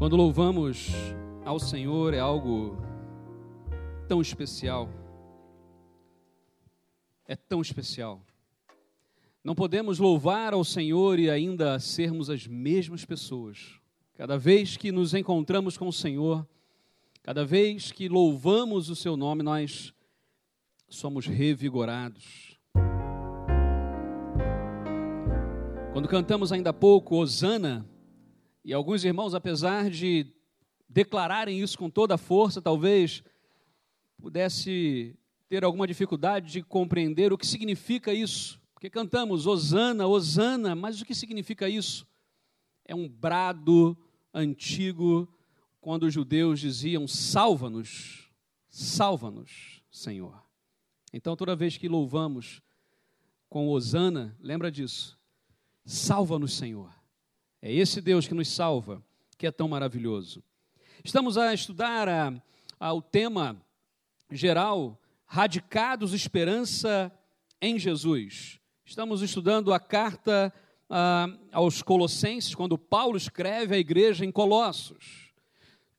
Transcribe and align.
Quando 0.00 0.16
louvamos 0.16 0.88
ao 1.44 1.60
Senhor 1.60 2.14
é 2.14 2.18
algo 2.18 2.78
tão 4.08 4.22
especial. 4.22 4.88
É 7.28 7.36
tão 7.36 7.60
especial. 7.60 8.22
Não 9.44 9.54
podemos 9.54 9.98
louvar 9.98 10.54
ao 10.54 10.64
Senhor 10.64 11.18
e 11.18 11.28
ainda 11.28 11.78
sermos 11.78 12.30
as 12.30 12.46
mesmas 12.46 13.04
pessoas. 13.04 13.78
Cada 14.14 14.38
vez 14.38 14.74
que 14.74 14.90
nos 14.90 15.12
encontramos 15.12 15.76
com 15.76 15.88
o 15.88 15.92
Senhor, 15.92 16.48
cada 17.22 17.44
vez 17.44 17.92
que 17.92 18.08
louvamos 18.08 18.88
o 18.88 18.96
seu 18.96 19.18
nome, 19.18 19.42
nós 19.42 19.92
somos 20.88 21.26
revigorados. 21.26 22.58
Quando 25.92 26.08
cantamos 26.08 26.52
ainda 26.52 26.70
há 26.70 26.72
pouco, 26.72 27.16
Osana, 27.16 27.86
e 28.64 28.72
alguns 28.72 29.04
irmãos, 29.04 29.34
apesar 29.34 29.90
de 29.90 30.26
declararem 30.88 31.60
isso 31.60 31.78
com 31.78 31.88
toda 31.88 32.14
a 32.14 32.18
força, 32.18 32.60
talvez 32.60 33.22
pudesse 34.18 35.16
ter 35.48 35.64
alguma 35.64 35.86
dificuldade 35.86 36.52
de 36.52 36.62
compreender 36.62 37.32
o 37.32 37.38
que 37.38 37.46
significa 37.46 38.12
isso. 38.12 38.60
Porque 38.74 38.90
cantamos 38.90 39.46
Osana, 39.46 40.06
Osana, 40.06 40.74
mas 40.74 41.00
o 41.00 41.04
que 41.04 41.14
significa 41.14 41.68
isso? 41.68 42.06
É 42.84 42.94
um 42.94 43.08
brado 43.08 43.96
antigo 44.32 45.28
quando 45.80 46.04
os 46.04 46.14
judeus 46.14 46.60
diziam: 46.60 47.08
Salva-nos, 47.08 48.30
salva-nos, 48.68 49.82
Senhor. 49.90 50.42
Então, 51.12 51.36
toda 51.36 51.56
vez 51.56 51.76
que 51.76 51.88
louvamos 51.88 52.62
com 53.48 53.68
Osana, 53.68 54.36
lembra 54.40 54.70
disso. 54.70 55.18
Salva-nos, 55.84 56.54
Senhor. 56.54 56.99
É 57.62 57.70
esse 57.70 58.00
Deus 58.00 58.26
que 58.26 58.32
nos 58.32 58.48
salva, 58.48 59.02
que 59.36 59.46
é 59.46 59.50
tão 59.50 59.68
maravilhoso. 59.68 60.42
Estamos 61.04 61.36
a 61.36 61.52
estudar 61.52 62.08
a, 62.08 62.32
a, 62.78 62.94
o 62.94 63.02
tema 63.02 63.54
geral, 64.30 64.98
Radicados 65.26 66.14
Esperança 66.14 67.12
em 67.60 67.78
Jesus. 67.78 68.58
Estamos 68.82 69.20
estudando 69.20 69.74
a 69.74 69.78
carta 69.78 70.50
aos 71.52 71.82
Colossenses, 71.82 72.54
quando 72.54 72.78
Paulo 72.78 73.18
escreve 73.18 73.74
à 73.74 73.78
igreja 73.78 74.24
em 74.24 74.32
Colossos. 74.32 75.30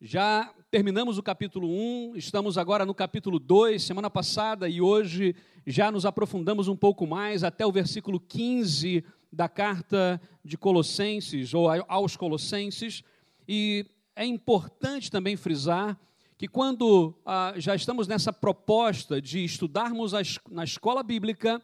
Já 0.01 0.51
terminamos 0.71 1.19
o 1.19 1.23
capítulo 1.23 1.69
1, 1.69 2.15
estamos 2.15 2.57
agora 2.57 2.87
no 2.87 2.95
capítulo 2.95 3.37
2, 3.37 3.83
semana 3.83 4.09
passada 4.09 4.67
e 4.67 4.81
hoje 4.81 5.35
já 5.67 5.91
nos 5.91 6.07
aprofundamos 6.07 6.67
um 6.67 6.75
pouco 6.75 7.05
mais 7.05 7.43
até 7.43 7.63
o 7.67 7.71
versículo 7.71 8.19
15 8.19 9.05
da 9.31 9.47
carta 9.47 10.21
de 10.43 10.57
Colossenses, 10.57 11.53
ou 11.53 11.69
aos 11.87 12.15
Colossenses, 12.17 13.03
e 13.47 13.85
é 14.15 14.25
importante 14.25 15.09
também 15.09 15.35
frisar 15.35 15.97
que 16.38 16.47
quando 16.47 17.15
ah, 17.23 17.53
já 17.57 17.75
estamos 17.75 18.07
nessa 18.07 18.33
proposta 18.33 19.21
de 19.21 19.43
estudarmos 19.43 20.13
as, 20.13 20.39
na 20.49 20.63
escola 20.63 21.03
bíblica, 21.03 21.61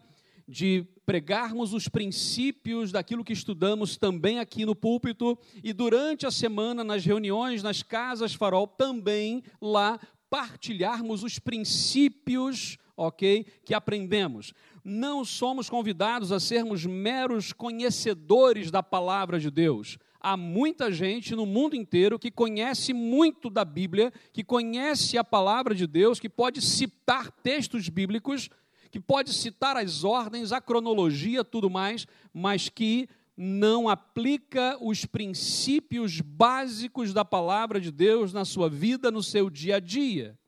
de 0.47 0.85
pregarmos 1.05 1.73
os 1.73 1.89
princípios 1.89 2.91
daquilo 2.91 3.23
que 3.23 3.33
estudamos 3.33 3.97
também 3.97 4.39
aqui 4.39 4.65
no 4.65 4.75
púlpito 4.75 5.37
e 5.63 5.73
durante 5.73 6.25
a 6.25 6.31
semana 6.31 6.83
nas 6.83 7.03
reuniões, 7.03 7.63
nas 7.63 7.81
casas 7.81 8.33
farol, 8.33 8.67
também 8.67 9.43
lá 9.61 9.99
partilharmos 10.29 11.23
os 11.23 11.39
princípios, 11.39 12.77
ok, 12.95 13.45
que 13.65 13.73
aprendemos 13.73 14.53
não 14.87 15.25
somos 15.25 15.69
convidados 15.69 16.31
a 16.31 16.39
sermos 16.39 16.85
meros 16.85 17.51
conhecedores 17.51 18.71
da 18.71 18.81
palavra 18.81 19.37
de 19.37 19.51
Deus. 19.51 19.97
Há 20.17 20.37
muita 20.37 20.93
gente 20.93 21.35
no 21.35 21.45
mundo 21.45 21.75
inteiro 21.75 22.17
que 22.17 22.31
conhece 22.31 22.93
muito 22.93 23.49
da 23.49 23.65
Bíblia, 23.65 24.13
que 24.31 24.45
conhece 24.45 25.17
a 25.17 25.25
palavra 25.25 25.75
de 25.75 25.85
Deus, 25.85 26.21
que 26.21 26.29
pode 26.29 26.61
citar 26.61 27.29
textos 27.29 27.89
bíblicos, 27.89 28.49
que 28.89 28.97
pode 28.97 29.33
citar 29.33 29.75
as 29.75 30.05
ordens, 30.05 30.53
a 30.53 30.61
cronologia, 30.61 31.43
tudo 31.43 31.69
mais, 31.69 32.07
mas 32.33 32.69
que 32.69 33.09
não 33.35 33.89
aplica 33.89 34.77
os 34.79 35.03
princípios 35.03 36.21
básicos 36.21 37.13
da 37.13 37.25
palavra 37.25 37.81
de 37.81 37.91
Deus 37.91 38.31
na 38.31 38.45
sua 38.45 38.69
vida, 38.69 39.11
no 39.11 39.21
seu 39.21 39.49
dia 39.49 39.75
a 39.75 39.79
dia. 39.81 40.39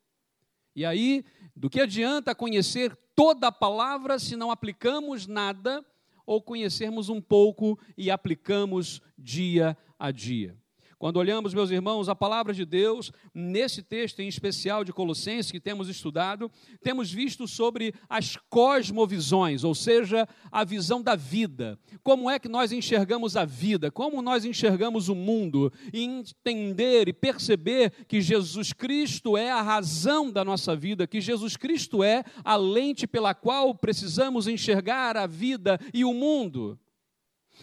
E 0.73 0.85
aí, 0.85 1.25
do 1.53 1.69
que 1.69 1.81
adianta 1.81 2.33
conhecer 2.33 2.97
toda 3.19 3.47
a 3.47 3.51
palavra 3.51 4.17
se 4.17 4.37
não 4.37 4.49
aplicamos 4.49 5.27
nada 5.27 5.85
ou 6.25 6.41
conhecermos 6.41 7.09
um 7.09 7.19
pouco 7.19 7.77
e 7.97 8.09
aplicamos 8.09 9.01
dia 9.17 9.77
a 9.99 10.09
dia. 10.09 10.55
Quando 10.99 11.15
olhamos, 11.15 11.53
meus 11.53 11.71
irmãos, 11.71 12.09
a 12.09 12.13
palavra 12.13 12.53
de 12.53 12.65
Deus, 12.65 13.09
nesse 13.33 13.81
texto 13.81 14.19
em 14.19 14.27
especial 14.27 14.83
de 14.83 14.91
Colossenses 14.91 15.49
que 15.49 15.57
temos 15.57 15.87
estudado, 15.87 16.51
temos 16.83 17.09
visto 17.09 17.47
sobre 17.47 17.93
as 18.09 18.35
cosmovisões, 18.49 19.63
ou 19.63 19.73
seja, 19.73 20.27
a 20.51 20.65
visão 20.65 21.01
da 21.01 21.15
vida. 21.15 21.79
Como 22.03 22.29
é 22.29 22.37
que 22.37 22.49
nós 22.49 22.73
enxergamos 22.73 23.37
a 23.37 23.45
vida? 23.45 23.89
Como 23.89 24.21
nós 24.21 24.43
enxergamos 24.43 25.07
o 25.07 25.15
mundo? 25.15 25.71
E 25.93 26.03
entender 26.03 27.07
e 27.07 27.13
perceber 27.13 27.93
que 28.05 28.19
Jesus 28.19 28.73
Cristo 28.73 29.37
é 29.37 29.49
a 29.49 29.61
razão 29.61 30.29
da 30.29 30.43
nossa 30.43 30.75
vida, 30.75 31.07
que 31.07 31.21
Jesus 31.21 31.55
Cristo 31.55 32.03
é 32.03 32.25
a 32.43 32.57
lente 32.57 33.07
pela 33.07 33.33
qual 33.33 33.73
precisamos 33.73 34.49
enxergar 34.49 35.15
a 35.15 35.25
vida 35.25 35.79
e 35.93 36.03
o 36.03 36.13
mundo 36.13 36.77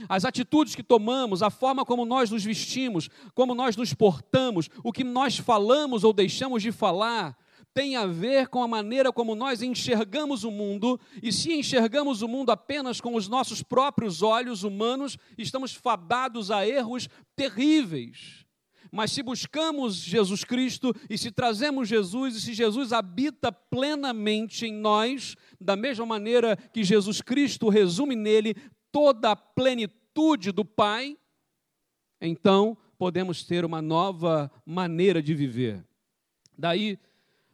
as 0.08 0.24
atitudes 0.24 0.74
que 0.74 0.82
tomamos, 0.82 1.42
a 1.42 1.50
forma 1.50 1.84
como 1.84 2.04
nós 2.04 2.30
nos 2.30 2.44
vestimos, 2.44 3.08
como 3.34 3.54
nós 3.54 3.76
nos 3.76 3.94
portamos, 3.94 4.68
o 4.82 4.92
que 4.92 5.04
nós 5.04 5.36
falamos 5.38 6.04
ou 6.04 6.12
deixamos 6.12 6.62
de 6.62 6.72
falar, 6.72 7.36
tem 7.76 7.94
a 7.94 8.06
ver 8.06 8.48
com 8.48 8.62
a 8.62 8.68
maneira 8.68 9.12
como 9.12 9.34
nós 9.34 9.60
enxergamos 9.60 10.44
o 10.44 10.50
mundo, 10.50 10.98
e 11.22 11.30
se 11.30 11.52
enxergamos 11.52 12.22
o 12.22 12.28
mundo 12.28 12.50
apenas 12.50 13.02
com 13.02 13.14
os 13.14 13.28
nossos 13.28 13.62
próprios 13.62 14.22
olhos 14.22 14.62
humanos, 14.62 15.18
estamos 15.36 15.74
fadados 15.74 16.50
a 16.50 16.66
erros 16.66 17.06
terríveis. 17.36 18.46
Mas 18.90 19.12
se 19.12 19.22
buscamos 19.22 19.96
Jesus 19.96 20.42
Cristo 20.42 20.94
e 21.10 21.18
se 21.18 21.30
trazemos 21.30 21.86
Jesus 21.86 22.36
e 22.36 22.40
se 22.40 22.54
Jesus 22.54 22.94
habita 22.94 23.52
plenamente 23.52 24.64
em 24.64 24.72
nós, 24.72 25.36
da 25.60 25.76
mesma 25.76 26.06
maneira 26.06 26.56
que 26.56 26.82
Jesus 26.82 27.20
Cristo 27.20 27.68
resume 27.68 28.16
nele 28.16 28.54
toda 28.96 29.32
a 29.32 29.36
plenitude 29.36 30.50
do 30.50 30.64
Pai, 30.64 31.18
então 32.18 32.74
podemos 32.96 33.44
ter 33.44 33.62
uma 33.62 33.82
nova 33.82 34.50
maneira 34.64 35.22
de 35.22 35.34
viver. 35.34 35.84
Daí, 36.56 36.98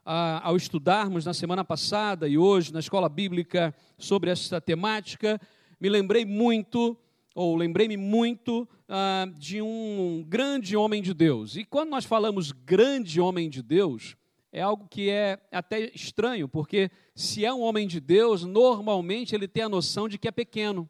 ao 0.05 0.57
estudarmos 0.57 1.25
na 1.25 1.35
semana 1.35 1.65
passada 1.65 2.29
e 2.29 2.39
hoje 2.39 2.73
na 2.73 2.79
escola 2.79 3.09
bíblica 3.09 3.75
sobre 3.99 4.31
esta 4.31 4.61
temática, 4.61 5.41
me 5.81 5.89
lembrei 5.89 6.25
muito, 6.25 6.97
ou 7.35 7.57
lembrei-me 7.57 7.97
muito, 7.97 8.69
ah, 8.89 9.27
de 9.37 9.61
um 9.61 10.25
grande 10.29 10.77
homem 10.77 11.03
de 11.03 11.13
Deus. 11.13 11.57
E 11.57 11.65
quando 11.65 11.91
nós 11.91 12.05
falamos 12.05 12.53
grande 12.53 13.21
homem 13.21 13.51
de 13.51 13.65
Deus, 13.65 14.15
é 14.53 14.63
algo 14.63 14.87
que 14.87 15.11
é 15.11 15.41
até 15.51 15.91
estranho, 15.93 16.47
porque 16.47 16.89
se 17.17 17.45
é 17.45 17.53
um 17.53 17.63
homem 17.63 17.89
de 17.89 17.99
Deus, 17.99 18.45
normalmente 18.45 19.35
ele 19.35 19.49
tem 19.49 19.65
a 19.65 19.69
noção 19.69 20.09
de 20.09 20.19
que 20.19 20.29
é 20.29 20.31
pequeno. 20.31 20.89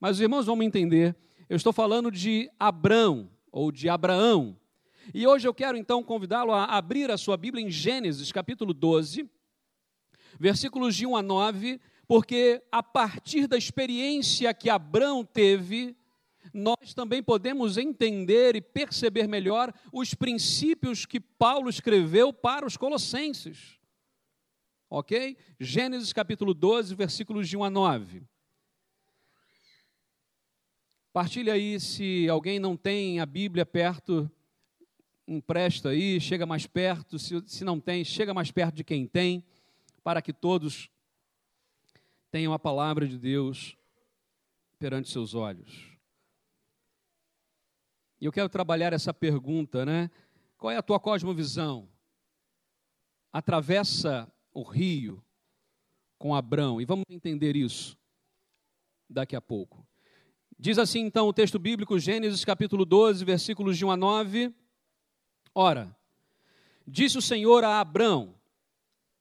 Mas 0.00 0.16
os 0.16 0.20
irmãos 0.22 0.46
vão 0.46 0.62
entender. 0.62 1.14
Eu 1.46 1.56
estou 1.56 1.74
falando 1.74 2.10
de 2.10 2.50
Abrão, 2.58 3.30
ou 3.52 3.70
de 3.70 3.88
Abraão. 3.88 4.58
E 5.12 5.26
hoje 5.26 5.46
eu 5.46 5.52
quero 5.52 5.76
então 5.76 6.02
convidá-lo 6.02 6.52
a 6.52 6.64
abrir 6.64 7.10
a 7.10 7.18
sua 7.18 7.36
Bíblia 7.36 7.64
em 7.64 7.70
Gênesis, 7.70 8.32
capítulo 8.32 8.72
12, 8.72 9.28
versículos 10.38 10.96
de 10.96 11.06
1 11.06 11.16
a 11.16 11.22
9, 11.22 11.80
porque 12.06 12.62
a 12.72 12.82
partir 12.82 13.46
da 13.46 13.58
experiência 13.58 14.54
que 14.54 14.70
Abrão 14.70 15.22
teve, 15.22 15.94
nós 16.54 16.94
também 16.94 17.22
podemos 17.22 17.76
entender 17.76 18.56
e 18.56 18.60
perceber 18.60 19.28
melhor 19.28 19.72
os 19.92 20.14
princípios 20.14 21.04
que 21.04 21.20
Paulo 21.20 21.68
escreveu 21.68 22.32
para 22.32 22.66
os 22.66 22.76
Colossenses. 22.76 23.78
Ok? 24.88 25.36
Gênesis 25.58 26.12
capítulo 26.12 26.54
12, 26.54 26.94
versículos 26.94 27.48
de 27.48 27.56
1 27.56 27.64
a 27.64 27.70
9. 27.70 28.22
Partilha 31.12 31.54
aí 31.54 31.80
se 31.80 32.28
alguém 32.28 32.60
não 32.60 32.76
tem 32.76 33.18
a 33.18 33.26
Bíblia 33.26 33.66
perto, 33.66 34.30
empresta 35.26 35.88
aí, 35.88 36.20
chega 36.20 36.46
mais 36.46 36.66
perto. 36.66 37.18
Se, 37.18 37.42
se 37.46 37.64
não 37.64 37.80
tem, 37.80 38.04
chega 38.04 38.32
mais 38.32 38.52
perto 38.52 38.76
de 38.76 38.84
quem 38.84 39.08
tem, 39.08 39.44
para 40.04 40.22
que 40.22 40.32
todos 40.32 40.88
tenham 42.30 42.52
a 42.52 42.58
palavra 42.58 43.08
de 43.08 43.18
Deus 43.18 43.76
perante 44.78 45.08
seus 45.08 45.34
olhos. 45.34 45.90
E 48.20 48.24
eu 48.24 48.32
quero 48.32 48.48
trabalhar 48.48 48.92
essa 48.92 49.12
pergunta, 49.12 49.84
né? 49.84 50.10
Qual 50.56 50.70
é 50.70 50.76
a 50.76 50.82
tua 50.82 51.00
cosmovisão? 51.00 51.88
Atravessa 53.32 54.32
o 54.52 54.62
rio 54.62 55.24
com 56.18 56.34
Abrão, 56.34 56.80
e 56.80 56.84
vamos 56.84 57.06
entender 57.08 57.56
isso 57.56 57.98
daqui 59.08 59.34
a 59.34 59.40
pouco. 59.40 59.89
Diz 60.62 60.78
assim 60.78 61.00
então 61.00 61.26
o 61.26 61.32
texto 61.32 61.58
bíblico, 61.58 61.98
Gênesis 61.98 62.44
capítulo 62.44 62.84
12, 62.84 63.24
versículos 63.24 63.78
de 63.78 63.84
1 63.86 63.92
a 63.92 63.96
9. 63.96 64.54
Ora, 65.54 65.96
disse 66.86 67.16
o 67.16 67.22
Senhor 67.22 67.64
a 67.64 67.80
Abrão: 67.80 68.34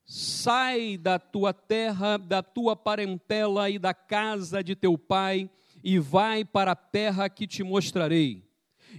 Sai 0.04 0.98
da 0.98 1.18
tua 1.18 1.54
terra, 1.54 2.18
da 2.18 2.44
tua 2.44 2.76
parentela 2.76 3.70
e 3.70 3.80
da 3.80 3.94
casa 3.94 4.62
de 4.62 4.76
teu 4.76 4.98
pai, 4.98 5.50
e 5.82 5.98
vai 5.98 6.44
para 6.44 6.74
a 6.74 6.76
terra 6.76 7.30
que 7.30 7.48
te 7.48 7.64
mostrarei. 7.64 8.44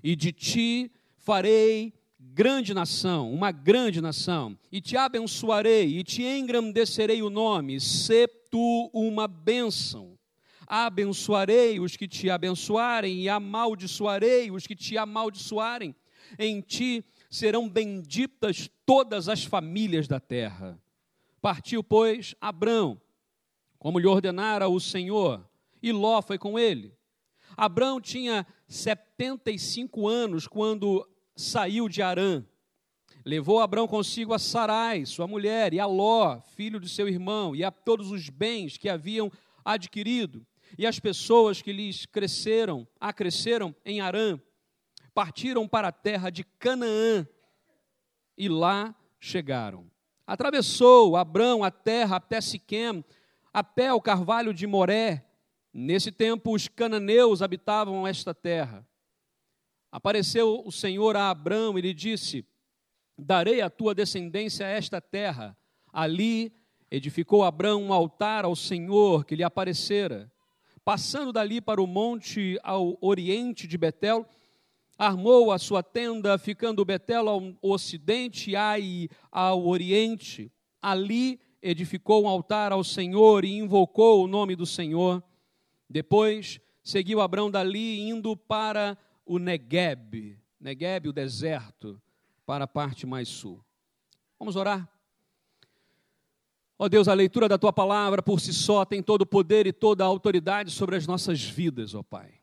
E 0.02 0.16
de 0.16 0.32
ti 0.32 0.90
farei 1.18 1.92
grande 2.18 2.72
nação, 2.72 3.30
uma 3.30 3.52
grande 3.52 4.00
nação, 4.00 4.56
e 4.72 4.80
te 4.80 4.96
abençoarei, 4.96 5.98
e 5.98 6.02
te 6.02 6.22
engrandecerei 6.22 7.20
o 7.22 7.28
nome, 7.28 7.78
se 7.78 8.26
tu 8.50 8.90
uma 8.94 9.28
bênção. 9.28 10.18
Abençoarei 10.72 11.80
os 11.80 11.96
que 11.96 12.06
te 12.06 12.30
abençoarem, 12.30 13.22
e 13.22 13.28
amaldiçoarei 13.28 14.52
os 14.52 14.68
que 14.68 14.76
te 14.76 14.96
amaldiçoarem. 14.96 15.92
Em 16.38 16.60
ti 16.60 17.04
serão 17.28 17.68
benditas 17.68 18.70
todas 18.86 19.28
as 19.28 19.42
famílias 19.42 20.06
da 20.06 20.20
terra. 20.20 20.80
Partiu, 21.42 21.82
pois, 21.82 22.36
Abrão, 22.40 23.00
como 23.80 23.98
lhe 23.98 24.06
ordenara 24.06 24.68
o 24.68 24.78
Senhor, 24.78 25.44
e 25.82 25.90
Ló 25.90 26.22
foi 26.22 26.38
com 26.38 26.56
ele. 26.56 26.96
Abrão 27.56 28.00
tinha 28.00 28.46
75 28.68 30.06
anos 30.06 30.46
quando 30.46 31.04
saiu 31.34 31.88
de 31.88 32.00
Arã. 32.00 32.44
Levou 33.24 33.58
Abrão 33.58 33.88
consigo 33.88 34.32
a 34.32 34.38
Sarai, 34.38 35.04
sua 35.04 35.26
mulher, 35.26 35.74
e 35.74 35.80
a 35.80 35.86
Ló, 35.86 36.40
filho 36.54 36.78
de 36.78 36.88
seu 36.88 37.08
irmão, 37.08 37.56
e 37.56 37.64
a 37.64 37.72
todos 37.72 38.12
os 38.12 38.28
bens 38.28 38.76
que 38.76 38.88
haviam 38.88 39.32
adquirido, 39.64 40.46
e 40.78 40.86
as 40.86 40.98
pessoas 40.98 41.60
que 41.62 41.72
lhes 41.72 42.06
cresceram, 42.06 42.86
acresceram 42.98 43.74
em 43.84 44.00
Arã. 44.00 44.40
Partiram 45.12 45.66
para 45.66 45.88
a 45.88 45.92
terra 45.92 46.30
de 46.30 46.44
Canaã, 46.44 47.26
e 48.40 48.48
lá 48.48 48.94
chegaram. 49.20 49.90
Atravessou 50.26 51.16
Abrão 51.16 51.62
a 51.62 51.70
terra 51.70 52.16
até 52.16 52.40
Siquém, 52.40 53.04
até 53.52 53.92
o 53.92 54.00
carvalho 54.00 54.54
de 54.54 54.66
Moré. 54.66 55.26
Nesse 55.74 56.10
tempo 56.10 56.54
os 56.54 56.66
cananeus 56.66 57.42
habitavam 57.42 58.06
esta 58.06 58.32
terra. 58.32 58.86
Apareceu 59.92 60.62
o 60.64 60.72
Senhor 60.72 61.16
a 61.16 61.30
Abrão 61.30 61.78
e 61.78 61.82
lhe 61.82 61.92
disse: 61.92 62.46
Darei 63.18 63.60
à 63.60 63.68
tua 63.68 63.94
descendência 63.94 64.64
esta 64.64 65.00
terra. 65.00 65.56
Ali 65.92 66.54
edificou 66.90 67.44
Abrão 67.44 67.82
um 67.82 67.92
altar 67.92 68.44
ao 68.44 68.56
Senhor 68.56 69.24
que 69.24 69.36
lhe 69.36 69.44
aparecera. 69.44 70.32
Passando 70.90 71.32
dali 71.32 71.60
para 71.60 71.80
o 71.80 71.86
monte 71.86 72.58
ao 72.64 72.98
oriente 73.00 73.68
de 73.68 73.78
Betel, 73.78 74.26
armou 74.98 75.52
a 75.52 75.56
sua 75.56 75.84
tenda, 75.84 76.36
ficando 76.36 76.84
Betel 76.84 77.28
ao 77.28 77.54
ocidente, 77.62 78.56
Ai 78.56 79.08
ao 79.30 79.68
oriente. 79.68 80.52
Ali 80.82 81.38
edificou 81.62 82.24
um 82.24 82.28
altar 82.28 82.72
ao 82.72 82.82
Senhor 82.82 83.44
e 83.44 83.56
invocou 83.56 84.24
o 84.24 84.26
nome 84.26 84.56
do 84.56 84.66
Senhor. 84.66 85.22
Depois 85.88 86.58
seguiu 86.82 87.20
Abrão 87.20 87.48
dali, 87.48 88.00
indo 88.00 88.36
para 88.36 88.98
o 89.24 89.38
Negueb, 89.38 90.36
Negueb, 90.58 91.06
o 91.06 91.12
deserto, 91.12 92.02
para 92.44 92.64
a 92.64 92.66
parte 92.66 93.06
mais 93.06 93.28
sul. 93.28 93.64
Vamos 94.40 94.56
orar? 94.56 94.90
Ó 96.80 96.86
oh 96.86 96.88
Deus, 96.88 97.08
a 97.08 97.12
leitura 97.12 97.46
da 97.46 97.58
tua 97.58 97.74
palavra 97.74 98.22
por 98.22 98.40
si 98.40 98.54
só 98.54 98.86
tem 98.86 99.02
todo 99.02 99.20
o 99.20 99.26
poder 99.26 99.66
e 99.66 99.72
toda 99.72 100.02
a 100.02 100.06
autoridade 100.06 100.70
sobre 100.70 100.96
as 100.96 101.06
nossas 101.06 101.42
vidas, 101.42 101.94
ó 101.94 101.98
oh 101.98 102.02
Pai. 102.04 102.40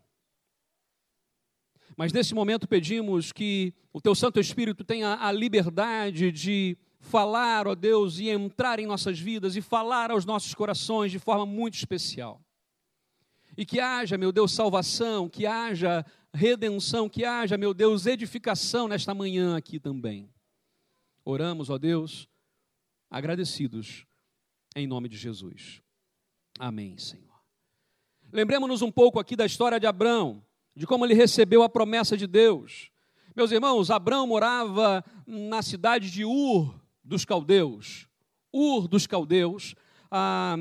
Mas 1.97 2.13
nesse 2.13 2.35
momento 2.35 2.67
pedimos 2.67 3.31
que 3.31 3.73
o 3.91 3.99
teu 3.99 4.13
Santo 4.13 4.39
Espírito 4.39 4.83
tenha 4.83 5.17
a 5.19 5.31
liberdade 5.31 6.31
de 6.31 6.77
falar, 6.99 7.67
ó 7.67 7.73
Deus, 7.73 8.19
e 8.19 8.29
entrar 8.29 8.77
em 8.77 8.85
nossas 8.85 9.19
vidas 9.19 9.55
e 9.55 9.61
falar 9.61 10.11
aos 10.11 10.23
nossos 10.23 10.53
corações 10.53 11.11
de 11.11 11.17
forma 11.17 11.43
muito 11.43 11.73
especial. 11.73 12.39
E 13.57 13.65
que 13.65 13.79
haja, 13.79 14.19
meu 14.19 14.31
Deus, 14.31 14.51
salvação, 14.51 15.27
que 15.27 15.47
haja 15.47 16.05
redenção, 16.31 17.09
que 17.09 17.25
haja, 17.25 17.57
meu 17.57 17.73
Deus, 17.73 18.05
edificação 18.05 18.87
nesta 18.87 19.15
manhã 19.15 19.57
aqui 19.57 19.79
também. 19.79 20.29
Oramos, 21.25 21.71
ó 21.71 21.79
Deus, 21.79 22.29
agradecidos 23.09 24.06
em 24.79 24.87
nome 24.87 25.09
de 25.09 25.17
Jesus. 25.17 25.81
Amém, 26.59 26.97
Senhor. 26.97 27.25
Lembremos-nos 28.31 28.81
um 28.81 28.91
pouco 28.91 29.19
aqui 29.19 29.35
da 29.35 29.45
história 29.45 29.79
de 29.79 29.87
Abraão 29.87 30.43
de 30.75 30.85
como 30.85 31.03
ele 31.03 31.15
recebeu 31.15 31.63
a 31.63 31.69
promessa 31.69 32.15
de 32.15 32.27
Deus. 32.27 32.91
Meus 33.35 33.51
irmãos, 33.51 33.89
Abraão 33.89 34.27
morava 34.27 35.03
na 35.25 35.63
cidade 35.63 36.11
de 36.11 36.23
Ur 36.23 36.79
dos 37.03 37.25
Caldeus. 37.25 38.07
Ur 38.53 38.87
dos 38.87 39.07
Caldeus, 39.07 39.73
ah, 40.11 40.55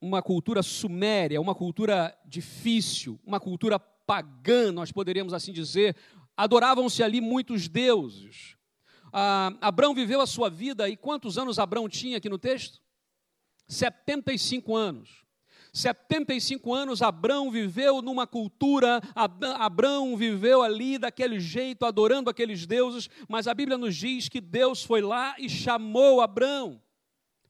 uma 0.00 0.22
cultura 0.22 0.62
suméria, 0.62 1.40
uma 1.40 1.54
cultura 1.54 2.16
difícil, 2.24 3.20
uma 3.22 3.38
cultura 3.38 3.78
pagã, 3.78 4.72
nós 4.72 4.90
poderíamos 4.90 5.34
assim 5.34 5.52
dizer. 5.52 5.94
Adoravam-se 6.34 7.02
ali 7.02 7.20
muitos 7.20 7.68
deuses. 7.68 8.56
Ah, 9.12 9.52
Abraão 9.60 9.94
viveu 9.94 10.20
a 10.20 10.26
sua 10.26 10.48
vida, 10.48 10.88
e 10.88 10.96
quantos 10.96 11.38
anos 11.38 11.58
Abraão 11.58 11.88
tinha 11.88 12.18
aqui 12.18 12.28
no 12.28 12.38
texto? 12.38 12.80
75 13.68 14.76
anos. 14.76 15.24
75 15.72 16.74
anos, 16.74 17.00
Abrão 17.00 17.50
viveu 17.50 18.02
numa 18.02 18.26
cultura, 18.26 19.00
Abrão 19.14 20.16
viveu 20.16 20.62
ali 20.62 20.98
daquele 20.98 21.38
jeito, 21.38 21.86
adorando 21.86 22.28
aqueles 22.28 22.66
deuses, 22.66 23.08
mas 23.28 23.46
a 23.46 23.54
Bíblia 23.54 23.78
nos 23.78 23.94
diz 23.94 24.28
que 24.28 24.40
Deus 24.40 24.82
foi 24.82 25.00
lá 25.00 25.34
e 25.38 25.48
chamou 25.48 26.20
Abrão 26.20 26.82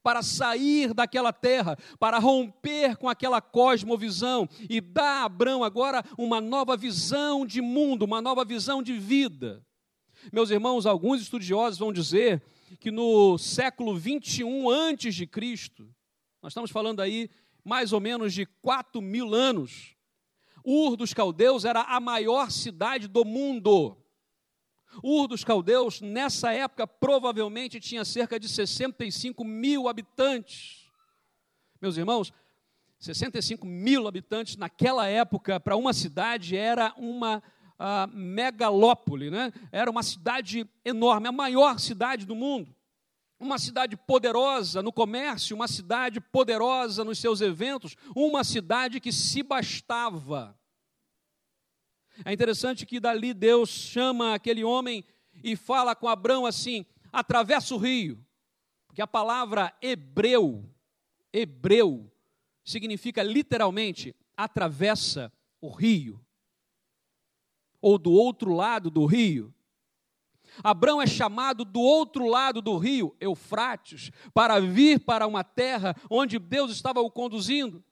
para 0.02 0.22
sair 0.22 0.94
daquela 0.94 1.32
terra, 1.32 1.76
para 1.98 2.18
romper 2.18 2.96
com 2.96 3.08
aquela 3.08 3.40
cosmovisão 3.40 4.48
e 4.68 4.80
dar 4.80 5.22
a 5.22 5.24
Abrão 5.24 5.62
agora 5.62 6.02
uma 6.16 6.40
nova 6.40 6.76
visão 6.76 7.44
de 7.44 7.60
mundo, 7.60 8.04
uma 8.04 8.20
nova 8.20 8.44
visão 8.44 8.82
de 8.82 8.94
vida. 8.94 9.64
Meus 10.32 10.50
irmãos, 10.50 10.84
alguns 10.84 11.22
estudiosos 11.22 11.78
vão 11.78 11.92
dizer 11.92 12.42
que 12.78 12.90
no 12.90 13.38
século 13.38 13.96
21 13.96 14.68
antes 14.68 15.14
de 15.14 15.26
Cristo, 15.26 15.88
nós 16.42 16.52
estamos 16.52 16.70
falando 16.70 17.00
aí 17.00 17.30
mais 17.64 17.92
ou 17.92 18.00
menos 18.00 18.34
de 18.34 18.44
4 18.44 19.00
mil 19.00 19.34
anos, 19.34 19.96
Ur 20.62 20.94
dos 20.94 21.14
Caldeus 21.14 21.64
era 21.64 21.80
a 21.80 21.98
maior 21.98 22.50
cidade 22.50 23.08
do 23.08 23.24
mundo. 23.24 23.96
Ur 25.02 25.26
dos 25.26 25.42
Caldeus, 25.42 26.02
nessa 26.02 26.52
época, 26.52 26.86
provavelmente 26.86 27.80
tinha 27.80 28.04
cerca 28.04 28.38
de 28.38 28.46
65 28.46 29.42
mil 29.42 29.88
habitantes. 29.88 30.90
Meus 31.80 31.96
irmãos, 31.96 32.30
65 32.98 33.66
mil 33.66 34.06
habitantes 34.06 34.56
naquela 34.56 35.06
época, 35.06 35.58
para 35.58 35.76
uma 35.76 35.94
cidade, 35.94 36.56
era 36.56 36.92
uma 36.98 37.42
uh, 37.80 38.14
megalópole, 38.14 39.30
né? 39.30 39.50
era 39.72 39.90
uma 39.90 40.02
cidade 40.02 40.68
enorme, 40.84 41.26
a 41.26 41.32
maior 41.32 41.80
cidade 41.80 42.26
do 42.26 42.36
mundo 42.36 42.76
uma 43.40 43.58
cidade 43.58 43.96
poderosa 43.96 44.82
no 44.82 44.92
comércio, 44.92 45.56
uma 45.56 45.66
cidade 45.66 46.20
poderosa 46.20 47.02
nos 47.02 47.18
seus 47.18 47.40
eventos, 47.40 47.96
uma 48.14 48.44
cidade 48.44 49.00
que 49.00 49.10
se 49.10 49.42
bastava. 49.42 50.54
É 52.22 52.32
interessante 52.32 52.84
que 52.84 53.00
dali 53.00 53.32
Deus 53.32 53.70
chama 53.70 54.34
aquele 54.34 54.62
homem 54.62 55.02
e 55.42 55.56
fala 55.56 55.96
com 55.96 56.06
Abraão 56.06 56.44
assim: 56.44 56.84
atravessa 57.10 57.74
o 57.74 57.78
rio, 57.78 58.22
porque 58.86 59.00
a 59.00 59.06
palavra 59.06 59.74
hebreu, 59.80 60.68
hebreu, 61.32 62.12
significa 62.62 63.22
literalmente 63.22 64.14
atravessa 64.36 65.32
o 65.62 65.70
rio, 65.70 66.20
ou 67.80 67.98
do 67.98 68.12
outro 68.12 68.52
lado 68.52 68.90
do 68.90 69.06
rio. 69.06 69.54
Abraão 70.62 71.00
é 71.00 71.06
chamado 71.06 71.64
do 71.64 71.80
outro 71.80 72.26
lado 72.26 72.60
do 72.60 72.76
rio, 72.76 73.14
Eufrates, 73.20 74.10
para 74.34 74.60
vir 74.60 75.00
para 75.00 75.26
uma 75.26 75.44
terra 75.44 75.94
onde 76.10 76.38
Deus 76.38 76.70
estava 76.72 77.00
o 77.00 77.10
conduzindo. 77.10 77.82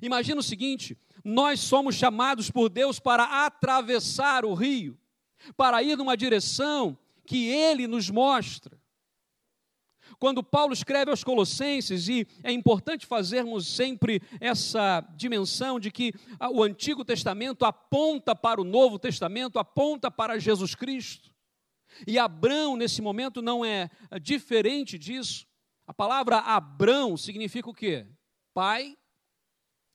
Imagina 0.00 0.40
o 0.40 0.42
seguinte: 0.42 0.98
nós 1.24 1.60
somos 1.60 1.94
chamados 1.94 2.50
por 2.50 2.68
Deus 2.68 2.98
para 2.98 3.44
atravessar 3.44 4.44
o 4.44 4.54
rio, 4.54 4.98
para 5.56 5.82
ir 5.82 5.96
numa 5.96 6.16
direção 6.16 6.98
que 7.24 7.46
Ele 7.46 7.86
nos 7.86 8.08
mostra. 8.10 8.80
Quando 10.18 10.42
Paulo 10.42 10.72
escreve 10.72 11.10
aos 11.10 11.22
Colossenses, 11.22 12.08
e 12.08 12.26
é 12.42 12.50
importante 12.50 13.06
fazermos 13.06 13.66
sempre 13.66 14.22
essa 14.40 15.00
dimensão 15.16 15.78
de 15.78 15.90
que 15.90 16.12
o 16.52 16.62
Antigo 16.62 17.04
Testamento 17.04 17.64
aponta 17.64 18.34
para 18.34 18.60
o 18.60 18.64
Novo 18.64 18.98
Testamento, 18.98 19.58
aponta 19.58 20.10
para 20.10 20.38
Jesus 20.38 20.74
Cristo. 20.74 21.34
E 22.06 22.18
Abrão, 22.18 22.76
nesse 22.76 23.00
momento, 23.00 23.40
não 23.40 23.64
é 23.64 23.90
diferente 24.20 24.98
disso. 24.98 25.46
A 25.86 25.94
palavra 25.94 26.38
Abrão 26.38 27.16
significa 27.16 27.70
o 27.70 27.74
quê? 27.74 28.06
Pai 28.52 28.96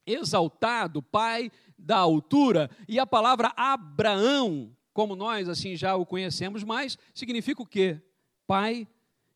exaltado, 0.05 1.01
pai 1.03 1.51
da 1.77 1.97
altura. 1.97 2.69
E 2.87 2.99
a 2.99 3.05
palavra 3.05 3.53
Abraão 3.55 4.75
como 4.93 5.15
nós 5.15 5.47
assim 5.49 5.75
já 5.75 5.95
o 5.95 6.05
conhecemos, 6.05 6.63
mas 6.63 6.97
significa 7.13 7.61
o 7.61 7.65
quê? 7.65 8.01
Pai 8.45 8.87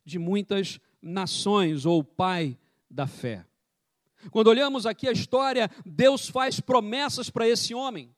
de 0.05 0.19
muitas 0.19 0.79
nações 1.01 1.85
ou 1.85 2.03
pai 2.03 2.57
da 2.89 3.07
fé. 3.07 3.45
Quando 4.31 4.47
olhamos 4.47 4.85
aqui 4.85 5.07
a 5.07 5.12
história, 5.12 5.69
Deus 5.85 6.29
faz 6.29 6.59
promessas 6.59 7.29
para 7.29 7.47
esse 7.47 7.74
homem. 7.74 8.15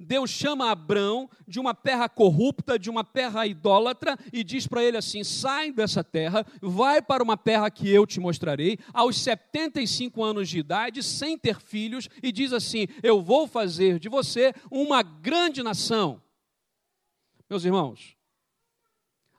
Deus 0.00 0.30
chama 0.30 0.70
Abrão 0.70 1.28
de 1.46 1.60
uma 1.60 1.74
terra 1.74 2.08
corrupta, 2.08 2.78
de 2.78 2.88
uma 2.88 3.04
terra 3.04 3.46
idólatra, 3.46 4.16
e 4.32 4.42
diz 4.42 4.66
para 4.66 4.82
ele 4.82 4.96
assim: 4.96 5.22
sai 5.22 5.70
dessa 5.70 6.02
terra, 6.02 6.46
vai 6.60 7.02
para 7.02 7.22
uma 7.22 7.36
terra 7.36 7.70
que 7.70 7.88
eu 7.90 8.06
te 8.06 8.20
mostrarei, 8.20 8.78
aos 8.92 9.18
75 9.18 10.22
anos 10.22 10.48
de 10.48 10.58
idade, 10.58 11.02
sem 11.02 11.36
ter 11.36 11.60
filhos, 11.60 12.08
e 12.22 12.32
diz 12.32 12.52
assim: 12.52 12.86
eu 13.02 13.20
vou 13.20 13.46
fazer 13.46 13.98
de 13.98 14.08
você 14.08 14.54
uma 14.70 15.02
grande 15.02 15.62
nação. 15.62 16.22
Meus 17.48 17.64
irmãos, 17.64 18.16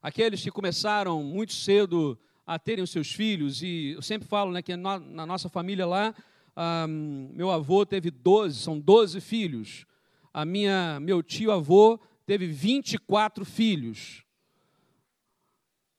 aqueles 0.04 0.44
que 0.44 0.52
começaram 0.52 1.24
muito 1.24 1.54
cedo 1.54 2.20
a 2.46 2.60
terem 2.60 2.84
os 2.84 2.92
seus 2.92 3.12
filhos, 3.12 3.64
e 3.64 3.94
eu 3.96 4.02
sempre 4.04 4.28
falo 4.28 4.52
né, 4.52 4.62
que 4.62 4.76
na, 4.76 5.00
nossa 5.00 5.50
família 5.50 5.88
lá, 5.88 6.14
ah, 6.56 6.86
meu 6.88 7.50
avô 7.50 7.84
teve 7.84 8.12
12, 8.12 8.60
são 8.60 8.80
12 8.80 9.20
filhos 9.20 9.88
a 10.34 10.44
minha, 10.44 11.00
meu 11.00 11.22
tio 11.22 11.52
avô 11.52 12.00
teve 12.26 12.48
24 12.48 13.46
filhos. 13.46 14.26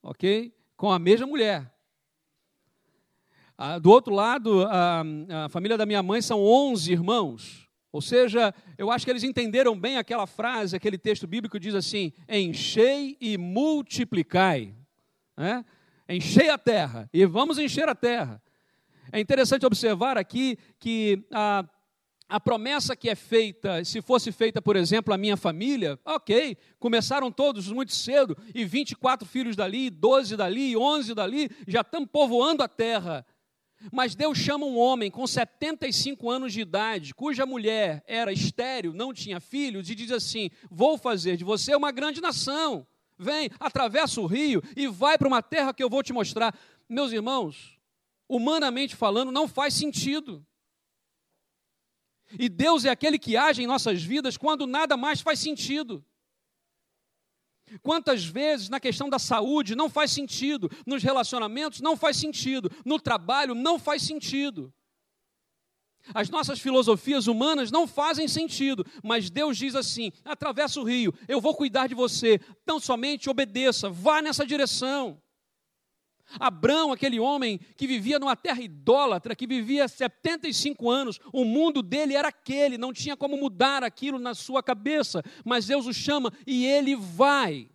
Ok? 0.02 0.52
Com 0.76 0.90
a 0.90 0.98
mesma 0.98 1.26
mulher. 1.26 1.72
Ah, 3.56 3.78
do 3.78 3.90
outro 3.90 4.12
lado, 4.12 4.66
a, 4.66 5.04
a 5.44 5.48
família 5.48 5.78
da 5.78 5.86
minha 5.86 6.02
mãe 6.02 6.20
são 6.20 6.42
11 6.42 6.90
irmãos. 6.90 7.63
Ou 7.94 8.00
seja, 8.00 8.52
eu 8.76 8.90
acho 8.90 9.04
que 9.04 9.10
eles 9.12 9.22
entenderam 9.22 9.78
bem 9.78 9.98
aquela 9.98 10.26
frase, 10.26 10.74
aquele 10.74 10.98
texto 10.98 11.28
bíblico 11.28 11.60
diz 11.60 11.76
assim: 11.76 12.12
enchei 12.28 13.16
e 13.20 13.38
multiplicai. 13.38 14.74
É? 15.36 15.64
Enchei 16.12 16.50
a 16.50 16.58
terra 16.58 17.08
e 17.12 17.24
vamos 17.24 17.56
encher 17.56 17.88
a 17.88 17.94
terra. 17.94 18.42
É 19.12 19.20
interessante 19.20 19.64
observar 19.64 20.18
aqui 20.18 20.58
que 20.80 21.24
ah, 21.32 21.64
a 22.28 22.40
promessa 22.40 22.96
que 22.96 23.08
é 23.08 23.14
feita, 23.14 23.84
se 23.84 24.02
fosse 24.02 24.32
feita, 24.32 24.60
por 24.60 24.74
exemplo, 24.74 25.14
a 25.14 25.16
minha 25.16 25.36
família, 25.36 25.96
ok, 26.04 26.56
começaram 26.80 27.30
todos 27.30 27.70
muito 27.70 27.94
cedo, 27.94 28.36
e 28.52 28.64
24 28.64 29.24
filhos 29.24 29.54
dali, 29.54 29.88
12 29.88 30.36
dali, 30.36 30.76
11 30.76 31.14
dali, 31.14 31.48
já 31.68 31.82
estão 31.82 32.04
povoando 32.04 32.60
a 32.60 32.66
terra. 32.66 33.24
Mas 33.92 34.14
Deus 34.14 34.38
chama 34.38 34.66
um 34.66 34.78
homem 34.78 35.10
com 35.10 35.26
75 35.26 36.30
anos 36.30 36.52
de 36.52 36.60
idade, 36.60 37.14
cuja 37.14 37.46
mulher 37.46 38.02
era 38.06 38.32
estéril, 38.32 38.92
não 38.92 39.12
tinha 39.12 39.40
filhos, 39.40 39.90
e 39.90 39.94
diz 39.94 40.10
assim: 40.10 40.50
Vou 40.70 40.96
fazer 40.96 41.36
de 41.36 41.44
você 41.44 41.74
uma 41.74 41.90
grande 41.90 42.20
nação. 42.20 42.86
Vem, 43.16 43.48
atravessa 43.60 44.20
o 44.20 44.26
rio 44.26 44.62
e 44.76 44.86
vai 44.88 45.16
para 45.16 45.28
uma 45.28 45.42
terra 45.42 45.72
que 45.72 45.82
eu 45.82 45.90
vou 45.90 46.02
te 46.02 46.12
mostrar. 46.12 46.56
Meus 46.88 47.12
irmãos, 47.12 47.78
humanamente 48.28 48.96
falando, 48.96 49.30
não 49.30 49.46
faz 49.46 49.74
sentido. 49.74 50.44
E 52.38 52.48
Deus 52.48 52.84
é 52.84 52.90
aquele 52.90 53.18
que 53.18 53.36
age 53.36 53.62
em 53.62 53.66
nossas 53.66 54.02
vidas 54.02 54.36
quando 54.36 54.66
nada 54.66 54.96
mais 54.96 55.20
faz 55.20 55.38
sentido. 55.38 56.04
Quantas 57.82 58.24
vezes 58.24 58.68
na 58.68 58.78
questão 58.78 59.08
da 59.08 59.18
saúde 59.18 59.74
não 59.74 59.88
faz 59.88 60.10
sentido, 60.10 60.70
nos 60.86 61.02
relacionamentos 61.02 61.80
não 61.80 61.96
faz 61.96 62.16
sentido, 62.16 62.70
no 62.84 62.98
trabalho 62.98 63.54
não 63.54 63.78
faz 63.78 64.02
sentido. 64.02 64.72
As 66.12 66.28
nossas 66.28 66.60
filosofias 66.60 67.26
humanas 67.26 67.70
não 67.70 67.86
fazem 67.86 68.28
sentido, 68.28 68.84
mas 69.02 69.30
Deus 69.30 69.56
diz 69.56 69.74
assim: 69.74 70.12
atravessa 70.24 70.78
o 70.80 70.84
rio, 70.84 71.14
eu 71.26 71.40
vou 71.40 71.54
cuidar 71.54 71.86
de 71.86 71.94
você, 71.94 72.38
tão 72.66 72.78
somente 72.78 73.30
obedeça, 73.30 73.88
vá 73.88 74.20
nessa 74.20 74.44
direção. 74.44 75.20
Abrão, 76.38 76.92
aquele 76.92 77.20
homem 77.20 77.58
que 77.76 77.86
vivia 77.86 78.18
numa 78.18 78.36
terra 78.36 78.60
idólatra, 78.60 79.36
que 79.36 79.46
vivia 79.46 79.86
75 79.86 80.90
anos, 80.90 81.20
o 81.32 81.44
mundo 81.44 81.82
dele 81.82 82.14
era 82.14 82.28
aquele, 82.28 82.78
não 82.78 82.92
tinha 82.92 83.16
como 83.16 83.36
mudar 83.36 83.84
aquilo 83.84 84.18
na 84.18 84.34
sua 84.34 84.62
cabeça, 84.62 85.22
mas 85.44 85.66
Deus 85.66 85.86
o 85.86 85.92
chama 85.92 86.32
e 86.46 86.64
ele 86.66 86.96
vai. 86.96 87.68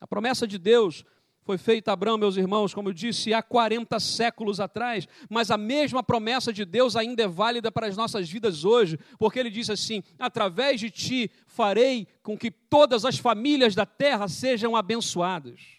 A 0.00 0.06
promessa 0.06 0.46
de 0.46 0.58
Deus 0.58 1.04
foi 1.46 1.58
feita 1.58 1.92
a 1.92 1.94
Abraão, 1.94 2.18
meus 2.18 2.36
irmãos, 2.36 2.74
como 2.74 2.88
eu 2.88 2.92
disse, 2.92 3.32
há 3.32 3.40
40 3.40 4.00
séculos 4.00 4.58
atrás, 4.58 5.06
mas 5.30 5.48
a 5.48 5.56
mesma 5.56 6.02
promessa 6.02 6.52
de 6.52 6.64
Deus 6.64 6.96
ainda 6.96 7.22
é 7.22 7.28
válida 7.28 7.70
para 7.70 7.86
as 7.86 7.96
nossas 7.96 8.28
vidas 8.28 8.64
hoje, 8.64 8.98
porque 9.16 9.38
ele 9.38 9.48
disse 9.48 9.70
assim: 9.70 10.02
através 10.18 10.80
de 10.80 10.90
ti 10.90 11.30
farei 11.46 12.08
com 12.20 12.36
que 12.36 12.50
todas 12.50 13.04
as 13.04 13.16
famílias 13.16 13.76
da 13.76 13.86
terra 13.86 14.26
sejam 14.26 14.74
abençoadas. 14.74 15.75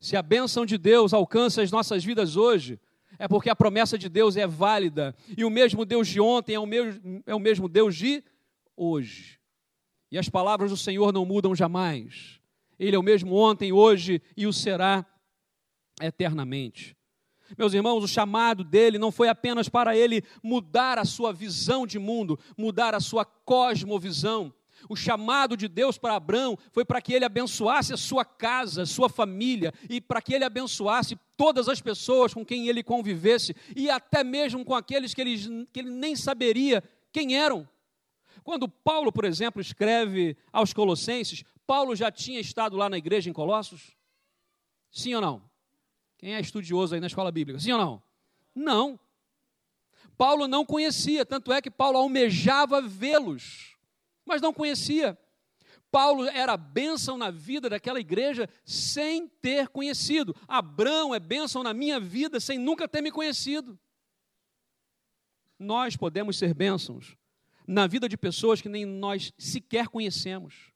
Se 0.00 0.16
a 0.16 0.22
bênção 0.22 0.64
de 0.64 0.78
Deus 0.78 1.12
alcança 1.12 1.60
as 1.60 1.70
nossas 1.70 2.02
vidas 2.02 2.34
hoje, 2.34 2.80
é 3.18 3.28
porque 3.28 3.50
a 3.50 3.54
promessa 3.54 3.98
de 3.98 4.08
Deus 4.08 4.34
é 4.34 4.46
válida. 4.46 5.14
E 5.36 5.44
o 5.44 5.50
mesmo 5.50 5.84
Deus 5.84 6.08
de 6.08 6.18
ontem 6.18 6.54
é 6.54 6.58
o 6.58 6.64
mesmo, 6.64 7.22
é 7.26 7.34
o 7.34 7.38
mesmo 7.38 7.68
Deus 7.68 7.94
de 7.94 8.24
hoje. 8.74 9.38
E 10.10 10.18
as 10.18 10.28
palavras 10.28 10.70
do 10.70 10.76
Senhor 10.76 11.12
não 11.12 11.26
mudam 11.26 11.54
jamais. 11.54 12.40
Ele 12.78 12.96
é 12.96 12.98
o 12.98 13.02
mesmo 13.02 13.34
ontem, 13.34 13.72
hoje 13.72 14.22
e 14.34 14.46
o 14.46 14.52
será 14.54 15.04
eternamente. 16.00 16.96
Meus 17.58 17.74
irmãos, 17.74 18.02
o 18.02 18.08
chamado 18.08 18.64
dele 18.64 18.98
não 18.98 19.12
foi 19.12 19.28
apenas 19.28 19.68
para 19.68 19.94
ele 19.94 20.22
mudar 20.42 20.98
a 20.98 21.04
sua 21.04 21.32
visão 21.32 21.86
de 21.86 21.98
mundo, 21.98 22.38
mudar 22.56 22.94
a 22.94 23.00
sua 23.00 23.24
cosmovisão, 23.24 24.52
o 24.88 24.96
chamado 24.96 25.56
de 25.56 25.68
Deus 25.68 25.98
para 25.98 26.16
Abraão 26.16 26.56
foi 26.72 26.84
para 26.84 27.00
que 27.00 27.12
ele 27.12 27.24
abençoasse 27.24 27.92
a 27.92 27.96
sua 27.96 28.24
casa, 28.24 28.82
a 28.82 28.86
sua 28.86 29.08
família, 29.08 29.72
e 29.88 30.00
para 30.00 30.22
que 30.22 30.34
ele 30.34 30.44
abençoasse 30.44 31.18
todas 31.36 31.68
as 31.68 31.80
pessoas 31.80 32.34
com 32.34 32.44
quem 32.44 32.68
ele 32.68 32.82
convivesse, 32.82 33.54
e 33.74 33.90
até 33.90 34.22
mesmo 34.22 34.64
com 34.64 34.74
aqueles 34.74 35.14
que 35.14 35.20
ele, 35.20 35.66
que 35.72 35.80
ele 35.80 35.90
nem 35.90 36.14
saberia 36.14 36.82
quem 37.12 37.36
eram. 37.36 37.68
Quando 38.42 38.68
Paulo, 38.68 39.12
por 39.12 39.24
exemplo, 39.24 39.60
escreve 39.60 40.36
aos 40.52 40.72
Colossenses, 40.72 41.44
Paulo 41.66 41.94
já 41.94 42.10
tinha 42.10 42.40
estado 42.40 42.76
lá 42.76 42.88
na 42.88 42.98
igreja 42.98 43.30
em 43.30 43.32
Colossos? 43.32 43.96
Sim 44.90 45.14
ou 45.14 45.20
não? 45.20 45.42
Quem 46.18 46.34
é 46.34 46.40
estudioso 46.40 46.94
aí 46.94 47.00
na 47.00 47.06
escola 47.06 47.30
bíblica? 47.30 47.60
Sim 47.60 47.72
ou 47.72 47.78
não? 47.78 48.02
Não. 48.54 49.00
Paulo 50.16 50.46
não 50.46 50.66
conhecia, 50.66 51.24
tanto 51.24 51.52
é 51.52 51.62
que 51.62 51.70
Paulo 51.70 51.96
almejava 51.96 52.82
vê-los 52.82 53.76
mas 54.30 54.40
não 54.40 54.54
conhecia. 54.54 55.18
Paulo 55.90 56.24
era 56.28 56.56
bênção 56.56 57.18
na 57.18 57.30
vida 57.30 57.68
daquela 57.68 57.98
igreja 57.98 58.48
sem 58.64 59.26
ter 59.26 59.68
conhecido. 59.68 60.34
Abraão 60.46 61.14
é 61.14 61.18
bênção 61.18 61.62
na 61.62 61.74
minha 61.74 61.98
vida 61.98 62.38
sem 62.38 62.58
nunca 62.58 62.88
ter 62.88 63.02
me 63.02 63.10
conhecido. 63.10 63.78
Nós 65.58 65.96
podemos 65.96 66.38
ser 66.38 66.54
bênçãos 66.54 67.16
na 67.66 67.86
vida 67.86 68.08
de 68.08 68.16
pessoas 68.16 68.62
que 68.62 68.68
nem 68.68 68.86
nós 68.86 69.32
sequer 69.36 69.88
conhecemos. 69.88 70.70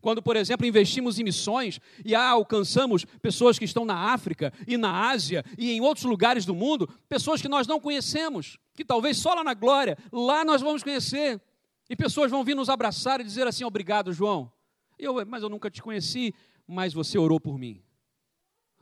Quando, 0.00 0.22
por 0.22 0.36
exemplo, 0.36 0.66
investimos 0.66 1.18
em 1.18 1.24
missões 1.24 1.80
e 2.04 2.14
alcançamos 2.14 3.04
pessoas 3.20 3.58
que 3.58 3.64
estão 3.64 3.84
na 3.84 4.12
África 4.12 4.52
e 4.66 4.76
na 4.76 5.08
Ásia 5.08 5.44
e 5.56 5.72
em 5.72 5.80
outros 5.80 6.04
lugares 6.04 6.44
do 6.44 6.54
mundo, 6.54 6.88
pessoas 7.08 7.42
que 7.42 7.48
nós 7.48 7.66
não 7.66 7.80
conhecemos, 7.80 8.58
que 8.74 8.84
talvez 8.84 9.16
só 9.16 9.34
lá 9.34 9.42
na 9.42 9.54
glória, 9.54 9.98
lá 10.12 10.44
nós 10.44 10.60
vamos 10.62 10.82
conhecer. 10.82 11.40
E 11.88 11.96
pessoas 11.96 12.30
vão 12.30 12.44
vir 12.44 12.54
nos 12.54 12.68
abraçar 12.68 13.20
e 13.20 13.24
dizer 13.24 13.46
assim: 13.46 13.64
Obrigado, 13.64 14.12
João. 14.12 14.52
Eu, 14.98 15.24
mas 15.26 15.42
eu 15.42 15.48
nunca 15.48 15.70
te 15.70 15.82
conheci, 15.82 16.34
mas 16.66 16.92
você 16.92 17.16
orou 17.16 17.40
por 17.40 17.58
mim. 17.58 17.82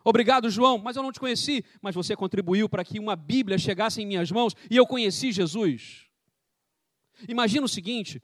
Obrigado, 0.02 0.48
João, 0.48 0.78
mas 0.78 0.96
eu 0.96 1.02
não 1.02 1.12
te 1.12 1.20
conheci, 1.20 1.64
mas 1.82 1.94
você 1.94 2.14
contribuiu 2.14 2.68
para 2.68 2.84
que 2.84 2.98
uma 2.98 3.16
Bíblia 3.16 3.58
chegasse 3.58 4.00
em 4.00 4.06
minhas 4.06 4.30
mãos 4.30 4.54
e 4.70 4.76
eu 4.76 4.86
conheci 4.86 5.32
Jesus. 5.32 6.06
Imagina 7.28 7.66
o 7.66 7.68
seguinte: 7.68 8.22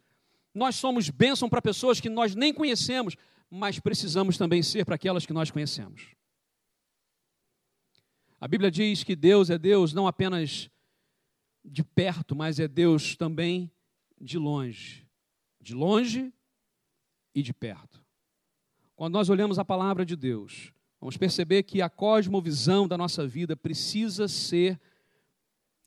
nós 0.54 0.76
somos 0.76 1.10
bênção 1.10 1.48
para 1.48 1.62
pessoas 1.62 2.00
que 2.00 2.08
nós 2.08 2.34
nem 2.34 2.52
conhecemos, 2.52 3.16
mas 3.50 3.78
precisamos 3.78 4.36
também 4.36 4.62
ser 4.62 4.84
para 4.84 4.94
aquelas 4.94 5.26
que 5.26 5.32
nós 5.32 5.50
conhecemos. 5.50 6.08
A 8.40 8.48
Bíblia 8.48 8.70
diz 8.70 9.04
que 9.04 9.14
Deus 9.14 9.50
é 9.50 9.58
Deus 9.58 9.92
não 9.92 10.06
apenas 10.06 10.68
de 11.64 11.84
perto, 11.84 12.34
mas 12.34 12.58
é 12.58 12.66
Deus 12.66 13.16
também 13.16 13.70
de 14.22 14.38
longe, 14.38 15.04
de 15.60 15.74
longe 15.74 16.32
e 17.34 17.42
de 17.42 17.52
perto. 17.52 18.00
Quando 18.94 19.14
nós 19.14 19.28
olhamos 19.28 19.58
a 19.58 19.64
palavra 19.64 20.06
de 20.06 20.14
Deus, 20.14 20.72
vamos 21.00 21.16
perceber 21.16 21.64
que 21.64 21.82
a 21.82 21.90
cosmovisão 21.90 22.86
da 22.86 22.96
nossa 22.96 23.26
vida 23.26 23.56
precisa 23.56 24.28
ser 24.28 24.80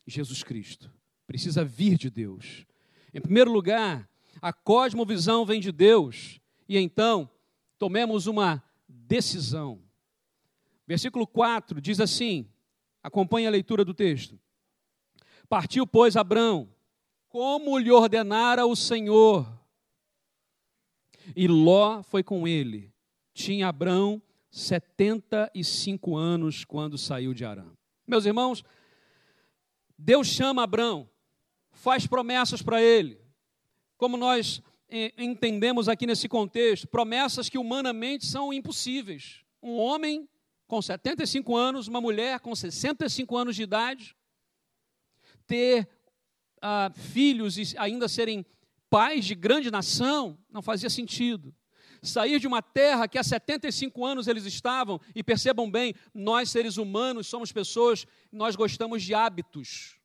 Jesus 0.05 0.43
Cristo, 0.43 0.91
precisa 1.25 1.63
vir 1.63 1.97
de 1.97 2.09
Deus. 2.09 2.65
Em 3.13 3.21
primeiro 3.21 3.51
lugar, 3.51 4.09
a 4.41 4.51
cosmovisão 4.51 5.45
vem 5.45 5.61
de 5.61 5.71
Deus, 5.71 6.41
e 6.67 6.77
então 6.77 7.29
tomemos 7.77 8.27
uma 8.27 8.61
decisão. 8.87 9.81
Versículo 10.85 11.25
4 11.25 11.79
diz 11.79 12.01
assim: 12.01 12.49
acompanhe 13.01 13.47
a 13.47 13.51
leitura 13.51 13.85
do 13.85 13.93
texto. 13.93 14.37
Partiu, 15.47 15.87
pois, 15.87 16.17
Abrão 16.17 16.74
como 17.35 17.77
lhe 17.77 17.91
ordenara 17.91 18.65
o 18.65 18.77
Senhor. 18.77 19.45
E 21.35 21.49
Ló 21.49 22.01
foi 22.01 22.23
com 22.23 22.47
ele. 22.47 22.93
Tinha 23.33 23.67
Abrão 23.67 24.21
75 24.49 26.15
anos 26.15 26.63
quando 26.63 26.97
saiu 26.97 27.33
de 27.33 27.43
Arã. 27.43 27.65
Meus 28.07 28.25
irmãos, 28.25 28.63
Deus 29.97 30.29
chama 30.29 30.63
Abrão, 30.63 31.09
faz 31.73 32.07
promessas 32.07 32.61
para 32.61 32.81
ele. 32.81 33.19
Como 33.97 34.15
nós 34.15 34.61
eh, 34.87 35.11
entendemos 35.17 35.89
aqui 35.89 36.07
nesse 36.07 36.29
contexto, 36.29 36.87
promessas 36.87 37.49
que 37.49 37.57
humanamente 37.57 38.25
são 38.25 38.53
impossíveis. 38.53 39.43
Um 39.61 39.75
homem 39.75 40.25
com 40.67 40.81
75 40.81 41.53
anos, 41.53 41.89
uma 41.89 41.99
mulher 41.99 42.39
com 42.39 42.55
65 42.55 43.35
anos 43.35 43.57
de 43.57 43.63
idade, 43.63 44.15
ter 45.45 45.85
ah, 46.67 46.91
filhos 46.95 47.59
e 47.59 47.77
ainda 47.77 48.07
serem 48.07 48.43
pais 48.89 49.23
de 49.23 49.35
grande 49.35 49.69
nação, 49.69 50.35
não 50.49 50.63
fazia 50.63 50.89
sentido. 50.89 51.53
Sair 52.01 52.39
de 52.39 52.47
uma 52.47 52.59
terra 52.59 53.07
que 53.07 53.19
há 53.19 53.23
75 53.23 54.03
anos 54.03 54.27
eles 54.27 54.45
estavam, 54.45 54.99
e 55.13 55.23
percebam 55.23 55.69
bem, 55.69 55.93
nós 56.11 56.49
seres 56.49 56.77
humanos 56.77 57.27
somos 57.27 57.51
pessoas, 57.51 58.07
nós 58.31 58.55
gostamos 58.55 59.03
de 59.03 59.13
hábitos. 59.13 59.99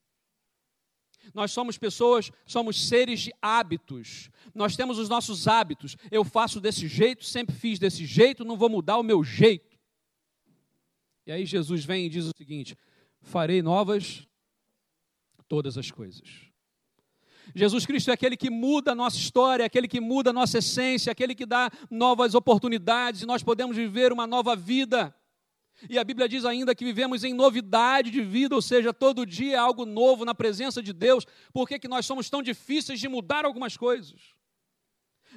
Nós 1.32 1.50
somos 1.50 1.78
pessoas, 1.78 2.30
somos 2.44 2.88
seres 2.88 3.20
de 3.20 3.32
hábitos. 3.40 4.28
Nós 4.54 4.76
temos 4.76 4.98
os 4.98 5.08
nossos 5.08 5.48
hábitos. 5.48 5.96
Eu 6.10 6.24
faço 6.24 6.60
desse 6.60 6.86
jeito, 6.86 7.24
sempre 7.24 7.56
fiz 7.56 7.78
desse 7.78 8.04
jeito, 8.04 8.44
não 8.44 8.56
vou 8.56 8.68
mudar 8.68 8.98
o 8.98 9.02
meu 9.02 9.24
jeito. 9.24 9.78
E 11.26 11.32
aí 11.32 11.46
Jesus 11.46 11.86
vem 11.86 12.04
e 12.04 12.10
diz 12.10 12.26
o 12.26 12.32
seguinte: 12.36 12.76
farei 13.22 13.62
novas 13.62 14.26
todas 15.48 15.76
as 15.76 15.90
coisas. 15.90 16.49
Jesus 17.54 17.86
Cristo 17.86 18.10
é 18.10 18.14
aquele 18.14 18.36
que 18.36 18.50
muda 18.50 18.92
a 18.92 18.94
nossa 18.94 19.16
história, 19.16 19.62
é 19.62 19.66
aquele 19.66 19.88
que 19.88 20.00
muda 20.00 20.30
a 20.30 20.32
nossa 20.32 20.58
essência, 20.58 21.10
é 21.10 21.12
aquele 21.12 21.34
que 21.34 21.46
dá 21.46 21.70
novas 21.90 22.34
oportunidades 22.34 23.22
e 23.22 23.26
nós 23.26 23.42
podemos 23.42 23.76
viver 23.76 24.12
uma 24.12 24.26
nova 24.26 24.54
vida. 24.54 25.14
E 25.88 25.98
a 25.98 26.04
Bíblia 26.04 26.28
diz 26.28 26.44
ainda 26.44 26.74
que 26.74 26.84
vivemos 26.84 27.24
em 27.24 27.32
novidade 27.32 28.10
de 28.10 28.20
vida, 28.20 28.54
ou 28.54 28.60
seja, 28.60 28.92
todo 28.92 29.24
dia 29.24 29.54
é 29.54 29.58
algo 29.58 29.86
novo 29.86 30.24
na 30.24 30.34
presença 30.34 30.82
de 30.82 30.92
Deus. 30.92 31.26
Por 31.52 31.66
que, 31.66 31.78
que 31.78 31.88
nós 31.88 32.04
somos 32.04 32.28
tão 32.28 32.42
difíceis 32.42 33.00
de 33.00 33.08
mudar 33.08 33.44
algumas 33.44 33.76
coisas? 33.76 34.34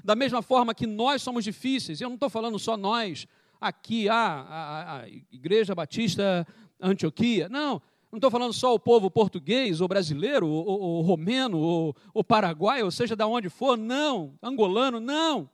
Da 0.04 0.16
mesma 0.16 0.42
forma 0.42 0.74
que 0.74 0.88
nós 0.88 1.22
somos 1.22 1.44
difíceis, 1.44 2.02
eu 2.02 2.10
não 2.10 2.16
estou 2.16 2.30
falando 2.30 2.60
só 2.60 2.76
nós, 2.76 3.26
aqui, 3.62 4.10
a, 4.10 4.16
a, 4.16 5.02
a 5.02 5.10
Igreja 5.32 5.74
Batista 5.74 6.46
Antioquia, 6.82 7.48
não, 7.48 7.82
não 8.14 8.20
estou 8.20 8.30
falando 8.30 8.54
só 8.54 8.76
o 8.76 8.80
povo 8.80 9.10
português, 9.10 9.82
ou 9.82 9.88
brasileiro, 9.88 10.48
ou, 10.48 10.64
ou, 10.64 10.80
ou 10.82 11.02
romeno, 11.02 11.58
ou, 11.58 11.96
ou 12.14 12.24
paraguaio, 12.24 12.86
ou 12.86 12.92
seja, 12.92 13.16
da 13.16 13.26
onde 13.26 13.50
for, 13.50 13.76
não, 13.76 14.38
angolano, 14.40 15.00
não. 15.00 15.50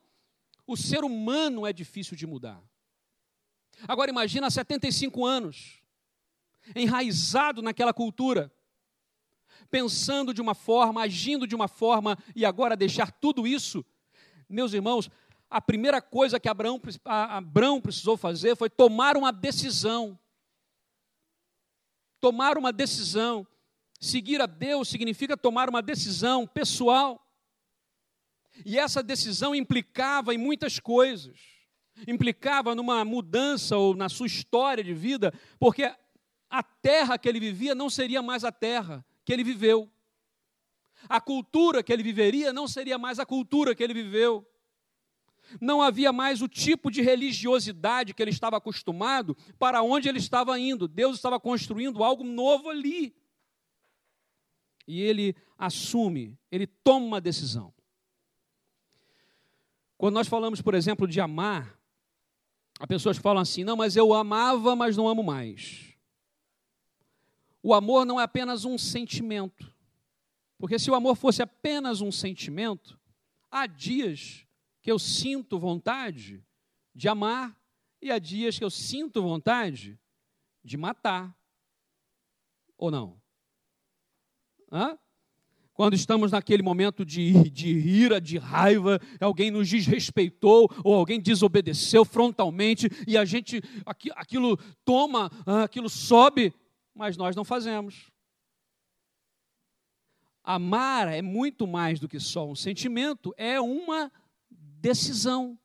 O 0.68 0.76
ser 0.76 1.06
humano 1.06 1.66
é 1.66 1.72
difícil 1.72 2.18
de 2.18 2.28
mudar. 2.28 2.62
Agora 3.88 4.12
imagina 4.12 4.52
75 4.52 5.26
anos, 5.26 5.82
enraizado 6.76 7.62
naquela 7.62 7.94
cultura, 7.94 8.54
pensando 9.72 10.34
de 10.34 10.42
uma 10.42 10.54
forma, 10.54 11.02
agindo 11.02 11.48
de 11.48 11.56
uma 11.56 11.70
forma, 11.70 12.18
e 12.36 12.46
agora 12.46 12.76
deixar 12.76 13.10
tudo 13.10 13.48
isso. 13.48 13.86
Meus 14.50 14.74
irmãos, 14.74 15.10
a 15.50 15.62
primeira 15.62 16.02
coisa 16.02 16.38
que 16.38 16.50
Abraão, 16.50 16.82
Abraão 17.06 17.80
precisou 17.80 18.18
fazer 18.18 18.58
foi 18.58 18.70
tomar 18.70 19.16
uma 19.16 19.32
decisão 19.32 20.20
tomar 22.20 22.58
uma 22.58 22.72
decisão. 22.72 23.46
Seguir 24.00 24.42
a 24.42 24.46
Deus 24.46 24.88
significa 24.88 25.36
tomar 25.36 25.70
uma 25.70 25.82
decisão 25.82 26.48
pessoal. 26.48 27.26
E 28.66 28.78
essa 28.78 29.02
decisão 29.04 29.54
implicava 29.54 30.34
em 30.34 30.38
muitas 30.38 30.80
coisas. 30.80 31.38
Implicava 32.08 32.76
numa 32.76 33.04
mudança 33.04 33.78
ou 33.78 33.96
na 33.96 34.08
sua 34.08 34.28
história 34.28 34.84
de 34.84 34.94
vida, 34.94 35.34
porque 35.60 35.92
a 36.50 36.64
terra 36.64 37.18
que 37.18 37.28
ele 37.28 37.40
vivia 37.40 37.76
não 37.76 37.90
seria 37.90 38.22
mais 38.22 38.44
a 38.44 38.52
terra 38.52 39.06
que 39.26 39.34
ele 39.34 39.44
viveu. 39.44 39.90
A 41.08 41.22
cultura 41.22 41.84
que 41.84 41.94
ele 41.94 42.04
viveria 42.04 42.52
não 42.52 42.68
seria 42.68 42.98
mais 42.98 43.20
a 43.20 43.26
cultura 43.26 43.76
que 43.76 43.84
ele 43.84 43.94
viveu. 43.94 44.46
Não 45.60 45.82
havia 45.82 46.12
mais 46.12 46.42
o 46.42 46.48
tipo 46.48 46.92
de 46.92 47.02
religiosidade 47.02 48.14
que 48.14 48.22
ele 48.22 48.32
estava 48.32 48.58
acostumado 48.58 49.36
para 49.58 49.82
onde 49.82 50.08
ele 50.08 50.20
estava 50.20 50.60
indo. 50.60 50.88
Deus 50.88 51.16
estava 51.16 51.40
construindo 51.40 52.04
algo 52.04 52.24
novo 52.24 52.70
ali. 52.70 53.16
E 54.88 55.02
ele 55.02 55.36
assume, 55.58 56.38
ele 56.52 56.66
toma 56.66 57.06
uma 57.06 57.22
decisão. 57.22 57.74
Quando 59.98 60.16
nós 60.16 60.28
falamos, 60.28 60.62
por 60.62 60.74
exemplo, 60.74 61.08
de 61.08 61.20
amar, 61.20 61.78
há 62.80 62.88
pessoas 62.88 63.18
falam 63.18 63.42
assim: 63.42 63.64
não, 63.64 63.76
mas 63.76 63.96
eu 63.96 64.14
amava, 64.14 64.76
mas 64.76 64.96
não 64.96 65.08
amo 65.08 65.22
mais. 65.22 65.94
O 67.62 67.74
amor 67.74 68.06
não 68.06 68.20
é 68.20 68.24
apenas 68.24 68.66
um 68.66 68.78
sentimento. 68.78 69.72
Porque 70.58 70.80
se 70.80 70.90
o 70.90 70.96
amor 70.96 71.16
fosse 71.16 71.42
apenas 71.42 72.02
um 72.02 72.12
sentimento, 72.12 73.00
há 73.52 73.66
dias 73.66 74.46
que 74.82 74.92
eu 74.92 75.00
sinto 75.00 75.60
vontade 75.60 76.44
de 76.94 77.08
amar 77.08 77.58
e 78.02 78.12
há 78.12 78.20
dias 78.20 78.58
que 78.58 78.64
eu 78.64 78.70
sinto 78.70 79.22
vontade 79.22 80.00
de 80.64 80.78
matar. 80.78 81.36
Ou 82.78 82.90
não? 82.90 83.22
Hã? 84.72 84.98
Quando 85.74 85.94
estamos 85.94 86.32
naquele 86.32 86.62
momento 86.62 87.06
de, 87.06 87.50
de 87.50 87.70
ira, 87.70 88.20
de 88.20 88.38
raiva, 88.38 89.00
alguém 89.20 89.50
nos 89.50 89.70
desrespeitou 89.70 90.70
ou 90.84 90.94
alguém 90.94 91.22
desobedeceu 91.22 92.04
frontalmente 92.04 92.90
e 93.08 93.18
a 93.18 93.24
gente, 93.24 93.62
aquilo 94.14 94.58
toma, 94.84 95.32
aquilo 95.64 95.90
sobe, 95.90 96.54
mas 96.94 97.16
nós 97.16 97.34
não 97.34 97.46
fazemos. 97.46 98.12
Amar 100.44 101.08
é 101.08 101.22
muito 101.22 101.66
mais 101.66 101.98
do 101.98 102.10
que 102.10 102.20
só 102.20 102.46
um 102.46 102.56
sentimento, 102.56 103.34
é 103.38 103.62
uma 103.62 104.12
decisão. 104.80 105.58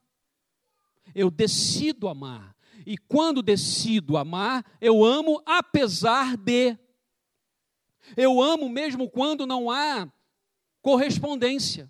Eu 1.14 1.30
decido 1.30 2.08
amar. 2.08 2.54
E 2.86 2.98
quando 2.98 3.42
decido 3.42 4.16
amar, 4.16 4.64
eu 4.80 5.04
amo 5.04 5.42
apesar 5.46 6.36
de. 6.36 6.76
Eu 8.16 8.42
amo 8.42 8.68
mesmo 8.68 9.08
quando 9.08 9.46
não 9.46 9.70
há 9.70 10.12
correspondência. 10.82 11.88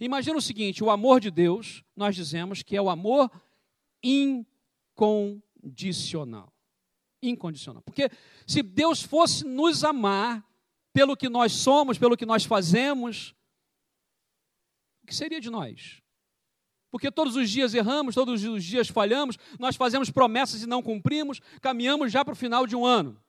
Imagina 0.00 0.36
o 0.36 0.42
seguinte: 0.42 0.84
o 0.84 0.90
amor 0.90 1.20
de 1.20 1.30
Deus, 1.30 1.82
nós 1.96 2.14
dizemos 2.14 2.62
que 2.62 2.76
é 2.76 2.82
o 2.82 2.90
amor 2.90 3.30
incondicional. 4.02 6.52
Incondicional. 7.22 7.82
Porque 7.82 8.10
se 8.46 8.62
Deus 8.62 9.02
fosse 9.02 9.44
nos 9.44 9.82
amar 9.82 10.46
pelo 10.92 11.16
que 11.16 11.28
nós 11.28 11.52
somos, 11.52 11.98
pelo 11.98 12.16
que 12.16 12.26
nós 12.26 12.44
fazemos, 12.44 13.34
o 15.04 15.06
que 15.06 15.14
seria 15.14 15.38
de 15.38 15.50
nós? 15.50 16.00
Porque 16.90 17.10
todos 17.10 17.36
os 17.36 17.50
dias 17.50 17.74
erramos, 17.74 18.14
todos 18.14 18.42
os 18.42 18.64
dias 18.64 18.88
falhamos, 18.88 19.36
nós 19.58 19.76
fazemos 19.76 20.10
promessas 20.10 20.62
e 20.62 20.66
não 20.66 20.82
cumprimos, 20.82 21.40
caminhamos 21.60 22.10
já 22.10 22.24
para 22.24 22.32
o 22.32 22.36
final 22.36 22.66
de 22.66 22.74
um 22.74 22.86
ano. 22.86 23.20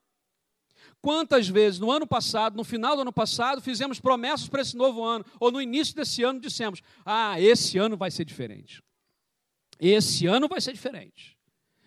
Quantas 1.02 1.50
vezes 1.50 1.78
no 1.78 1.92
ano 1.92 2.08
passado, 2.08 2.56
no 2.56 2.64
final 2.64 2.96
do 2.96 3.02
ano 3.02 3.12
passado, 3.12 3.62
fizemos 3.62 4.00
promessas 4.00 4.48
para 4.48 4.62
esse 4.62 4.78
novo 4.78 5.04
ano, 5.04 5.26
ou 5.38 5.52
no 5.52 5.62
início 5.62 5.94
desse 5.94 6.24
ano 6.24 6.40
dissemos: 6.40 6.82
ah, 7.06 7.40
esse 7.42 7.78
ano 7.78 7.98
vai 7.98 8.10
ser 8.10 8.24
diferente. 8.24 8.82
Esse 9.78 10.26
ano 10.28 10.48
vai 10.48 10.62
ser 10.62 10.72
diferente. 10.72 11.38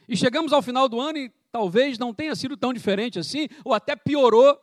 E 0.06 0.16
chegamos 0.16 0.52
ao 0.52 0.60
final 0.60 0.86
do 0.86 1.00
ano 1.00 1.16
e 1.16 1.32
talvez 1.50 1.98
não 1.98 2.12
tenha 2.12 2.36
sido 2.36 2.58
tão 2.58 2.74
diferente 2.74 3.18
assim, 3.18 3.48
ou 3.64 3.72
até 3.72 3.96
piorou 3.96 4.60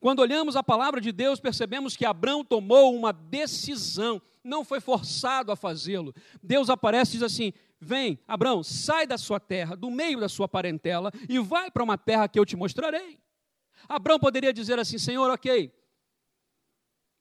quando 0.00 0.20
olhamos 0.20 0.56
a 0.56 0.62
palavra 0.62 1.00
de 1.00 1.12
Deus, 1.12 1.40
percebemos 1.40 1.96
que 1.96 2.04
Abraão 2.04 2.44
tomou 2.44 2.94
uma 2.94 3.12
decisão, 3.12 4.20
não 4.42 4.64
foi 4.64 4.80
forçado 4.80 5.52
a 5.52 5.56
fazê-lo. 5.56 6.14
Deus 6.42 6.70
aparece 6.70 7.12
e 7.12 7.14
diz 7.14 7.22
assim: 7.22 7.52
Vem, 7.80 8.18
Abraão, 8.26 8.62
sai 8.62 9.06
da 9.06 9.18
sua 9.18 9.38
terra, 9.38 9.76
do 9.76 9.90
meio 9.90 10.20
da 10.20 10.28
sua 10.28 10.48
parentela, 10.48 11.12
e 11.28 11.38
vai 11.38 11.70
para 11.70 11.84
uma 11.84 11.98
terra 11.98 12.28
que 12.28 12.38
eu 12.38 12.46
te 12.46 12.56
mostrarei. 12.56 13.18
Abraão 13.88 14.18
poderia 14.18 14.52
dizer 14.52 14.78
assim: 14.78 14.98
Senhor, 14.98 15.30
ok, 15.30 15.72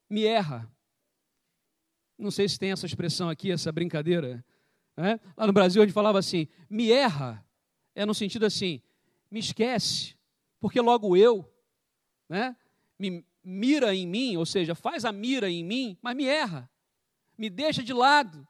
me 0.10 0.26
erra. 0.26 0.72
Não 2.18 2.32
sei 2.32 2.48
se 2.48 2.58
tem 2.58 2.72
essa 2.72 2.86
expressão 2.86 3.30
aqui, 3.30 3.52
essa 3.52 3.72
brincadeira. 3.72 4.46
Né? 4.96 5.20
Lá 5.36 5.48
no 5.48 5.54
Brasil 5.54 5.82
a 5.82 5.86
gente 5.86 5.94
falava 5.94 6.20
assim: 6.20 6.48
me 6.70 6.92
erra. 6.92 7.46
É 7.96 8.06
no 8.06 8.14
sentido 8.14 8.46
assim: 8.46 8.82
me 9.30 9.40
esquece, 9.40 10.16
porque 10.60 10.80
logo 10.80 11.18
eu 11.18 11.53
né? 12.34 12.56
me 12.98 13.24
mira 13.44 13.94
em 13.94 14.08
mim, 14.08 14.38
ou 14.38 14.46
seja, 14.46 14.74
faz 14.74 15.06
a 15.06 15.12
mira 15.12 15.48
em 15.52 15.64
mim, 15.64 15.96
mas 16.02 16.16
me 16.16 16.26
erra, 16.26 16.68
me 17.38 17.48
deixa 17.48 17.84
de 17.84 17.94
lado. 17.94 18.48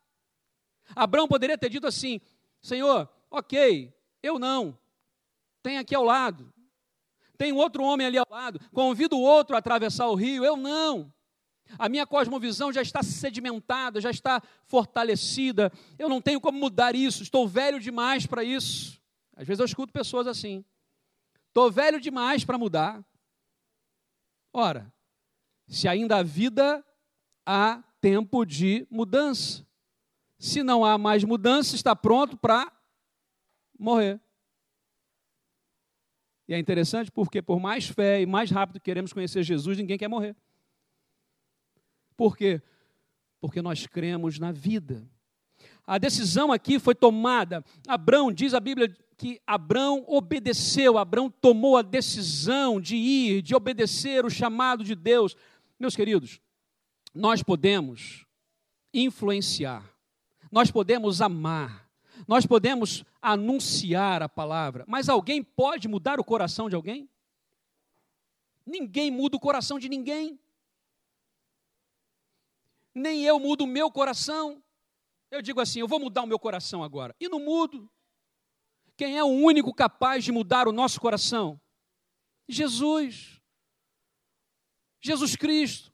Abraão 0.95 1.27
poderia 1.27 1.57
ter 1.57 1.67
dito 1.67 1.85
assim: 1.85 2.21
Senhor, 2.61 3.09
ok, 3.29 3.93
eu 4.21 4.39
não, 4.39 4.77
tem 5.61 5.77
aqui 5.77 5.93
ao 5.93 6.05
lado, 6.05 6.53
tem 7.37 7.51
outro 7.51 7.83
homem 7.83 8.07
ali 8.07 8.17
ao 8.17 8.27
lado, 8.29 8.57
convido 8.71 9.17
o 9.17 9.21
outro 9.21 9.53
a 9.53 9.59
atravessar 9.59 10.07
o 10.07 10.15
rio, 10.15 10.45
eu 10.45 10.55
não. 10.55 11.13
A 11.77 11.89
minha 11.89 12.05
cosmovisão 12.05 12.71
já 12.71 12.81
está 12.81 13.03
sedimentada, 13.03 13.99
já 13.99 14.11
está 14.11 14.41
fortalecida. 14.67 15.71
Eu 15.97 16.07
não 16.07 16.21
tenho 16.21 16.39
como 16.39 16.59
mudar 16.59 16.93
isso. 16.93 17.23
Estou 17.23 17.47
velho 17.47 17.79
demais 17.79 18.27
para 18.27 18.43
isso. 18.43 19.01
Às 19.35 19.47
vezes 19.47 19.59
eu 19.59 19.65
escuto 19.65 19.91
pessoas 19.91 20.27
assim. 20.27 20.63
Estou 21.47 21.71
velho 21.71 21.99
demais 21.99 22.45
para 22.45 22.59
mudar. 22.59 23.03
Ora, 24.53 24.93
se 25.67 25.87
ainda 25.87 26.17
há 26.17 26.23
vida, 26.23 26.85
há 27.43 27.83
tempo 27.99 28.45
de 28.45 28.87
mudança. 28.89 29.65
Se 30.37 30.61
não 30.61 30.85
há 30.85 30.97
mais 30.97 31.23
mudança, 31.23 31.75
está 31.75 31.95
pronto 31.95 32.37
para 32.37 32.71
morrer. 33.79 34.21
E 36.47 36.53
é 36.53 36.59
interessante 36.59 37.09
porque, 37.11 37.41
por 37.41 37.59
mais 37.59 37.87
fé 37.87 38.21
e 38.21 38.25
mais 38.25 38.51
rápido 38.51 38.79
que 38.79 38.85
queremos 38.85 39.11
conhecer 39.11 39.41
Jesus, 39.41 39.77
ninguém 39.77 39.97
quer 39.97 40.07
morrer. 40.07 40.35
Por 42.15 42.37
quê? 42.37 42.61
Porque 43.39 43.61
nós 43.61 43.87
cremos 43.87 44.37
na 44.37 44.51
vida. 44.51 45.09
A 45.85 45.97
decisão 45.97 46.51
aqui 46.51 46.79
foi 46.79 46.93
tomada. 46.93 47.63
Abraão, 47.87 48.31
diz 48.31 48.53
a 48.53 48.59
Bíblia 48.59 48.95
que 49.13 49.41
Abraão 49.45 50.03
obedeceu, 50.07 50.97
Abraão 50.97 51.29
tomou 51.29 51.77
a 51.77 51.81
decisão 51.81 52.81
de 52.81 52.95
ir, 52.95 53.41
de 53.41 53.55
obedecer 53.55 54.25
o 54.25 54.29
chamado 54.29 54.83
de 54.83 54.95
Deus. 54.95 55.35
Meus 55.79 55.95
queridos, 55.95 56.39
nós 57.13 57.43
podemos 57.43 58.25
influenciar, 58.93 59.83
nós 60.51 60.71
podemos 60.71 61.21
amar, 61.21 61.89
nós 62.27 62.45
podemos 62.45 63.03
anunciar 63.21 64.21
a 64.21 64.29
palavra, 64.29 64.83
mas 64.87 65.09
alguém 65.09 65.43
pode 65.43 65.87
mudar 65.87 66.19
o 66.19 66.23
coração 66.23 66.69
de 66.69 66.75
alguém? 66.75 67.09
Ninguém 68.65 69.11
muda 69.11 69.35
o 69.35 69.39
coração 69.39 69.77
de 69.77 69.89
ninguém. 69.89 70.39
Nem 72.95 73.23
eu 73.23 73.39
mudo 73.39 73.63
o 73.63 73.67
meu 73.67 73.91
coração. 73.91 74.63
Eu 75.29 75.41
digo 75.41 75.59
assim: 75.59 75.79
eu 75.79 75.87
vou 75.87 75.99
mudar 75.99 76.23
o 76.23 76.27
meu 76.27 76.39
coração 76.39 76.83
agora. 76.83 77.15
E 77.19 77.27
não 77.27 77.39
mudo. 77.39 77.89
Quem 78.95 79.17
é 79.17 79.23
o 79.23 79.27
único 79.27 79.73
capaz 79.73 80.23
de 80.23 80.31
mudar 80.31 80.67
o 80.67 80.71
nosso 80.71 80.99
coração? 80.99 81.59
Jesus. 82.47 83.41
Jesus 85.01 85.35
Cristo, 85.35 85.93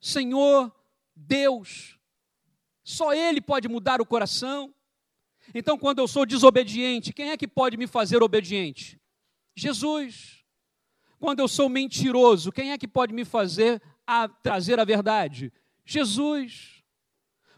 Senhor, 0.00 0.74
Deus. 1.14 1.98
Só 2.82 3.12
Ele 3.12 3.40
pode 3.40 3.68
mudar 3.68 4.00
o 4.00 4.06
coração. 4.06 4.74
Então, 5.54 5.78
quando 5.78 5.98
eu 5.98 6.08
sou 6.08 6.24
desobediente, 6.24 7.12
quem 7.12 7.30
é 7.30 7.36
que 7.36 7.46
pode 7.46 7.76
me 7.76 7.86
fazer 7.86 8.22
obediente? 8.22 9.00
Jesus. 9.54 10.44
Quando 11.18 11.40
eu 11.40 11.48
sou 11.48 11.68
mentiroso, 11.68 12.52
quem 12.52 12.72
é 12.72 12.78
que 12.78 12.86
pode 12.86 13.12
me 13.12 13.24
fazer 13.24 13.82
a 14.06 14.28
trazer 14.28 14.78
a 14.78 14.84
verdade? 14.84 15.52
Jesus. 15.84 16.82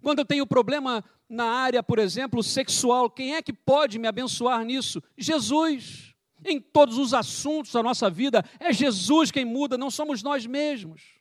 Quando 0.01 0.21
eu 0.21 0.25
tenho 0.25 0.47
problema 0.47 1.05
na 1.29 1.45
área, 1.45 1.83
por 1.83 1.99
exemplo, 1.99 2.43
sexual, 2.43 3.11
quem 3.11 3.35
é 3.35 3.43
que 3.43 3.53
pode 3.53 3.99
me 3.99 4.09
abençoar 4.09 4.65
nisso? 4.65 5.03
Jesus. 5.17 6.15
Em 6.45 6.61
todos 6.61 6.97
os 6.97 7.13
assuntos 7.13 7.73
da 7.73 7.83
nossa 7.83 8.09
vida, 8.09 8.45
é 8.61 8.73
Jesus 8.73 9.31
quem 9.31 9.45
muda, 9.45 9.77
não 9.77 9.91
somos 9.91 10.23
nós 10.23 10.47
mesmos. 10.47 11.19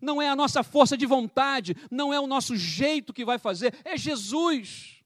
Não 0.00 0.20
é 0.20 0.28
a 0.28 0.36
nossa 0.36 0.62
força 0.62 0.96
de 0.96 1.06
vontade, 1.06 1.76
não 1.90 2.12
é 2.12 2.18
o 2.18 2.26
nosso 2.26 2.56
jeito 2.56 3.12
que 3.12 3.24
vai 3.24 3.38
fazer, 3.38 3.74
é 3.84 3.96
Jesus. 3.96 5.02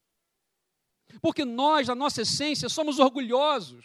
Porque 1.20 1.44
nós, 1.44 1.88
na 1.88 1.94
nossa 1.94 2.22
essência, 2.22 2.68
somos 2.68 2.98
orgulhosos, 2.98 3.84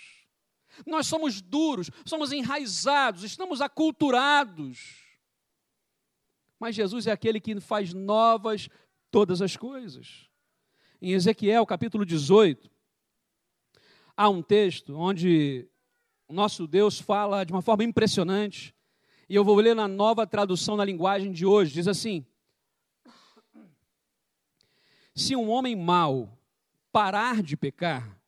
nós 0.85 1.07
somos 1.07 1.41
duros, 1.41 1.89
somos 2.05 2.31
enraizados, 2.31 3.23
estamos 3.23 3.59
aculturados. 3.59 5.05
Mas 6.59 6.75
Jesus 6.75 7.07
é 7.07 7.11
aquele 7.11 7.39
que 7.39 7.59
faz 7.59 7.93
novas 7.93 8.69
todas 9.11 9.41
as 9.41 9.55
coisas. 9.55 10.29
Em 11.01 11.11
Ezequiel 11.11 11.65
capítulo 11.65 12.05
18, 12.05 12.69
há 14.15 14.29
um 14.29 14.41
texto 14.41 14.95
onde 14.95 15.67
o 16.27 16.33
nosso 16.33 16.67
Deus 16.67 16.99
fala 16.99 17.43
de 17.43 17.53
uma 17.53 17.61
forma 17.61 17.83
impressionante, 17.83 18.75
e 19.29 19.35
eu 19.35 19.43
vou 19.43 19.55
ler 19.57 19.75
na 19.75 19.87
nova 19.87 20.25
tradução 20.25 20.75
na 20.75 20.85
linguagem 20.85 21.31
de 21.31 21.45
hoje, 21.45 21.73
diz 21.73 21.87
assim: 21.87 22.25
Se 25.13 25.35
um 25.35 25.49
homem 25.49 25.75
mau 25.75 26.37
parar 26.91 27.43
de 27.43 27.55
pecar, 27.55 28.19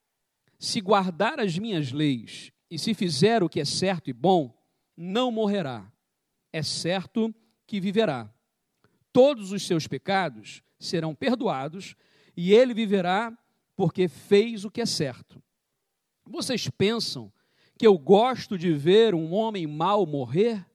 se 0.58 0.82
guardar 0.82 1.40
as 1.40 1.58
minhas 1.58 1.92
leis 1.92 2.52
e 2.70 2.78
se 2.78 2.94
fizer 2.94 3.42
o 3.42 3.50
que 3.50 3.60
é 3.60 3.66
certo 3.66 4.10
e 4.10 4.14
bom, 4.14 4.56
não 4.96 5.32
morrerá. 5.32 5.92
É 6.52 6.62
certo 6.62 7.34
que 7.66 7.80
viverá. 7.80 8.32
Todos 9.14 9.52
os 9.52 9.66
seus 9.66 9.88
pecados 9.88 10.62
serão 10.80 11.14
perdoados 11.14 11.96
e 12.36 12.54
ele 12.54 12.74
viverá 12.74 13.38
porque 13.76 14.08
fez 14.08 14.66
o 14.66 14.72
que 14.72 14.82
é 14.82 14.86
certo. 14.86 15.42
Vocês 16.26 16.70
pensam 16.70 17.32
que 17.78 17.86
eu 17.86 17.98
gosto 17.98 18.58
de 18.58 18.74
ver 18.74 19.14
um 19.14 19.34
homem 19.34 19.68
mau 19.68 20.06
morrer? 20.06 20.66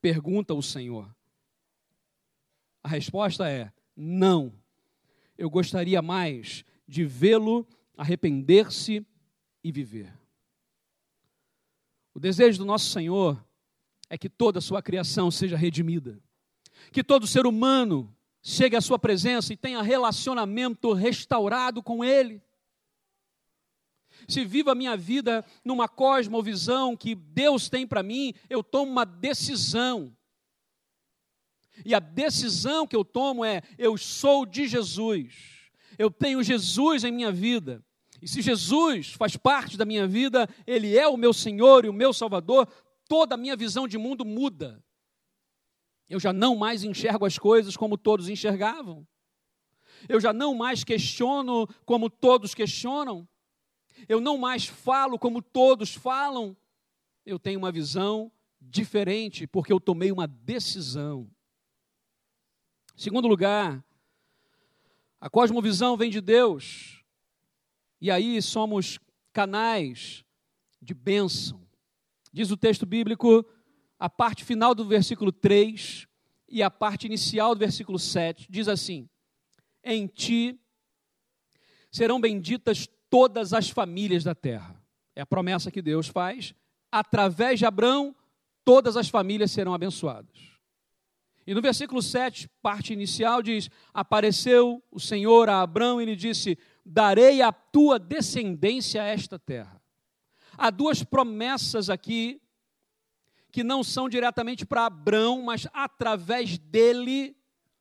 Pergunta 0.00 0.54
o 0.54 0.62
Senhor. 0.62 1.12
A 2.82 2.88
resposta 2.88 3.48
é: 3.48 3.72
não. 3.96 4.52
Eu 5.36 5.50
gostaria 5.50 6.00
mais 6.00 6.64
de 6.86 7.04
vê-lo 7.04 7.66
arrepender-se 7.96 9.04
e 9.62 9.72
viver. 9.72 10.12
O 12.14 12.20
desejo 12.20 12.58
do 12.58 12.64
nosso 12.64 12.90
Senhor 12.90 13.44
é 14.10 14.16
que 14.16 14.28
toda 14.28 14.58
a 14.58 14.62
sua 14.62 14.82
criação 14.82 15.30
seja 15.30 15.56
redimida, 15.56 16.20
que 16.90 17.04
todo 17.04 17.26
ser 17.26 17.46
humano 17.46 18.12
chegue 18.42 18.76
à 18.76 18.80
sua 18.80 18.98
presença 18.98 19.52
e 19.52 19.56
tenha 19.56 19.82
relacionamento 19.82 20.92
restaurado 20.92 21.82
com 21.82 22.04
Ele. 22.04 22.42
Se 24.26 24.44
vivo 24.44 24.70
a 24.70 24.74
minha 24.74 24.96
vida 24.96 25.44
numa 25.64 25.88
cosmovisão 25.88 26.96
que 26.96 27.14
Deus 27.14 27.68
tem 27.68 27.86
para 27.86 28.02
mim, 28.02 28.34
eu 28.48 28.62
tomo 28.62 28.90
uma 28.90 29.04
decisão. 29.04 30.16
E 31.84 31.94
a 31.94 32.00
decisão 32.00 32.86
que 32.86 32.96
eu 32.96 33.04
tomo 33.04 33.44
é: 33.44 33.62
eu 33.76 33.96
sou 33.96 34.44
de 34.44 34.66
Jesus. 34.66 35.58
Eu 35.98 36.10
tenho 36.10 36.42
Jesus 36.42 37.04
em 37.04 37.12
minha 37.12 37.30
vida. 37.30 37.84
E 38.20 38.28
se 38.28 38.42
Jesus 38.42 39.12
faz 39.12 39.36
parte 39.36 39.76
da 39.76 39.84
minha 39.84 40.06
vida, 40.06 40.48
Ele 40.66 40.96
é 40.96 41.06
o 41.06 41.16
meu 41.16 41.32
Senhor 41.32 41.84
e 41.84 41.88
o 41.88 41.92
meu 41.92 42.12
Salvador, 42.12 42.68
toda 43.08 43.34
a 43.34 43.38
minha 43.38 43.56
visão 43.56 43.86
de 43.86 43.96
mundo 43.96 44.24
muda. 44.24 44.82
Eu 46.08 46.18
já 46.18 46.32
não 46.32 46.56
mais 46.56 46.84
enxergo 46.84 47.26
as 47.26 47.38
coisas 47.38 47.76
como 47.76 47.98
todos 47.98 48.28
enxergavam. 48.28 49.06
Eu 50.08 50.20
já 50.20 50.32
não 50.32 50.54
mais 50.54 50.84
questiono 50.84 51.66
como 51.84 52.08
todos 52.08 52.54
questionam. 52.54 53.28
Eu 54.08 54.20
não 54.20 54.38
mais 54.38 54.66
falo 54.66 55.18
como 55.18 55.42
todos 55.42 55.94
falam. 55.94 56.56
Eu 57.26 57.38
tenho 57.38 57.58
uma 57.58 57.72
visão 57.72 58.30
diferente 58.60 59.46
porque 59.46 59.72
eu 59.72 59.80
tomei 59.80 60.12
uma 60.12 60.26
decisão. 60.26 61.28
Segundo 62.96 63.28
lugar, 63.28 63.84
a 65.20 65.28
cosmovisão 65.28 65.96
vem 65.96 66.10
de 66.10 66.20
Deus. 66.20 67.04
E 68.00 68.10
aí 68.10 68.40
somos 68.40 68.98
canais 69.32 70.24
de 70.80 70.94
bênção. 70.94 71.66
Diz 72.32 72.50
o 72.50 72.56
texto 72.56 72.86
bíblico 72.86 73.44
a 73.98 74.08
parte 74.08 74.44
final 74.44 74.74
do 74.74 74.84
versículo 74.84 75.32
3 75.32 76.06
e 76.48 76.62
a 76.62 76.70
parte 76.70 77.06
inicial 77.06 77.54
do 77.54 77.58
versículo 77.58 77.98
7 77.98 78.46
diz 78.48 78.68
assim: 78.68 79.08
Em 79.82 80.06
ti 80.06 80.58
serão 81.90 82.20
benditas 82.20 82.88
todas 83.10 83.52
as 83.52 83.68
famílias 83.68 84.22
da 84.22 84.34
terra. 84.34 84.80
É 85.16 85.20
a 85.20 85.26
promessa 85.26 85.70
que 85.70 85.82
Deus 85.82 86.06
faz. 86.06 86.54
Através 86.92 87.58
de 87.58 87.66
Abraão, 87.66 88.14
todas 88.64 88.96
as 88.96 89.08
famílias 89.08 89.50
serão 89.50 89.74
abençoadas. 89.74 90.58
E 91.46 91.54
no 91.54 91.62
versículo 91.62 92.02
7, 92.02 92.48
parte 92.62 92.92
inicial, 92.92 93.42
diz: 93.42 93.68
Apareceu 93.92 94.82
o 94.90 95.00
Senhor 95.00 95.48
a 95.48 95.62
Abraão 95.62 96.00
e 96.00 96.04
lhe 96.04 96.14
disse: 96.14 96.56
Darei 96.84 97.42
à 97.42 97.50
tua 97.52 97.98
descendência 97.98 99.02
esta 99.02 99.38
terra. 99.38 99.82
Há 100.56 100.70
duas 100.70 101.02
promessas 101.02 101.90
aqui 101.90 102.40
que 103.50 103.64
não 103.64 103.82
são 103.82 104.08
diretamente 104.08 104.66
para 104.66 104.86
Abrão, 104.86 105.42
mas 105.42 105.66
através 105.72 106.58
dele 106.58 107.36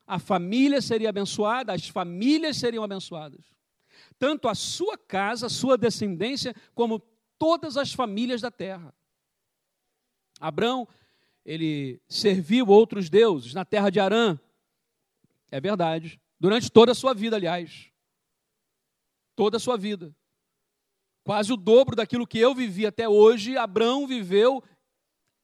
a 0.05 0.17
família 0.17 0.81
seria 0.81 1.09
abençoada, 1.09 1.73
as 1.73 1.87
famílias 1.87 2.57
seriam 2.57 2.83
abençoadas. 2.83 3.43
Tanto 4.17 4.47
a 4.47 4.55
sua 4.55 4.97
casa, 4.97 5.47
a 5.47 5.49
sua 5.49 5.77
descendência, 5.77 6.55
como 6.73 6.99
todas 7.37 7.75
as 7.75 7.93
famílias 7.93 8.41
da 8.41 8.49
terra. 8.49 8.93
Abrão, 10.39 10.87
ele 11.45 12.01
serviu 12.07 12.67
outros 12.67 13.09
deuses 13.09 13.53
na 13.53 13.65
terra 13.65 13.89
de 13.89 13.99
Arã. 13.99 14.39
É 15.51 15.59
verdade. 15.59 16.19
Durante 16.39 16.71
toda 16.71 16.93
a 16.93 16.95
sua 16.95 17.13
vida, 17.13 17.35
aliás. 17.35 17.91
Toda 19.35 19.57
a 19.57 19.59
sua 19.59 19.77
vida. 19.77 20.15
Quase 21.23 21.51
o 21.51 21.57
dobro 21.57 21.95
daquilo 21.95 22.25
que 22.25 22.39
eu 22.39 22.55
vivi 22.55 22.85
até 22.85 23.07
hoje, 23.07 23.57
Abrão 23.57 24.07
viveu 24.07 24.63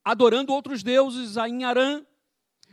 adorando 0.03 0.53
outros 0.53 0.83
deuses 0.83 1.37
em 1.37 1.63
Arã. 1.63 2.03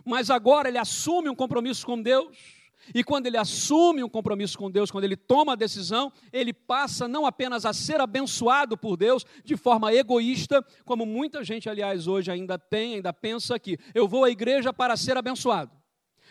Mas 0.04 0.30
agora 0.30 0.68
ele 0.68 0.78
assume 0.78 1.28
um 1.28 1.34
compromisso 1.34 1.84
com 1.84 2.00
Deus. 2.00 2.60
E 2.94 3.04
quando 3.04 3.26
ele 3.26 3.36
assume 3.36 4.02
um 4.02 4.08
compromisso 4.08 4.58
com 4.58 4.70
Deus, 4.70 4.90
quando 4.90 5.04
ele 5.04 5.16
toma 5.16 5.52
a 5.52 5.56
decisão, 5.56 6.12
ele 6.32 6.52
passa 6.52 7.06
não 7.06 7.26
apenas 7.26 7.64
a 7.64 7.72
ser 7.72 8.00
abençoado 8.00 8.76
por 8.76 8.96
Deus 8.96 9.24
de 9.44 9.56
forma 9.56 9.92
egoísta, 9.92 10.64
como 10.84 11.04
muita 11.04 11.44
gente, 11.44 11.68
aliás, 11.68 12.06
hoje 12.06 12.30
ainda 12.30 12.58
tem, 12.58 12.94
ainda 12.94 13.12
pensa 13.12 13.58
que 13.58 13.78
eu 13.94 14.08
vou 14.08 14.24
à 14.24 14.30
igreja 14.30 14.72
para 14.72 14.96
ser 14.96 15.16
abençoado. 15.16 15.70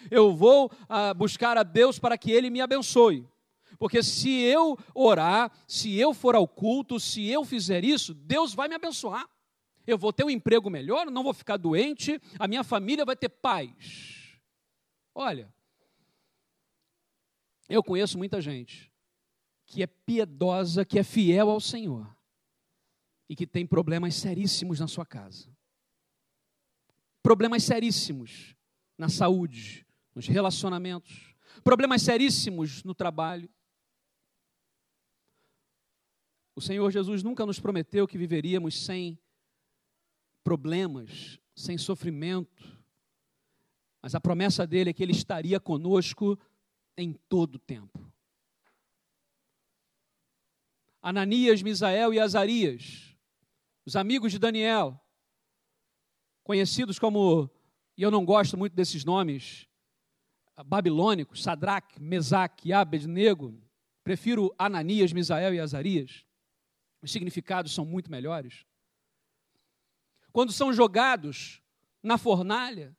Eu 0.10 0.34
vou 0.34 0.72
ah, 0.88 1.14
buscar 1.14 1.58
a 1.58 1.64
Deus 1.64 2.00
para 2.00 2.18
que 2.18 2.32
ele 2.32 2.50
me 2.50 2.62
abençoe. 2.62 3.26
Porque 3.78 4.04
se 4.04 4.30
eu 4.42 4.78
orar, 4.94 5.52
se 5.68 5.98
eu 5.98 6.14
for 6.14 6.36
ao 6.36 6.48
culto, 6.48 7.00
se 7.00 7.28
eu 7.30 7.46
fizer 7.46 7.84
isso, 7.86 8.14
Deus 8.14 8.54
vai 8.54 8.68
me 8.68 8.76
abençoar. 8.76 9.26
Eu 9.90 9.98
vou 9.98 10.14
ter 10.14 10.24
um 10.24 10.30
emprego 10.30 10.70
melhor, 10.70 11.10
não 11.10 11.24
vou 11.24 11.34
ficar 11.34 11.58
doente, 11.58 12.22
a 12.38 12.48
minha 12.48 12.64
família 12.64 13.04
vai 13.04 13.16
ter 13.16 13.28
paz. 13.28 14.40
Olha, 15.16 15.52
eu 17.68 17.82
conheço 17.82 18.16
muita 18.16 18.40
gente 18.40 18.94
que 19.66 19.82
é 19.82 19.88
piedosa, 19.88 20.86
que 20.86 21.00
é 21.00 21.04
fiel 21.04 21.50
ao 21.50 21.60
Senhor 21.60 22.08
e 23.28 23.36
que 23.36 23.48
tem 23.48 23.66
problemas 23.66 24.14
seríssimos 24.14 24.80
na 24.80 24.88
sua 24.88 25.08
casa. 25.08 25.50
Problemas 27.24 27.64
seríssimos 27.64 28.56
na 28.96 29.10
saúde, 29.10 29.88
nos 30.14 30.28
relacionamentos, 30.28 31.36
problemas 31.64 32.04
seríssimos 32.04 32.84
no 32.84 32.94
trabalho. 32.94 33.50
O 36.56 36.62
Senhor 36.62 36.92
Jesus 36.92 37.24
nunca 37.24 37.44
nos 37.44 37.60
prometeu 37.60 38.08
que 38.08 38.20
viveríamos 38.20 38.86
sem 38.86 39.18
problemas, 40.44 41.40
sem 41.56 41.78
sofrimento, 41.78 42.80
mas 44.02 44.16
a 44.16 44.20
promessa 44.20 44.66
dele 44.66 44.90
é 44.90 44.94
que 44.94 45.04
ele 45.04 45.12
estaria 45.12 45.60
conosco 45.60 46.40
em 46.98 47.14
todo 47.14 47.56
o 47.56 47.60
tempo. 47.60 48.12
Ananias, 51.02 51.62
Misael 51.62 52.14
e 52.14 52.20
Azarias, 52.20 53.16
os 53.86 53.96
amigos 53.96 54.32
de 54.32 54.40
Daniel, 54.40 55.00
conhecidos 56.44 57.00
como, 57.00 57.50
e 57.98 58.04
eu 58.04 58.12
não 58.12 58.26
gosto 58.26 58.58
muito 58.58 58.76
desses 58.76 59.06
nomes, 59.06 59.68
babilônicos, 60.66 61.42
Sadraque, 61.42 62.02
Mesaque 62.02 62.74
Abednego, 62.74 63.62
prefiro 64.04 64.54
Ananias, 64.58 65.14
Misael 65.14 65.54
e 65.54 65.60
Azarias. 65.60 66.26
Os 67.02 67.12
significados 67.12 67.74
são 67.74 67.86
muito 67.86 68.12
melhores. 68.12 68.66
Quando 70.32 70.52
são 70.52 70.72
jogados 70.72 71.62
na 72.02 72.18
fornalha, 72.18 72.96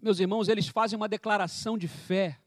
meus 0.00 0.18
irmãos, 0.18 0.48
eles 0.48 0.68
fazem 0.68 0.96
uma 0.96 1.08
declaração 1.08 1.76
de 1.76 1.86
fé. 1.86 2.40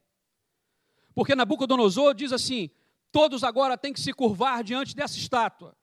Porque 1.14 1.36
Nabucodonosor 1.36 2.14
diz 2.14 2.32
assim: 2.32 2.70
todos 3.12 3.44
agora 3.44 3.78
têm 3.78 3.94
que 3.94 4.02
se 4.02 4.14
curvar 4.14 4.64
diante 4.64 4.96
dessa 4.96 5.18
estátua, 5.18 5.78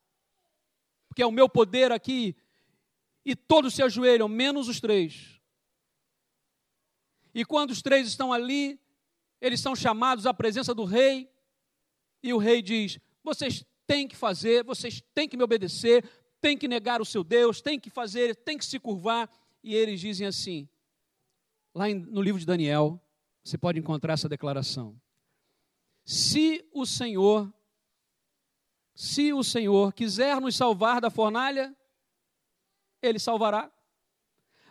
porque 1.07 1.21
é 1.21 1.25
o 1.25 1.31
meu 1.31 1.47
poder 1.47 1.91
aqui, 1.91 2.35
e 3.23 3.35
todos 3.35 3.73
se 3.73 3.81
ajoelham, 3.81 4.27
menos 4.27 4.67
os 4.67 4.79
três. 4.79 5.39
E 7.33 7.45
quando 7.45 7.71
os 7.71 7.81
três 7.81 8.07
estão 8.07 8.33
ali, 8.33 8.79
eles 9.39 9.61
são 9.61 9.75
chamados 9.75 10.25
à 10.25 10.33
presença 10.33 10.73
do 10.73 10.83
rei, 10.83 11.31
e 12.21 12.33
o 12.33 12.37
rei 12.37 12.61
diz: 12.61 12.99
vocês 13.23 13.65
têm 13.87 14.07
que 14.07 14.15
fazer, 14.15 14.63
vocês 14.63 15.01
têm 15.13 15.29
que 15.29 15.37
me 15.37 15.43
obedecer, 15.43 16.03
têm 16.41 16.57
que 16.57 16.67
negar 16.67 16.99
o 16.99 17.05
seu 17.05 17.23
Deus, 17.23 17.61
têm 17.61 17.79
que 17.79 17.89
fazer, 17.89 18.35
têm 18.35 18.57
que 18.57 18.65
se 18.65 18.79
curvar. 18.79 19.29
E 19.63 19.75
eles 19.75 19.99
dizem 19.99 20.25
assim: 20.27 20.67
Lá 21.73 21.87
no 21.87 22.21
livro 22.21 22.39
de 22.39 22.45
Daniel, 22.45 22.99
você 23.43 23.57
pode 23.57 23.79
encontrar 23.79 24.13
essa 24.13 24.27
declaração. 24.27 24.99
Se 26.03 26.67
o 26.73 26.85
Senhor, 26.85 27.53
se 28.93 29.31
o 29.31 29.43
Senhor 29.43 29.93
quiser 29.93 30.41
nos 30.41 30.55
salvar 30.55 30.99
da 30.99 31.09
fornalha, 31.09 31.75
ele 33.01 33.19
salvará. 33.19 33.71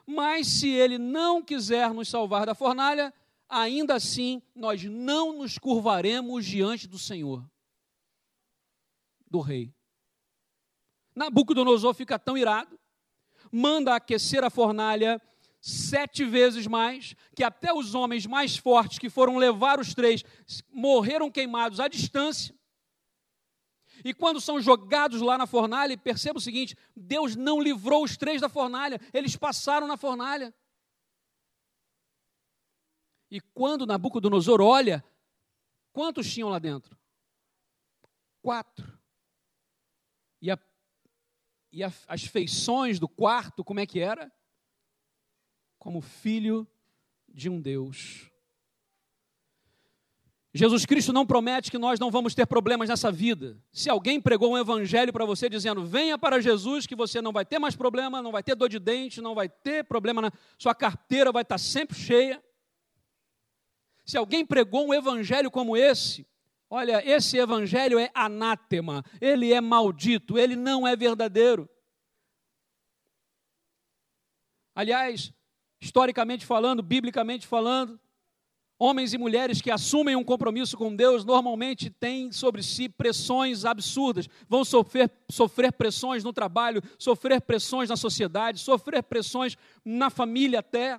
Mas 0.05 0.47
se 0.49 0.69
ele 0.69 0.99
não 0.99 1.43
quiser 1.43 1.95
nos 1.95 2.09
salvar 2.09 2.45
da 2.45 2.55
fornalha, 2.55 3.15
ainda 3.49 3.95
assim 3.95 4.43
nós 4.55 4.85
não 4.85 5.39
nos 5.39 5.57
curvaremos 5.57 6.45
diante 6.45 6.87
do 6.87 6.99
Senhor, 6.99 7.49
do 9.31 9.41
rei. 9.41 9.73
Nabucodonosor 11.21 11.93
fica 11.93 12.19
tão 12.19 12.39
irado, 12.39 12.81
manda 13.53 13.95
aquecer 13.95 14.43
a 14.43 14.49
fornalha 14.49 15.21
sete 15.61 16.25
vezes 16.25 16.67
mais, 16.67 17.15
que 17.37 17.45
até 17.45 17.75
os 17.75 17.95
homens 17.95 18.25
mais 18.25 18.57
fortes 18.57 18.99
que 18.99 19.11
foram 19.11 19.37
levar 19.37 19.79
os 19.79 19.93
três 19.93 20.25
morreram 20.73 21.31
queimados 21.31 21.79
à 21.79 21.89
distância. 21.89 22.59
E 24.03 24.15
quando 24.15 24.41
são 24.41 24.63
jogados 24.63 25.21
lá 25.21 25.37
na 25.37 25.47
fornalha, 25.47 25.99
perceba 25.99 26.39
o 26.39 26.41
seguinte: 26.41 26.75
Deus 26.97 27.37
não 27.37 27.61
livrou 27.61 28.03
os 28.03 28.17
três 28.17 28.41
da 28.41 28.49
fornalha, 28.49 28.99
eles 29.13 29.37
passaram 29.37 29.87
na 29.87 29.99
fornalha. 29.99 30.55
E 33.31 33.43
quando 33.43 33.85
Nabucodonosor 33.85 34.63
olha, 34.63 35.05
quantos 35.93 36.33
tinham 36.33 36.49
lá 36.49 36.59
dentro? 36.59 36.97
Quatro. 38.41 38.99
E, 40.41 40.51
a, 40.51 40.59
e 41.73 41.83
a, 41.83 41.93
as 42.07 42.25
feições 42.25 42.99
do 42.99 43.09
quarto, 43.09 43.65
como 43.65 43.81
é 43.81 43.87
que 43.87 44.01
era? 44.01 44.31
como 45.81 46.03
filho 46.03 46.69
de 47.27 47.49
um 47.49 47.61
Deus. 47.61 48.31
Jesus 50.53 50.85
Cristo 50.85 51.13
não 51.13 51.25
promete 51.25 51.71
que 51.71 51.79
nós 51.79 51.99
não 51.99 52.11
vamos 52.11 52.35
ter 52.35 52.45
problemas 52.45 52.89
nessa 52.89 53.11
vida. 53.11 53.57
Se 53.73 53.89
alguém 53.89 54.21
pregou 54.21 54.53
um 54.53 54.59
evangelho 54.59 55.13
para 55.13 55.25
você 55.25 55.49
dizendo, 55.49 55.87
venha 55.87 56.19
para 56.19 56.41
Jesus, 56.41 56.87
que 56.87 56.95
você 56.95 57.23
não 57.23 57.33
vai 57.33 57.47
ter 57.47 57.59
mais 57.59 57.75
problema, 57.75 58.21
não 58.21 58.33
vai 58.33 58.43
ter 58.43 58.55
dor 58.55 58.69
de 58.69 58.79
dente, 58.79 59.23
não 59.23 59.35
vai 59.35 59.49
ter 59.49 59.85
problema, 59.85 60.21
na 60.21 60.33
sua 60.59 60.75
carteira 60.75 61.33
vai 61.33 61.43
estar 61.43 61.57
sempre 61.57 61.97
cheia. 61.97 62.43
Se 64.05 64.19
alguém 64.19 64.45
pregou 64.45 64.89
um 64.89 64.93
evangelho 64.93 65.51
como 65.51 65.77
esse, 65.77 66.27
olha, 66.71 67.03
esse 67.05 67.37
evangelho 67.37 67.99
é 67.99 68.11
anátema, 68.15 69.05
ele 69.21 69.53
é 69.53 69.61
maldito, 69.61 70.39
ele 70.39 70.55
não 70.55 70.87
é 70.87 70.95
verdadeiro. 70.95 71.69
Aliás, 74.75 75.35
historicamente 75.83 76.47
falando, 76.47 76.83
biblicamente 76.83 77.47
falando, 77.47 78.01
homens 78.79 79.13
e 79.13 79.19
mulheres 79.19 79.61
que 79.61 79.71
assumem 79.71 80.17
um 80.17 80.25
compromisso 80.25 80.77
com 80.77 80.95
Deus 80.95 81.25
normalmente 81.25 81.91
têm 81.91 82.31
sobre 82.33 82.63
si 82.63 82.89
pressões 82.89 83.65
absurdas, 83.65 84.27
vão 84.49 84.65
sofrer, 84.65 85.11
sofrer 85.31 85.73
pressões 85.73 86.23
no 86.23 86.33
trabalho, 86.33 86.81
sofrer 86.99 87.43
pressões 87.43 87.91
na 87.91 87.97
sociedade, 87.97 88.61
sofrer 88.61 89.03
pressões 89.03 89.57
na 89.85 90.09
família 90.09 90.61
até. 90.61 90.99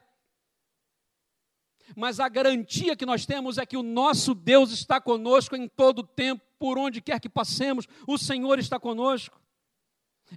Mas 1.95 2.19
a 2.19 2.29
garantia 2.29 2.95
que 2.95 3.05
nós 3.05 3.25
temos 3.25 3.57
é 3.57 3.65
que 3.65 3.77
o 3.77 3.83
nosso 3.83 4.33
Deus 4.33 4.71
está 4.71 4.99
conosco 4.99 5.55
em 5.55 5.67
todo 5.67 5.99
o 5.99 6.07
tempo, 6.07 6.43
por 6.57 6.77
onde 6.77 7.01
quer 7.01 7.19
que 7.19 7.29
passemos, 7.29 7.87
o 8.07 8.17
Senhor 8.17 8.59
está 8.59 8.79
conosco. 8.79 9.41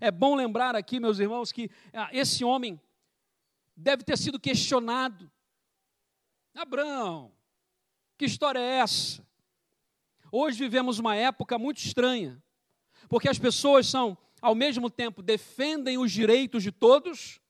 É 0.00 0.10
bom 0.10 0.34
lembrar 0.34 0.74
aqui, 0.74 0.98
meus 0.98 1.18
irmãos, 1.18 1.52
que 1.52 1.70
ah, 1.92 2.08
esse 2.12 2.44
homem 2.44 2.80
deve 3.76 4.02
ter 4.02 4.18
sido 4.18 4.40
questionado. 4.40 5.30
Abraão, 6.54 7.32
que 8.16 8.24
história 8.24 8.58
é 8.58 8.78
essa? 8.78 9.26
Hoje 10.30 10.58
vivemos 10.58 10.98
uma 10.98 11.14
época 11.14 11.58
muito 11.58 11.78
estranha, 11.78 12.42
porque 13.08 13.28
as 13.28 13.38
pessoas 13.38 13.86
são, 13.86 14.18
ao 14.40 14.54
mesmo 14.54 14.90
tempo, 14.90 15.22
defendem 15.22 15.98
os 15.98 16.10
direitos 16.10 16.62
de 16.62 16.72
todos, 16.72 17.40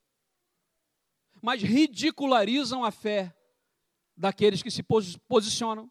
mas 1.40 1.62
ridicularizam 1.62 2.84
a 2.84 2.90
fé 2.90 3.34
daqueles 4.16 4.62
que 4.62 4.70
se 4.70 4.82
posicionam. 5.28 5.90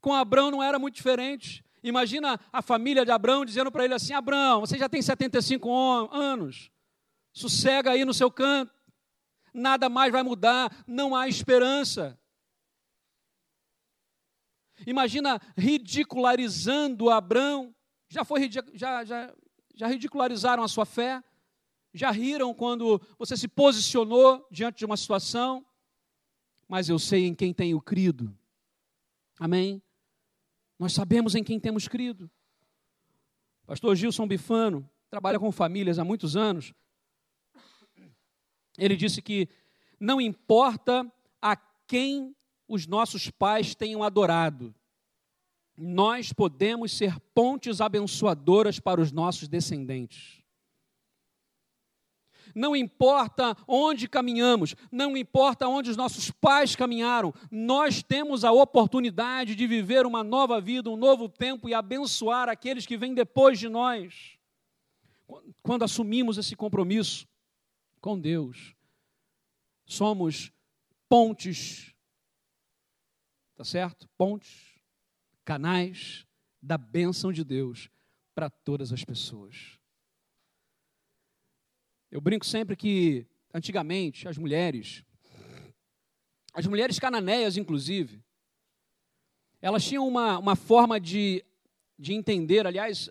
Com 0.00 0.14
Abraão 0.14 0.50
não 0.50 0.62
era 0.62 0.78
muito 0.78 0.94
diferente. 0.94 1.64
Imagina 1.82 2.38
a 2.52 2.62
família 2.62 3.04
de 3.04 3.10
Abraão 3.10 3.44
dizendo 3.44 3.70
para 3.70 3.84
ele 3.84 3.94
assim: 3.94 4.12
Abraão, 4.12 4.60
você 4.60 4.78
já 4.78 4.88
tem 4.88 5.00
75 5.00 5.70
anos, 6.12 6.70
Sossega 7.32 7.92
aí 7.92 8.04
no 8.04 8.12
seu 8.12 8.30
canto. 8.30 8.74
Nada 9.52 9.88
mais 9.88 10.12
vai 10.12 10.22
mudar, 10.22 10.84
não 10.86 11.14
há 11.14 11.28
esperança. 11.28 12.18
Imagina 14.86 15.40
ridicularizando 15.56 17.10
Abraão. 17.10 17.74
Já, 18.08 18.24
foi, 18.24 18.50
já, 18.50 19.04
já, 19.04 19.34
já 19.74 19.86
ridicularizaram 19.86 20.62
a 20.62 20.68
sua 20.68 20.86
fé? 20.86 21.22
Já 21.92 22.10
riram 22.10 22.54
quando 22.54 23.00
você 23.18 23.36
se 23.36 23.48
posicionou 23.48 24.46
diante 24.50 24.78
de 24.78 24.86
uma 24.86 24.96
situação? 24.96 25.64
Mas 26.70 26.88
eu 26.88 27.00
sei 27.00 27.26
em 27.26 27.34
quem 27.34 27.52
tenho 27.52 27.80
crido. 27.80 28.32
Amém? 29.40 29.82
Nós 30.78 30.92
sabemos 30.92 31.34
em 31.34 31.42
quem 31.42 31.58
temos 31.58 31.88
crido. 31.88 32.30
Pastor 33.66 33.96
Gilson 33.96 34.24
Bifano 34.28 34.88
trabalha 35.10 35.36
com 35.36 35.50
famílias 35.50 35.98
há 35.98 36.04
muitos 36.04 36.36
anos. 36.36 36.72
Ele 38.78 38.94
disse 38.94 39.20
que 39.20 39.48
não 39.98 40.20
importa 40.20 41.12
a 41.42 41.56
quem 41.88 42.36
os 42.68 42.86
nossos 42.86 43.28
pais 43.32 43.74
tenham 43.74 44.04
adorado, 44.04 44.72
nós 45.76 46.32
podemos 46.32 46.96
ser 46.96 47.18
pontes 47.34 47.80
abençoadoras 47.80 48.78
para 48.78 49.00
os 49.00 49.10
nossos 49.10 49.48
descendentes. 49.48 50.39
Não 52.54 52.74
importa 52.74 53.56
onde 53.66 54.08
caminhamos, 54.08 54.74
não 54.90 55.16
importa 55.16 55.68
onde 55.68 55.90
os 55.90 55.96
nossos 55.96 56.30
pais 56.30 56.76
caminharam, 56.76 57.32
nós 57.50 58.02
temos 58.02 58.44
a 58.44 58.52
oportunidade 58.52 59.54
de 59.54 59.66
viver 59.66 60.06
uma 60.06 60.22
nova 60.22 60.60
vida, 60.60 60.90
um 60.90 60.96
novo 60.96 61.28
tempo 61.28 61.68
e 61.68 61.74
abençoar 61.74 62.48
aqueles 62.48 62.86
que 62.86 62.96
vêm 62.96 63.14
depois 63.14 63.58
de 63.58 63.68
nós. 63.68 64.38
Quando 65.62 65.84
assumimos 65.84 66.38
esse 66.38 66.56
compromisso 66.56 67.26
com 68.00 68.18
Deus, 68.18 68.74
somos 69.86 70.52
pontes, 71.08 71.94
tá 73.56 73.64
certo? 73.64 74.08
Pontes, 74.16 74.80
canais 75.44 76.26
da 76.62 76.78
bênção 76.78 77.32
de 77.32 77.44
Deus 77.44 77.88
para 78.34 78.50
todas 78.50 78.92
as 78.92 79.04
pessoas. 79.04 79.79
Eu 82.10 82.20
brinco 82.20 82.44
sempre 82.44 82.74
que, 82.74 83.24
antigamente, 83.54 84.26
as 84.26 84.36
mulheres, 84.36 85.04
as 86.52 86.66
mulheres 86.66 86.98
cananeias, 86.98 87.56
inclusive, 87.56 88.20
elas 89.62 89.84
tinham 89.84 90.08
uma, 90.08 90.36
uma 90.36 90.56
forma 90.56 90.98
de, 90.98 91.44
de 91.96 92.12
entender, 92.12 92.66
aliás, 92.66 93.08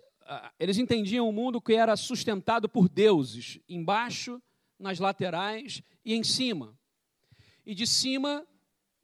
eles 0.58 0.76
entendiam 0.76 1.26
o 1.26 1.32
mundo 1.32 1.62
que 1.62 1.72
era 1.72 1.96
sustentado 1.96 2.68
por 2.68 2.90
deuses, 2.90 3.58
embaixo, 3.66 4.40
nas 4.78 4.98
laterais 4.98 5.82
e 6.04 6.14
em 6.14 6.22
cima. 6.22 6.78
E 7.64 7.74
de 7.74 7.86
cima, 7.86 8.46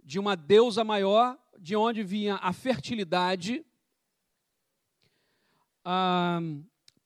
de 0.05 0.19
uma 0.19 0.37
deusa 0.37 0.85
maior, 0.85 1.39
de 1.59 1.75
onde 1.75 2.03
vinha 2.03 2.37
a 2.37 2.53
fertilidade, 2.53 3.65
ah, 5.83 6.39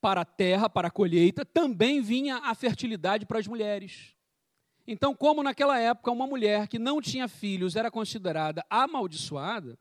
para 0.01 0.23
a 0.23 0.25
terra, 0.25 0.69
para 0.69 0.89
a 0.89 0.91
colheita, 0.91 1.45
também 1.45 2.01
vinha 2.01 2.39
a 2.39 2.55
fertilidade 2.55 3.27
para 3.27 3.39
as 3.39 3.47
mulheres. 3.47 4.15
Então, 4.87 5.15
como 5.15 5.43
naquela 5.43 5.79
época 5.79 6.11
uma 6.11 6.27
mulher 6.27 6.67
que 6.67 6.79
não 6.79 7.01
tinha 7.01 7.29
filhos 7.29 7.77
era 7.77 7.91
considerada 7.91 8.65
amaldiçoada, 8.69 9.79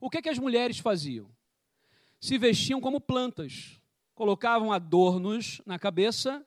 o 0.00 0.08
que, 0.08 0.22
que 0.22 0.28
as 0.28 0.38
mulheres 0.38 0.78
faziam? 0.78 1.28
Se 2.20 2.38
vestiam 2.38 2.80
como 2.80 3.00
plantas, 3.00 3.80
colocavam 4.14 4.72
adornos 4.72 5.60
na 5.66 5.78
cabeça, 5.78 6.46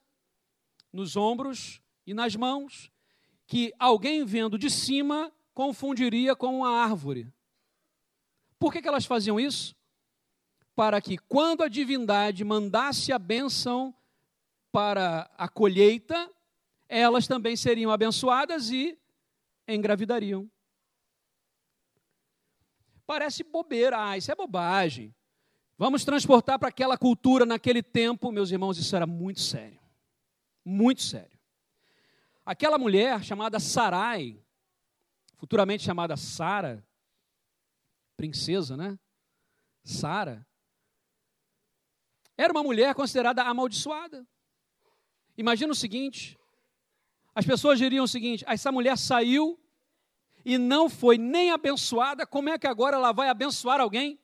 nos 0.91 1.15
ombros 1.15 1.82
e 2.05 2.13
nas 2.13 2.36
mãos, 2.36 2.91
que 3.45 3.73
alguém 3.77 4.25
vendo 4.25 4.58
de 4.58 4.69
cima 4.69 5.32
confundiria 5.53 6.36
com 6.36 6.60
uma 6.60 6.82
árvore. 6.82 7.27
Por 8.58 8.73
que, 8.73 8.82
que 8.82 8.88
elas 8.88 9.05
faziam 9.05 9.39
isso? 9.39 9.75
Para 10.79 11.01
que, 11.01 11.17
quando 11.17 11.61
a 11.61 11.67
divindade 11.67 12.41
mandasse 12.45 13.11
a 13.11 13.19
bênção 13.19 13.93
para 14.71 15.29
a 15.37 15.49
colheita, 15.49 16.31
elas 16.87 17.27
também 17.27 17.57
seriam 17.57 17.91
abençoadas 17.91 18.71
e 18.71 18.97
engravidariam. 19.67 20.49
Parece 23.05 23.43
bobeira, 23.43 24.01
ah, 24.01 24.17
isso 24.17 24.31
é 24.31 24.35
bobagem. 24.35 25.13
Vamos 25.77 26.05
transportar 26.05 26.57
para 26.57 26.69
aquela 26.69 26.97
cultura 26.97 27.45
naquele 27.45 27.83
tempo, 27.83 28.31
meus 28.31 28.49
irmãos, 28.49 28.77
isso 28.77 28.95
era 28.95 29.05
muito 29.05 29.41
sério. 29.41 29.81
Muito 30.63 31.01
sério. 31.01 31.37
Aquela 32.45 32.77
mulher 32.77 33.21
chamada 33.21 33.59
Sarai, 33.59 34.41
futuramente 35.35 35.83
chamada 35.83 36.15
Sara, 36.15 36.81
princesa, 38.15 38.77
né? 38.77 38.97
Sara, 39.83 40.47
era 42.39 42.54
uma 42.54 42.63
mulher 42.63 42.95
considerada 42.95 43.43
amaldiçoada. 43.43 44.25
Imagina 45.38 45.73
o 45.73 45.75
seguinte: 45.75 46.39
as 47.36 47.45
pessoas 47.45 47.78
diriam 47.78 48.06
o 48.06 48.08
seguinte: 48.08 48.45
essa 48.47 48.71
mulher 48.71 48.97
saiu 48.97 49.60
e 50.45 50.58
não 50.58 50.89
foi 50.89 51.17
nem 51.17 51.52
abençoada, 51.52 52.25
como 52.25 52.47
é 52.47 52.58
que 52.58 52.65
agora 52.65 52.95
ela 52.95 53.12
vai 53.12 53.28
abençoar 53.28 53.82
alguém? 53.82 54.17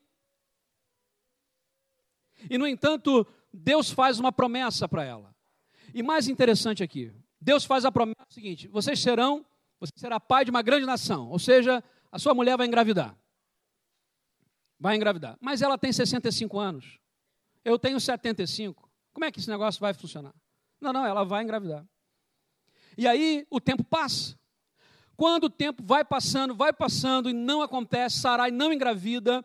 E, 2.50 2.58
no 2.58 2.66
entanto, 2.66 3.28
Deus 3.54 3.92
faz 3.92 4.18
uma 4.18 4.32
promessa 4.32 4.88
para 4.88 5.04
ela. 5.04 5.36
E 5.94 6.02
mais 6.02 6.30
interessante 6.30 6.82
aqui, 6.82 7.12
Deus 7.42 7.66
faz 7.66 7.84
a 7.84 7.92
promessa 7.92 8.26
seguinte: 8.30 8.70
vocês 8.70 8.98
serão, 8.98 9.46
você 9.78 9.92
será 9.98 10.22
pai 10.22 10.46
de 10.46 10.52
uma 10.52 10.62
grande 10.62 10.86
nação, 10.86 11.30
ou 11.30 11.38
seja, 11.38 11.84
a 12.10 12.18
sua 12.18 12.34
mulher 12.34 12.56
vai 12.56 12.66
engravidar. 12.66 13.14
Vai 14.80 14.96
engravidar. 14.96 15.38
Mas 15.42 15.62
ela 15.62 15.78
tem 15.78 15.92
65 15.92 16.58
anos. 16.58 16.98
Eu 17.66 17.80
tenho 17.80 18.00
75. 18.00 18.88
Como 19.12 19.26
é 19.26 19.32
que 19.32 19.40
esse 19.40 19.50
negócio 19.50 19.82
vai 19.82 19.94
funcionar? 19.94 20.34
Não, 20.80 20.94
não, 20.94 21.06
ela 21.06 21.26
vai 21.26 21.44
engravidar. 21.44 21.84
E 22.96 23.08
aí 23.08 23.46
o 23.50 23.60
tempo 23.60 23.84
passa. 23.84 24.38
Quando 25.18 25.46
o 25.46 25.50
tempo 25.50 25.82
vai 25.84 26.06
passando, 26.06 26.54
vai 26.54 26.72
passando 26.72 27.30
e 27.30 27.34
não 27.34 27.62
acontece, 27.62 28.20
Sarai 28.20 28.52
não 28.52 28.72
engravida, 28.72 29.44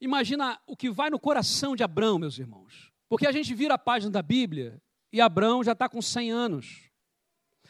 imagina 0.00 0.58
o 0.66 0.76
que 0.76 0.88
vai 0.88 1.10
no 1.10 1.18
coração 1.18 1.76
de 1.76 1.82
Abraão, 1.82 2.18
meus 2.18 2.38
irmãos. 2.38 2.90
Porque 3.08 3.26
a 3.26 3.32
gente 3.32 3.54
vira 3.54 3.74
a 3.74 3.78
página 3.78 4.10
da 4.10 4.22
Bíblia 4.22 4.80
e 5.12 5.20
Abraão 5.20 5.62
já 5.62 5.72
está 5.72 5.88
com 5.88 6.00
100 6.00 6.32
anos. 6.32 6.90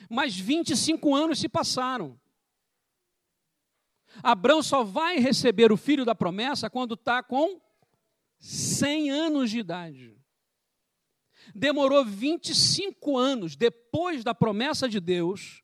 Mas 0.08 0.38
25 0.38 1.14
anos 1.14 1.40
se 1.40 1.48
passaram. 1.48 2.18
Abraão 4.22 4.62
só 4.62 4.84
vai 4.84 5.18
receber 5.18 5.72
o 5.72 5.76
filho 5.76 6.04
da 6.04 6.14
promessa 6.14 6.70
quando 6.70 6.94
está 6.94 7.22
com 7.22 7.60
100 8.38 9.10
anos 9.10 9.50
de 9.50 9.58
idade. 9.58 10.16
Demorou 11.54 12.04
25 12.04 13.16
anos 13.16 13.56
depois 13.56 14.24
da 14.24 14.34
promessa 14.34 14.88
de 14.88 15.00
Deus 15.00 15.62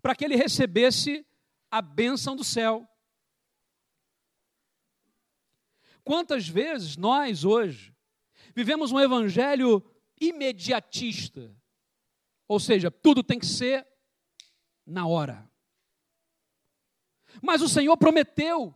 para 0.00 0.14
que 0.14 0.24
ele 0.24 0.36
recebesse 0.36 1.26
a 1.70 1.82
bênção 1.82 2.34
do 2.34 2.44
céu. 2.44 2.88
Quantas 6.02 6.48
vezes 6.48 6.96
nós 6.96 7.44
hoje 7.44 7.94
vivemos 8.54 8.90
um 8.90 8.98
evangelho 8.98 9.84
imediatista, 10.20 11.56
ou 12.48 12.58
seja, 12.58 12.90
tudo 12.90 13.22
tem 13.22 13.38
que 13.38 13.46
ser 13.46 13.86
na 14.86 15.06
hora. 15.06 15.48
Mas 17.42 17.62
o 17.62 17.68
Senhor 17.68 17.96
prometeu. 17.96 18.74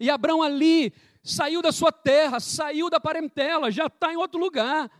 E 0.00 0.10
Abraão 0.10 0.42
ali 0.42 0.92
saiu 1.28 1.60
da 1.60 1.70
sua 1.70 1.92
terra, 1.92 2.40
saiu 2.40 2.88
da 2.88 2.98
parentela, 2.98 3.70
já 3.70 3.86
está 3.86 4.12
em 4.12 4.16
outro 4.16 4.40
lugar. 4.40 4.90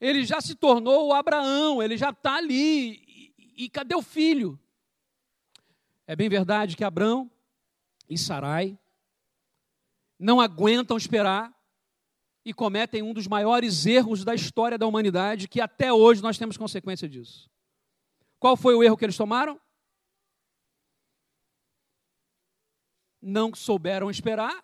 Ele 0.00 0.24
já 0.24 0.40
se 0.40 0.54
tornou 0.54 1.12
Abraão, 1.12 1.82
ele 1.82 1.96
já 1.96 2.10
está 2.10 2.36
ali. 2.36 3.32
E, 3.36 3.64
e 3.64 3.68
cadê 3.68 3.94
o 3.94 4.02
filho? 4.02 4.58
É 6.06 6.14
bem 6.14 6.28
verdade 6.28 6.76
que 6.76 6.84
Abraão 6.84 7.30
e 8.08 8.16
Sarai 8.16 8.78
não 10.18 10.40
aguentam 10.40 10.96
esperar 10.96 11.52
e 12.44 12.52
cometem 12.52 13.02
um 13.02 13.14
dos 13.14 13.26
maiores 13.26 13.86
erros 13.86 14.22
da 14.22 14.34
história 14.34 14.78
da 14.78 14.86
humanidade, 14.86 15.48
que 15.48 15.60
até 15.60 15.92
hoje 15.92 16.22
nós 16.22 16.38
temos 16.38 16.56
consequência 16.56 17.08
disso. 17.08 17.50
Qual 18.38 18.56
foi 18.56 18.74
o 18.74 18.82
erro 18.82 18.96
que 18.96 19.04
eles 19.04 19.16
tomaram? 19.16 19.58
Não 23.20 23.54
souberam 23.54 24.10
esperar 24.10 24.62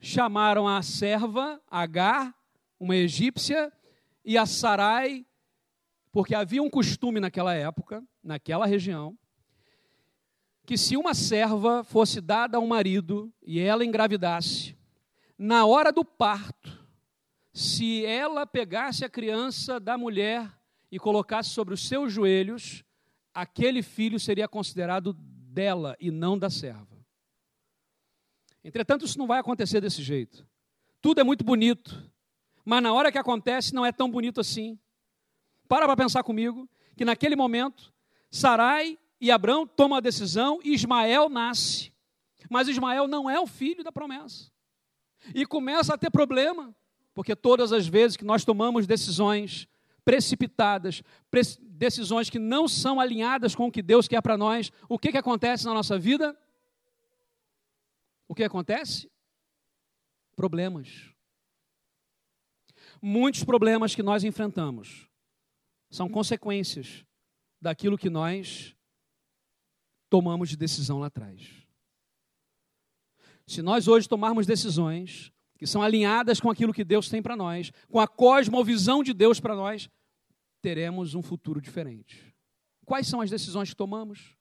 chamaram 0.00 0.68
a 0.68 0.82
serva 0.82 1.60
Agar, 1.70 2.34
uma 2.78 2.96
egípcia, 2.96 3.72
e 4.24 4.36
a 4.36 4.44
Sarai, 4.46 5.26
porque 6.12 6.34
havia 6.34 6.62
um 6.62 6.70
costume 6.70 7.20
naquela 7.20 7.54
época, 7.54 8.04
naquela 8.22 8.66
região, 8.66 9.16
que 10.66 10.76
se 10.76 10.96
uma 10.96 11.14
serva 11.14 11.82
fosse 11.82 12.20
dada 12.20 12.58
a 12.58 12.60
um 12.60 12.66
marido 12.66 13.32
e 13.42 13.58
ela 13.58 13.84
engravidasse, 13.84 14.76
na 15.38 15.64
hora 15.64 15.90
do 15.90 16.04
parto, 16.04 16.78
se 17.52 18.04
ela 18.04 18.46
pegasse 18.46 19.04
a 19.04 19.08
criança 19.08 19.80
da 19.80 19.96
mulher 19.96 20.48
e 20.92 20.98
colocasse 20.98 21.50
sobre 21.50 21.74
os 21.74 21.88
seus 21.88 22.12
joelhos, 22.12 22.84
aquele 23.32 23.82
filho 23.82 24.20
seria 24.20 24.46
considerado 24.46 25.12
dela 25.14 25.96
e 25.98 26.10
não 26.10 26.38
da 26.38 26.50
serva. 26.50 26.87
Entretanto, 28.64 29.04
isso 29.04 29.18
não 29.18 29.26
vai 29.26 29.40
acontecer 29.40 29.80
desse 29.80 30.02
jeito. 30.02 30.46
Tudo 31.00 31.20
é 31.20 31.24
muito 31.24 31.44
bonito, 31.44 32.10
mas 32.64 32.82
na 32.82 32.92
hora 32.92 33.12
que 33.12 33.18
acontece 33.18 33.74
não 33.74 33.86
é 33.86 33.92
tão 33.92 34.10
bonito 34.10 34.40
assim. 34.40 34.78
Para 35.68 35.86
para 35.86 35.96
pensar 35.96 36.22
comigo 36.22 36.68
que 36.96 37.04
naquele 37.04 37.36
momento, 37.36 37.92
Sarai 38.30 38.98
e 39.20 39.30
Abrão 39.30 39.66
tomam 39.66 39.98
a 39.98 40.00
decisão 40.00 40.60
e 40.64 40.74
Ismael 40.74 41.28
nasce. 41.28 41.92
Mas 42.50 42.68
Ismael 42.68 43.06
não 43.06 43.28
é 43.28 43.38
o 43.38 43.46
filho 43.46 43.84
da 43.84 43.92
promessa. 43.92 44.50
E 45.34 45.44
começa 45.44 45.94
a 45.94 45.98
ter 45.98 46.10
problema, 46.10 46.74
porque 47.14 47.36
todas 47.36 47.72
as 47.72 47.86
vezes 47.86 48.16
que 48.16 48.24
nós 48.24 48.44
tomamos 48.44 48.86
decisões 48.86 49.68
precipitadas, 50.04 51.02
pre 51.30 51.42
decisões 51.60 52.28
que 52.28 52.38
não 52.38 52.66
são 52.66 52.98
alinhadas 52.98 53.54
com 53.54 53.66
o 53.66 53.70
que 53.70 53.82
Deus 53.82 54.08
quer 54.08 54.20
para 54.20 54.36
nós, 54.36 54.72
o 54.88 54.98
que, 54.98 55.12
que 55.12 55.18
acontece 55.18 55.64
na 55.64 55.74
nossa 55.74 55.98
vida? 55.98 56.36
O 58.28 58.34
que 58.34 58.44
acontece? 58.44 59.10
Problemas. 60.36 61.12
Muitos 63.00 63.42
problemas 63.42 63.94
que 63.94 64.02
nós 64.02 64.22
enfrentamos 64.22 65.08
são 65.90 66.08
consequências 66.08 67.04
daquilo 67.60 67.98
que 67.98 68.10
nós 68.10 68.76
tomamos 70.10 70.48
de 70.48 70.56
decisão 70.56 70.98
lá 70.98 71.06
atrás. 71.06 71.66
Se 73.46 73.62
nós 73.62 73.88
hoje 73.88 74.08
tomarmos 74.08 74.46
decisões 74.46 75.32
que 75.56 75.66
são 75.66 75.82
alinhadas 75.82 76.40
com 76.40 76.50
aquilo 76.50 76.72
que 76.72 76.84
Deus 76.84 77.08
tem 77.08 77.22
para 77.22 77.34
nós, 77.34 77.72
com 77.88 77.98
a 77.98 78.06
cosmovisão 78.06 79.02
de 79.02 79.12
Deus 79.12 79.40
para 79.40 79.56
nós, 79.56 79.90
teremos 80.60 81.14
um 81.14 81.22
futuro 81.22 81.60
diferente. 81.60 82.34
Quais 82.84 83.06
são 83.06 83.20
as 83.20 83.30
decisões 83.30 83.70
que 83.70 83.76
tomamos? 83.76 84.37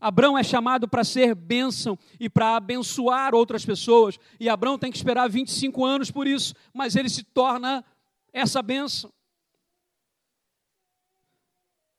Abraão 0.00 0.36
é 0.36 0.42
chamado 0.42 0.88
para 0.88 1.04
ser 1.04 1.34
bênção 1.34 1.98
e 2.18 2.28
para 2.28 2.56
abençoar 2.56 3.34
outras 3.34 3.64
pessoas, 3.64 4.18
e 4.38 4.48
Abraão 4.48 4.78
tem 4.78 4.90
que 4.90 4.96
esperar 4.96 5.28
25 5.28 5.84
anos 5.84 6.10
por 6.10 6.26
isso, 6.26 6.54
mas 6.72 6.96
ele 6.96 7.08
se 7.08 7.22
torna 7.22 7.84
essa 8.32 8.62
bênção. 8.62 9.12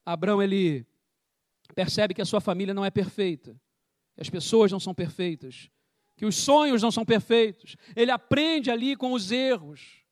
Abraão 0.05 0.41
ele 0.41 0.85
percebe 1.75 2.13
que 2.13 2.21
a 2.21 2.25
sua 2.25 2.39
família 2.39 2.73
não 2.73 2.85
é 2.85 2.89
perfeita, 2.89 3.59
que 4.15 4.21
as 4.21 4.29
pessoas 4.29 4.71
não 4.71 4.79
são 4.79 4.93
perfeitas, 4.93 5.69
que 6.15 6.25
os 6.25 6.35
sonhos 6.35 6.81
não 6.81 6.91
são 6.91 7.05
perfeitos. 7.05 7.75
Ele 7.95 8.09
aprende 8.09 8.71
ali 8.71 8.95
com 8.95 9.13
os 9.13 9.31
erros. 9.31 10.03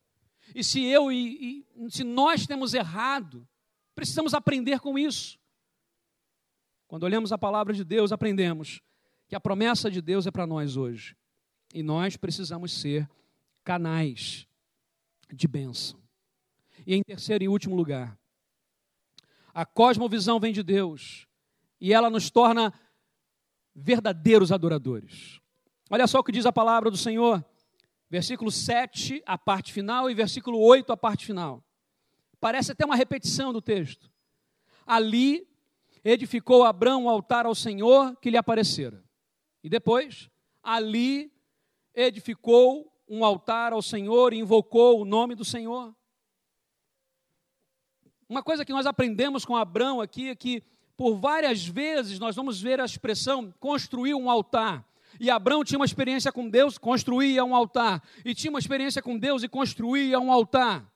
E 0.54 0.62
se 0.62 0.84
eu 0.84 1.10
e, 1.10 1.66
e 1.74 1.90
se 1.90 2.04
nós 2.04 2.46
temos 2.46 2.74
errado, 2.74 3.46
precisamos 3.94 4.34
aprender 4.34 4.78
com 4.80 4.98
isso. 4.98 5.38
Quando 6.88 7.02
olhamos 7.02 7.32
a 7.32 7.38
palavra 7.38 7.74
de 7.74 7.84
Deus, 7.84 8.12
aprendemos 8.12 8.80
que 9.28 9.34
a 9.34 9.40
promessa 9.40 9.90
de 9.90 10.00
Deus 10.00 10.26
é 10.26 10.30
para 10.30 10.46
nós 10.46 10.76
hoje. 10.76 11.16
E 11.74 11.82
nós 11.82 12.16
precisamos 12.16 12.72
ser 12.72 13.08
canais 13.64 14.46
de 15.32 15.48
bênção. 15.48 16.00
E 16.86 16.94
em 16.94 17.02
terceiro 17.02 17.42
e 17.42 17.48
último 17.48 17.74
lugar, 17.74 18.16
a 19.52 19.64
cosmovisão 19.64 20.38
vem 20.38 20.52
de 20.52 20.62
Deus 20.62 21.26
e 21.80 21.92
ela 21.92 22.08
nos 22.08 22.30
torna 22.30 22.72
verdadeiros 23.74 24.52
adoradores. 24.52 25.40
Olha 25.90 26.06
só 26.06 26.20
o 26.20 26.24
que 26.24 26.32
diz 26.32 26.46
a 26.46 26.52
palavra 26.52 26.90
do 26.90 26.96
Senhor, 26.96 27.44
versículo 28.08 28.50
7, 28.50 29.22
a 29.26 29.36
parte 29.36 29.72
final, 29.72 30.10
e 30.10 30.14
versículo 30.14 30.58
8, 30.58 30.92
a 30.92 30.96
parte 30.96 31.26
final. 31.26 31.64
Parece 32.40 32.72
até 32.72 32.84
uma 32.84 32.96
repetição 32.96 33.52
do 33.52 33.60
texto. 33.60 34.10
Ali 34.86 35.46
edificou 36.10 36.62
Abraão 36.64 37.04
um 37.04 37.10
altar 37.10 37.46
ao 37.46 37.54
Senhor 37.54 38.16
que 38.16 38.30
lhe 38.30 38.36
aparecera. 38.36 39.02
E 39.62 39.68
depois, 39.68 40.30
ali 40.62 41.32
edificou 41.94 42.92
um 43.08 43.24
altar 43.24 43.72
ao 43.72 43.82
Senhor 43.82 44.32
e 44.32 44.38
invocou 44.38 45.00
o 45.00 45.04
nome 45.04 45.34
do 45.34 45.44
Senhor. 45.44 45.94
Uma 48.28 48.42
coisa 48.42 48.64
que 48.64 48.72
nós 48.72 48.86
aprendemos 48.86 49.44
com 49.44 49.56
Abraão 49.56 50.00
aqui 50.00 50.28
é 50.28 50.36
que, 50.36 50.62
por 50.96 51.16
várias 51.16 51.66
vezes, 51.66 52.18
nós 52.18 52.36
vamos 52.36 52.60
ver 52.60 52.80
a 52.80 52.84
expressão 52.84 53.52
construir 53.58 54.14
um 54.14 54.30
altar. 54.30 54.84
E 55.18 55.30
Abraão 55.30 55.64
tinha 55.64 55.78
uma 55.78 55.84
experiência 55.84 56.30
com 56.30 56.48
Deus, 56.48 56.78
construía 56.78 57.44
um 57.44 57.54
altar. 57.54 58.02
E 58.24 58.34
tinha 58.34 58.50
uma 58.50 58.58
experiência 58.58 59.02
com 59.02 59.18
Deus 59.18 59.42
e 59.42 59.48
construía 59.48 60.20
um 60.20 60.30
altar. 60.30 60.88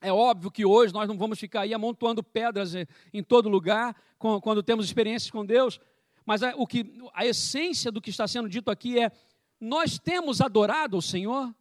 É 0.00 0.12
óbvio 0.12 0.50
que 0.50 0.64
hoje 0.64 0.92
nós 0.92 1.08
não 1.08 1.16
vamos 1.16 1.38
ficar 1.38 1.62
aí 1.62 1.72
amontoando 1.72 2.22
pedras 2.22 2.74
em 3.12 3.22
todo 3.22 3.48
lugar 3.48 3.96
quando 4.18 4.62
temos 4.62 4.84
experiências 4.84 5.30
com 5.30 5.44
Deus, 5.44 5.80
mas 6.24 6.42
a, 6.42 6.54
o 6.56 6.66
que, 6.66 6.92
a 7.14 7.24
essência 7.24 7.90
do 7.92 8.00
que 8.00 8.10
está 8.10 8.26
sendo 8.26 8.48
dito 8.48 8.70
aqui 8.70 8.98
é: 8.98 9.10
nós 9.60 9.98
temos 9.98 10.40
adorado 10.40 10.98
o 10.98 11.02
Senhor? 11.02 11.54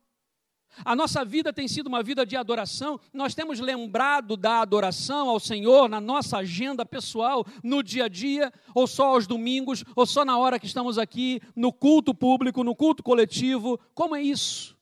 A 0.84 0.94
nossa 0.94 1.24
vida 1.24 1.54
tem 1.54 1.70
sido 1.70 1.88
uma 1.88 2.04
vida 2.04 2.26
de 2.26 2.36
adoração, 2.36 3.00
nós 3.14 3.34
temos 3.34 3.62
lembrado 3.62 4.36
da 4.36 4.60
adoração 4.60 5.30
ao 5.30 5.40
Senhor 5.40 5.88
na 5.88 6.02
nossa 6.02 6.40
agenda 6.40 6.86
pessoal, 6.86 7.46
no 7.64 7.82
dia 7.82 8.06
a 8.06 8.08
dia, 8.10 8.52
ou 8.74 8.86
só 8.86 9.14
aos 9.14 9.26
domingos, 9.26 9.86
ou 9.96 10.06
só 10.06 10.26
na 10.26 10.38
hora 10.38 10.60
que 10.60 10.66
estamos 10.66 10.98
aqui, 10.98 11.40
no 11.56 11.72
culto 11.72 12.14
público, 12.14 12.62
no 12.62 12.76
culto 12.76 13.02
coletivo. 13.02 13.80
Como 13.94 14.18
é 14.18 14.22
isso? 14.22 14.75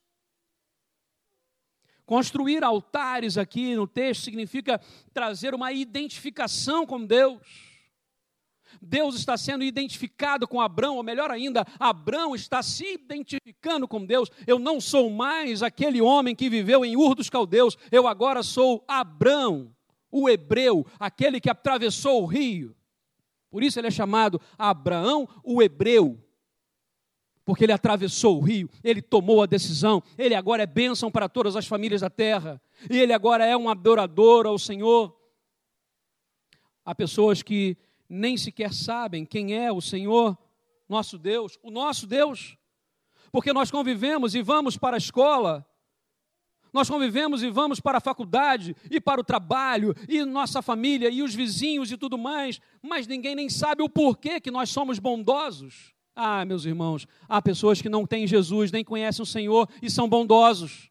Construir 2.05 2.63
altares 2.63 3.37
aqui 3.37 3.75
no 3.75 3.87
texto 3.87 4.23
significa 4.23 4.79
trazer 5.13 5.55
uma 5.55 5.71
identificação 5.71 6.85
com 6.85 7.05
Deus. 7.05 7.73
Deus 8.81 9.15
está 9.15 9.37
sendo 9.37 9.63
identificado 9.63 10.47
com 10.47 10.59
Abraão, 10.59 10.97
ou 10.97 11.03
melhor 11.03 11.31
ainda, 11.31 11.65
Abraão 11.79 12.35
está 12.35 12.61
se 12.61 12.93
identificando 12.93 13.87
com 13.87 14.05
Deus. 14.05 14.29
Eu 14.45 14.59
não 14.59 14.81
sou 14.81 15.09
mais 15.09 15.63
aquele 15.63 16.01
homem 16.01 16.35
que 16.35 16.49
viveu 16.49 16.83
em 16.83 16.97
Ur 16.97 17.15
dos 17.15 17.29
Caldeus, 17.29 17.77
eu 17.91 18.07
agora 18.07 18.43
sou 18.43 18.83
Abraão, 18.87 19.73
o 20.11 20.29
hebreu, 20.29 20.85
aquele 20.99 21.39
que 21.39 21.49
atravessou 21.49 22.21
o 22.21 22.25
rio. 22.25 22.75
Por 23.49 23.63
isso 23.63 23.79
ele 23.79 23.87
é 23.87 23.91
chamado 23.91 24.41
Abraão, 24.57 25.29
o 25.43 25.61
hebreu. 25.61 26.19
Porque 27.45 27.65
ele 27.65 27.73
atravessou 27.73 28.37
o 28.37 28.41
rio, 28.41 28.69
ele 28.83 29.01
tomou 29.01 29.41
a 29.41 29.45
decisão, 29.45 30.01
ele 30.17 30.33
agora 30.33 30.63
é 30.63 30.65
bênção 30.65 31.11
para 31.11 31.27
todas 31.27 31.55
as 31.55 31.67
famílias 31.67 32.01
da 32.01 32.09
terra, 32.09 32.61
e 32.89 32.97
ele 32.97 33.11
agora 33.11 33.45
é 33.45 33.55
um 33.55 33.69
adorador 33.69 34.45
ao 34.45 34.57
Senhor. 34.57 35.13
Há 36.85 36.95
pessoas 36.95 37.41
que 37.41 37.77
nem 38.07 38.37
sequer 38.37 38.73
sabem 38.73 39.25
quem 39.25 39.55
é 39.55 39.71
o 39.71 39.81
Senhor, 39.81 40.37
nosso 40.87 41.17
Deus, 41.17 41.57
o 41.61 41.69
nosso 41.69 42.07
Deus, 42.07 42.57
porque 43.31 43.51
nós 43.51 43.71
convivemos 43.71 44.35
e 44.35 44.41
vamos 44.41 44.77
para 44.77 44.95
a 44.95 44.97
escola, 44.97 45.65
nós 46.73 46.89
convivemos 46.89 47.43
e 47.43 47.51
vamos 47.51 47.79
para 47.79 47.99
a 47.99 48.01
faculdade 48.01 48.75
e 48.89 48.99
para 48.99 49.21
o 49.21 49.23
trabalho 49.23 49.93
e 50.09 50.25
nossa 50.25 50.59
família 50.61 51.09
e 51.09 51.21
os 51.21 51.35
vizinhos 51.35 51.91
e 51.91 51.97
tudo 51.97 52.17
mais, 52.17 52.59
mas 52.81 53.05
ninguém 53.05 53.35
nem 53.35 53.47
sabe 53.47 53.83
o 53.83 53.89
porquê 53.89 54.39
que 54.39 54.49
nós 54.49 54.71
somos 54.71 54.97
bondosos. 54.97 55.93
Ah, 56.15 56.45
meus 56.45 56.65
irmãos, 56.65 57.07
há 57.27 57.41
pessoas 57.41 57.81
que 57.81 57.89
não 57.89 58.05
têm 58.05 58.27
Jesus, 58.27 58.71
nem 58.71 58.83
conhecem 58.83 59.23
o 59.23 59.25
Senhor 59.25 59.67
e 59.81 59.89
são 59.89 60.07
bondosos. 60.07 60.89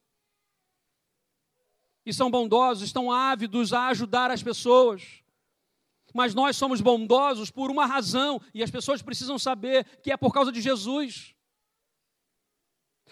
E 2.04 2.12
são 2.12 2.30
bondosos, 2.30 2.84
estão 2.84 3.12
ávidos 3.12 3.72
a 3.72 3.86
ajudar 3.88 4.30
as 4.30 4.42
pessoas 4.42 5.22
mas 6.14 6.34
nós 6.34 6.56
somos 6.56 6.80
bondosos 6.80 7.50
por 7.50 7.70
uma 7.70 7.86
razão, 7.86 8.40
e 8.52 8.62
as 8.62 8.70
pessoas 8.70 9.02
precisam 9.02 9.38
saber 9.38 9.84
que 10.02 10.12
é 10.12 10.16
por 10.16 10.32
causa 10.32 10.52
de 10.52 10.60
Jesus. 10.60 11.34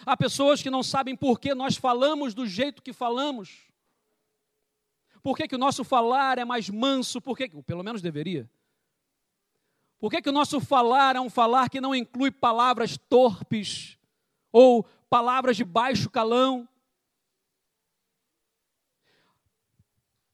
Há 0.04 0.16
pessoas 0.16 0.62
que 0.62 0.70
não 0.70 0.82
sabem 0.82 1.16
por 1.16 1.40
que 1.40 1.54
nós 1.54 1.76
falamos 1.76 2.34
do 2.34 2.46
jeito 2.46 2.82
que 2.82 2.92
falamos. 2.92 3.68
Por 5.22 5.36
que, 5.36 5.48
que 5.48 5.54
o 5.54 5.58
nosso 5.58 5.84
falar 5.84 6.38
é 6.38 6.44
mais 6.44 6.70
manso? 6.70 7.20
Por 7.20 7.36
que, 7.36 7.48
pelo 7.62 7.82
menos 7.82 8.00
deveria. 8.00 8.50
Por 10.00 10.10
que, 10.10 10.22
que 10.22 10.28
o 10.30 10.32
nosso 10.32 10.60
falar 10.60 11.14
é 11.14 11.20
um 11.20 11.30
falar 11.30 11.68
que 11.68 11.80
não 11.80 11.94
inclui 11.94 12.30
palavras 12.30 12.96
torpes 12.96 13.98
ou 14.50 14.84
palavras 15.08 15.56
de 15.56 15.64
baixo 15.64 16.10
calão? 16.10 16.66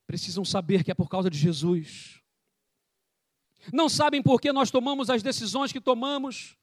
Precisam 0.07 0.45
saber 0.45 0.83
que 0.83 0.89
é 0.91 0.95
por 0.95 1.09
causa 1.09 1.29
de 1.29 1.37
Jesus 1.37 2.17
não 3.73 3.89
sabem 3.89 4.21
por 4.21 4.39
que 4.39 4.51
nós 4.51 4.71
tomamos 4.71 5.09
as 5.09 5.21
decisões 5.21 5.71
que 5.71 5.81
tomamos, 5.81 6.55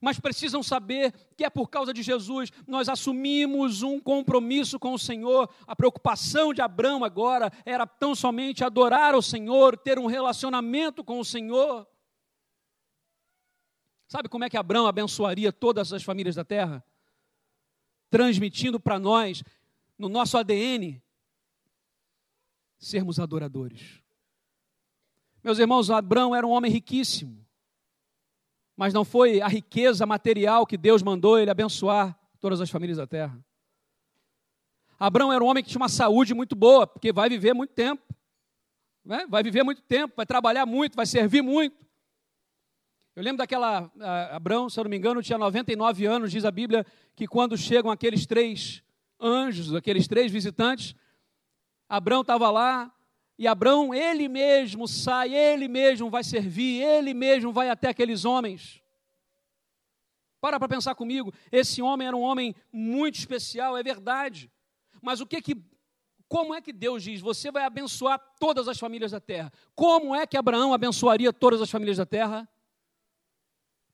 mas 0.00 0.18
precisam 0.18 0.62
saber 0.62 1.12
que 1.36 1.44
é 1.44 1.50
por 1.50 1.68
causa 1.68 1.92
de 1.92 2.02
Jesus 2.02 2.50
nós 2.66 2.88
assumimos 2.88 3.82
um 3.82 3.98
compromisso 4.00 4.78
com 4.78 4.94
o 4.94 4.98
Senhor. 4.98 5.48
A 5.66 5.74
preocupação 5.74 6.54
de 6.54 6.62
Abraão 6.62 7.04
agora 7.04 7.52
era 7.64 7.86
tão 7.86 8.14
somente 8.14 8.64
adorar 8.64 9.14
o 9.14 9.22
Senhor, 9.22 9.76
ter 9.76 9.98
um 9.98 10.06
relacionamento 10.06 11.02
com 11.02 11.18
o 11.18 11.24
Senhor. 11.24 11.86
Sabe 14.06 14.28
como 14.28 14.44
é 14.44 14.50
que 14.50 14.56
Abraão 14.56 14.86
abençoaria 14.86 15.52
todas 15.52 15.92
as 15.92 16.02
famílias 16.02 16.34
da 16.34 16.44
terra? 16.44 16.82
Transmitindo 18.08 18.80
para 18.80 18.98
nós, 18.98 19.42
no 19.98 20.08
nosso 20.08 20.38
ADN, 20.38 21.02
sermos 22.78 23.18
adoradores. 23.18 24.00
Meus 25.42 25.58
irmãos, 25.58 25.90
Abraão 25.90 26.34
era 26.34 26.46
um 26.46 26.50
homem 26.50 26.70
riquíssimo, 26.70 27.44
mas 28.78 28.94
não 28.94 29.04
foi 29.04 29.40
a 29.40 29.48
riqueza 29.48 30.06
material 30.06 30.64
que 30.64 30.76
Deus 30.76 31.02
mandou 31.02 31.36
ele 31.36 31.50
abençoar 31.50 32.16
todas 32.38 32.60
as 32.60 32.70
famílias 32.70 32.98
da 32.98 33.08
terra. 33.08 33.36
Abraão 35.00 35.32
era 35.32 35.42
um 35.42 35.48
homem 35.48 35.64
que 35.64 35.68
tinha 35.68 35.80
uma 35.80 35.88
saúde 35.88 36.32
muito 36.32 36.54
boa, 36.54 36.86
porque 36.86 37.12
vai 37.12 37.28
viver 37.28 37.52
muito 37.52 37.74
tempo. 37.74 38.00
Né? 39.04 39.26
Vai 39.28 39.42
viver 39.42 39.64
muito 39.64 39.82
tempo, 39.82 40.14
vai 40.16 40.24
trabalhar 40.24 40.64
muito, 40.64 40.94
vai 40.94 41.06
servir 41.06 41.42
muito. 41.42 41.76
Eu 43.16 43.24
lembro 43.24 43.38
daquela. 43.38 43.90
Abraão, 44.30 44.70
se 44.70 44.78
eu 44.78 44.84
não 44.84 44.90
me 44.90 44.96
engano, 44.96 45.20
tinha 45.24 45.38
99 45.38 46.06
anos, 46.06 46.30
diz 46.30 46.44
a 46.44 46.50
Bíblia, 46.52 46.86
que 47.16 47.26
quando 47.26 47.58
chegam 47.58 47.90
aqueles 47.90 48.26
três 48.26 48.80
anjos, 49.20 49.74
aqueles 49.74 50.06
três 50.06 50.30
visitantes, 50.30 50.94
Abraão 51.88 52.20
estava 52.20 52.48
lá, 52.48 52.94
e 53.38 53.46
Abraão, 53.46 53.94
ele 53.94 54.26
mesmo 54.26 54.88
sai, 54.88 55.32
ele 55.32 55.68
mesmo 55.68 56.10
vai 56.10 56.24
servir, 56.24 56.82
ele 56.82 57.14
mesmo 57.14 57.52
vai 57.52 57.70
até 57.70 57.88
aqueles 57.88 58.24
homens. 58.24 58.82
Para 60.40 60.58
para 60.58 60.68
pensar 60.68 60.96
comigo, 60.96 61.32
esse 61.52 61.80
homem 61.80 62.08
era 62.08 62.16
um 62.16 62.20
homem 62.20 62.54
muito 62.72 63.16
especial, 63.16 63.76
é 63.76 63.82
verdade. 63.82 64.50
Mas 65.00 65.20
o 65.20 65.26
que 65.26 65.40
que 65.40 65.56
como 66.28 66.52
é 66.54 66.60
que 66.60 66.72
Deus 66.72 67.02
diz, 67.02 67.20
você 67.22 67.50
vai 67.50 67.64
abençoar 67.64 68.20
todas 68.38 68.68
as 68.68 68.78
famílias 68.78 69.12
da 69.12 69.20
terra? 69.20 69.50
Como 69.74 70.14
é 70.14 70.26
que 70.26 70.36
Abraão 70.36 70.74
abençoaria 70.74 71.32
todas 71.32 71.62
as 71.62 71.70
famílias 71.70 71.96
da 71.96 72.04
terra? 72.04 72.46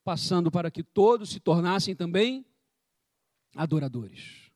Passando 0.02 0.50
para 0.50 0.70
que 0.70 0.82
todos 0.82 1.30
se 1.30 1.38
tornassem 1.38 1.94
também 1.94 2.44
adoradores. 3.54 4.50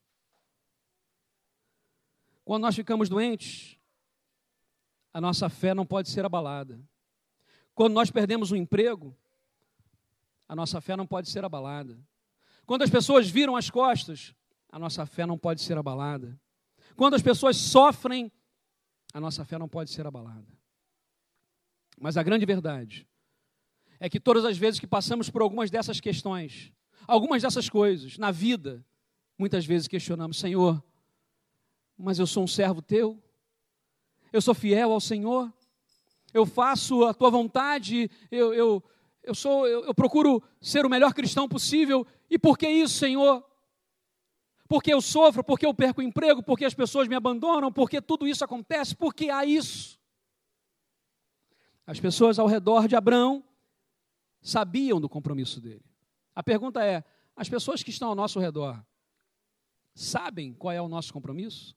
Quando 2.45 2.63
nós 2.63 2.75
ficamos 2.75 3.09
doentes, 3.09 3.78
a 5.19 5.21
nossa 5.21 5.49
fé 5.49 5.75
não 5.75 5.85
pode 5.85 6.09
ser 6.11 6.25
abalada. 6.25 6.81
Quando 7.75 7.93
nós 7.93 8.09
perdemos 8.09 8.53
um 8.53 8.57
emprego, 8.57 9.17
a 10.49 10.55
nossa 10.55 10.81
fé 10.81 10.97
não 10.97 11.09
pode 11.09 11.29
ser 11.29 11.45
abalada. 11.45 11.99
Quando 12.65 12.83
as 12.83 12.91
pessoas 12.91 13.29
viram 13.29 13.57
as 13.57 13.69
costas, 13.69 14.33
a 14.71 14.79
nossa 14.79 15.05
fé 15.07 15.27
não 15.27 15.37
pode 15.37 15.61
ser 15.61 15.77
abalada. 15.77 16.41
Quando 16.95 17.15
as 17.15 17.23
pessoas 17.23 17.57
sofrem, 17.57 18.31
a 19.13 19.19
nossa 19.19 19.45
fé 19.45 19.59
não 19.59 19.69
pode 19.69 19.91
ser 19.91 20.07
abalada. 20.07 20.47
Mas 22.01 22.17
a 22.17 22.23
grande 22.23 22.47
verdade 22.47 23.05
é 23.99 24.09
que 24.09 24.21
todas 24.21 24.45
as 24.45 24.57
vezes 24.57 24.79
que 24.79 24.87
passamos 24.87 25.29
por 25.29 25.43
algumas 25.43 25.69
dessas 25.69 25.99
questões, 25.99 26.73
algumas 27.09 27.43
dessas 27.43 27.69
coisas 27.69 28.19
na 28.19 28.31
vida, 28.31 28.87
muitas 29.37 29.67
vezes 29.67 29.89
questionamos: 29.89 30.39
Senhor, 30.39 30.81
mas 31.99 32.21
eu 32.21 32.27
sou 32.29 32.45
um 32.45 32.47
servo 32.47 32.81
teu, 32.81 33.21
eu 34.33 34.41
sou 34.41 34.55
fiel 34.55 34.93
ao 34.93 35.01
Senhor, 35.01 35.53
eu 36.33 36.45
faço 36.45 37.05
a 37.05 37.15
tua 37.15 37.31
vontade, 37.31 38.11
eu, 38.31 38.53
eu, 38.53 38.83
eu, 39.23 39.35
sou, 39.35 39.67
eu, 39.67 39.85
eu 39.85 39.95
procuro 39.95 40.43
ser 40.61 40.85
o 40.85 40.91
melhor 40.91 41.15
cristão 41.15 41.49
possível, 41.49 42.07
e 42.31 42.39
por 42.39 42.59
que 42.59 42.69
isso, 42.69 42.95
Senhor? 42.99 43.45
Porque 44.69 44.93
eu 44.93 45.01
sofro, 45.01 45.43
porque 45.43 45.65
eu 45.65 45.73
perco 45.73 46.01
o 46.01 46.05
emprego, 46.05 46.43
porque 46.43 46.65
as 46.65 46.75
pessoas 46.75 47.09
me 47.09 47.15
abandonam, 47.15 47.73
porque 47.73 48.03
tudo 48.03 48.29
isso 48.29 48.45
acontece, 48.45 48.95
porque 48.95 49.31
há 49.31 49.45
isso. 49.45 49.99
As 51.87 51.99
pessoas 51.99 52.39
ao 52.39 52.47
redor 52.47 52.87
de 52.87 52.95
Abraão 52.95 53.43
sabiam 54.43 55.01
do 55.01 55.09
compromisso 55.09 55.59
dele. 55.59 55.85
A 56.35 56.43
pergunta 56.43 56.85
é: 56.85 57.03
as 57.35 57.49
pessoas 57.49 57.83
que 57.83 57.89
estão 57.89 58.11
ao 58.11 58.15
nosso 58.15 58.39
redor 58.39 58.85
sabem 59.95 60.53
qual 60.53 60.73
é 60.73 60.83
o 60.83 60.89
nosso 60.89 61.13
compromisso? 61.15 61.75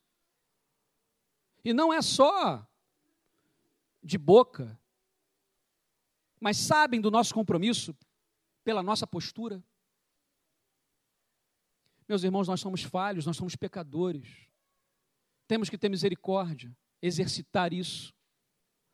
E 1.64 1.74
não 1.74 1.94
é 1.94 2.02
só 2.02 2.68
de 4.04 4.18
boca, 4.18 4.80
mas 6.40 6.58
sabem 6.58 7.00
do 7.00 7.12
nosso 7.12 7.34
compromisso 7.34 7.96
pela 8.64 8.82
nossa 8.82 9.06
postura. 9.06 9.64
Meus 12.08 12.24
irmãos, 12.24 12.48
nós 12.48 12.60
somos 12.60 12.84
falhos, 12.84 13.26
nós 13.26 13.38
somos 13.38 13.56
pecadores. 13.56 14.28
Temos 15.48 15.70
que 15.70 15.78
ter 15.78 15.90
misericórdia, 15.90 16.76
exercitar 17.02 17.74
isso. 17.74 18.14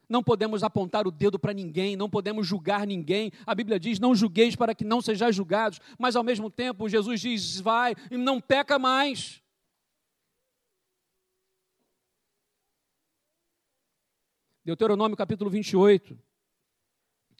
Não 0.10 0.24
podemos 0.24 0.64
apontar 0.64 1.08
o 1.08 1.12
dedo 1.12 1.38
para 1.38 1.54
ninguém, 1.54 1.96
não 1.96 2.10
podemos 2.10 2.48
julgar 2.48 2.86
ninguém. 2.86 3.32
A 3.46 3.54
Bíblia 3.54 3.80
diz: 3.80 4.00
não 4.00 4.16
julgueis 4.16 4.56
para 4.56 4.76
que 4.76 4.86
não 4.86 5.02
sejais 5.02 5.36
julgados. 5.36 5.80
Mas 5.98 6.16
ao 6.16 6.24
mesmo 6.24 6.50
tempo, 6.50 6.88
Jesus 6.88 7.20
diz: 7.20 7.60
vai 7.60 7.96
e 8.12 8.18
não 8.18 8.40
peca 8.40 8.78
mais. 8.78 9.42
Deuteronômio 14.68 15.16
capítulo 15.16 15.50
28, 15.50 16.20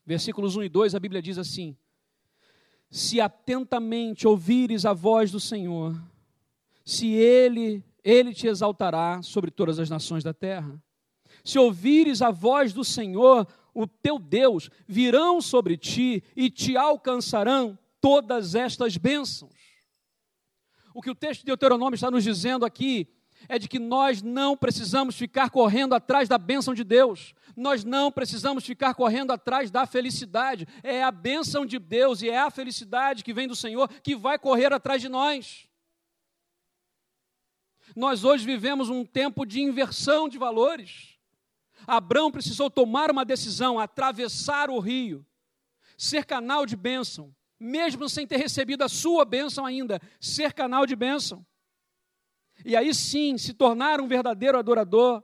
versículos 0.06 0.56
1 0.56 0.64
e 0.64 0.70
2, 0.70 0.96
a 0.96 1.00
Bíblia 1.02 1.22
diz 1.22 1.38
assim: 1.38 1.76
Se 2.90 3.20
atentamente 3.20 4.26
ouvires 4.26 4.86
a 4.86 4.94
voz 4.94 5.30
do 5.30 5.38
Senhor, 5.38 6.02
se 6.86 7.12
ele, 7.16 7.84
ele 8.02 8.34
te 8.34 8.48
exaltará 8.48 9.22
sobre 9.22 9.52
todas 9.52 9.78
as 9.78 9.90
nações 9.90 10.24
da 10.24 10.34
terra. 10.34 10.82
Se 11.44 11.60
ouvires 11.60 12.22
a 12.22 12.32
voz 12.32 12.72
do 12.72 12.86
Senhor, 12.86 13.46
o 13.74 13.86
teu 13.86 14.18
Deus, 14.20 14.70
virão 14.88 15.42
sobre 15.42 15.76
ti 15.76 16.24
e 16.34 16.50
te 16.50 16.78
alcançarão 16.78 17.78
todas 18.00 18.56
estas 18.56 18.96
bênçãos. 18.96 19.52
O 20.94 21.02
que 21.02 21.12
o 21.12 21.16
texto 21.16 21.42
de 21.42 21.48
Deuteronômio 21.48 21.96
está 21.96 22.10
nos 22.10 22.24
dizendo 22.24 22.66
aqui 22.66 23.17
é 23.48 23.58
de 23.58 23.68
que 23.68 23.80
nós 23.80 24.22
não 24.22 24.56
precisamos 24.56 25.16
ficar 25.16 25.50
correndo 25.50 25.94
atrás 25.94 26.28
da 26.28 26.38
bênção 26.38 26.74
de 26.74 26.84
Deus, 26.84 27.34
nós 27.56 27.84
não 27.84 28.12
precisamos 28.12 28.66
ficar 28.66 28.94
correndo 28.94 29.32
atrás 29.32 29.72
da 29.72 29.86
felicidade, 29.86 30.68
é 30.84 31.04
a 31.04 31.12
bênção 31.12 31.66
de 31.66 31.80
Deus 31.80 32.22
e 32.22 32.30
é 32.30 32.40
a 32.40 32.52
felicidade 32.52 33.24
que 33.24 33.34
vem 33.34 33.48
do 33.48 33.56
Senhor 33.56 33.88
que 34.02 34.16
vai 34.16 34.38
correr 34.38 34.74
atrás 34.74 35.02
de 35.02 35.10
nós. 35.10 35.68
Nós 37.96 38.24
hoje 38.24 38.46
vivemos 38.46 38.90
um 38.90 39.06
tempo 39.06 39.46
de 39.46 39.62
inversão 39.62 40.28
de 40.28 40.38
valores. 40.38 41.18
Abraão 41.88 42.32
precisou 42.32 42.70
tomar 42.70 43.10
uma 43.10 43.24
decisão, 43.24 43.80
atravessar 43.80 44.70
o 44.70 44.80
rio, 44.80 45.26
ser 45.98 46.26
canal 46.26 46.66
de 46.66 46.76
bênção, 46.76 47.34
mesmo 47.60 48.08
sem 48.10 48.28
ter 48.28 48.38
recebido 48.38 48.84
a 48.84 48.90
sua 48.90 49.24
bênção 49.24 49.66
ainda, 49.66 50.02
ser 50.20 50.54
canal 50.54 50.86
de 50.86 50.96
bênção 50.96 51.46
e 52.66 52.76
aí 52.76 52.94
sim 52.94 53.38
se 53.38 53.54
tornar 53.54 54.00
um 54.02 54.08
verdadeiro 54.08 54.58
adorador. 54.58 55.24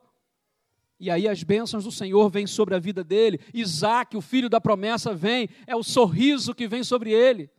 E 0.99 1.09
aí 1.09 1.27
as 1.27 1.43
bênçãos 1.43 1.83
do 1.83 1.91
Senhor 1.91 2.29
vêm 2.29 2.47
sobre 2.47 2.75
a 2.75 2.79
vida 2.79 3.03
dele. 3.03 3.39
Isaac, 3.53 4.15
o 4.15 4.21
filho 4.21 4.49
da 4.49 4.61
promessa, 4.61 5.13
vem, 5.13 5.49
é 5.67 5.75
o 5.75 5.83
sorriso 5.83 6.55
que 6.55 6.67
vem 6.67 6.83
sobre 6.83 7.11
ele. 7.11 7.49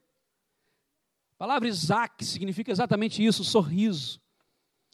A 1.35 1.37
palavra 1.37 1.68
Isaac 1.68 2.25
significa 2.25 2.70
exatamente 2.70 3.25
isso, 3.25 3.45
sorriso. 3.45 4.20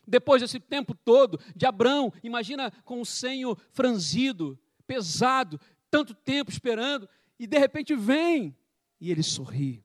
Depois 0.07 0.43
desse 0.43 0.59
tempo 0.59 0.95
todo 0.95 1.39
de 1.55 1.67
Abraão, 1.67 2.13
imagina 2.23 2.73
com 2.85 3.01
o 3.01 3.07
senho 3.07 3.57
franzido, 3.71 4.59
pesado, 4.87 5.61
tanto 5.91 6.15
tempo 6.15 6.51
esperando, 6.51 7.09
e 7.39 7.47
de 7.47 7.59
repente 7.59 7.95
vem 7.95 8.57
e 9.01 9.11
ele 9.11 9.23
sorri. 9.23 9.85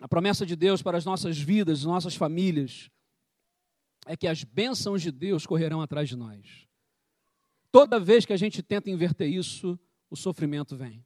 A 0.00 0.08
promessa 0.08 0.46
de 0.46 0.56
Deus 0.56 0.82
para 0.82 0.96
as 0.96 1.04
nossas 1.04 1.38
vidas, 1.38 1.84
nossas 1.84 2.14
famílias, 2.14 2.90
é 4.04 4.16
que 4.16 4.26
as 4.26 4.44
bênçãos 4.44 5.02
de 5.02 5.10
Deus 5.10 5.46
correrão 5.46 5.80
atrás 5.80 6.08
de 6.08 6.16
nós. 6.16 6.68
Toda 7.72 7.98
vez 7.98 8.24
que 8.24 8.32
a 8.32 8.36
gente 8.36 8.62
tenta 8.62 8.90
inverter 8.90 9.28
isso, 9.28 9.78
o 10.10 10.16
sofrimento 10.16 10.76
vem, 10.76 11.04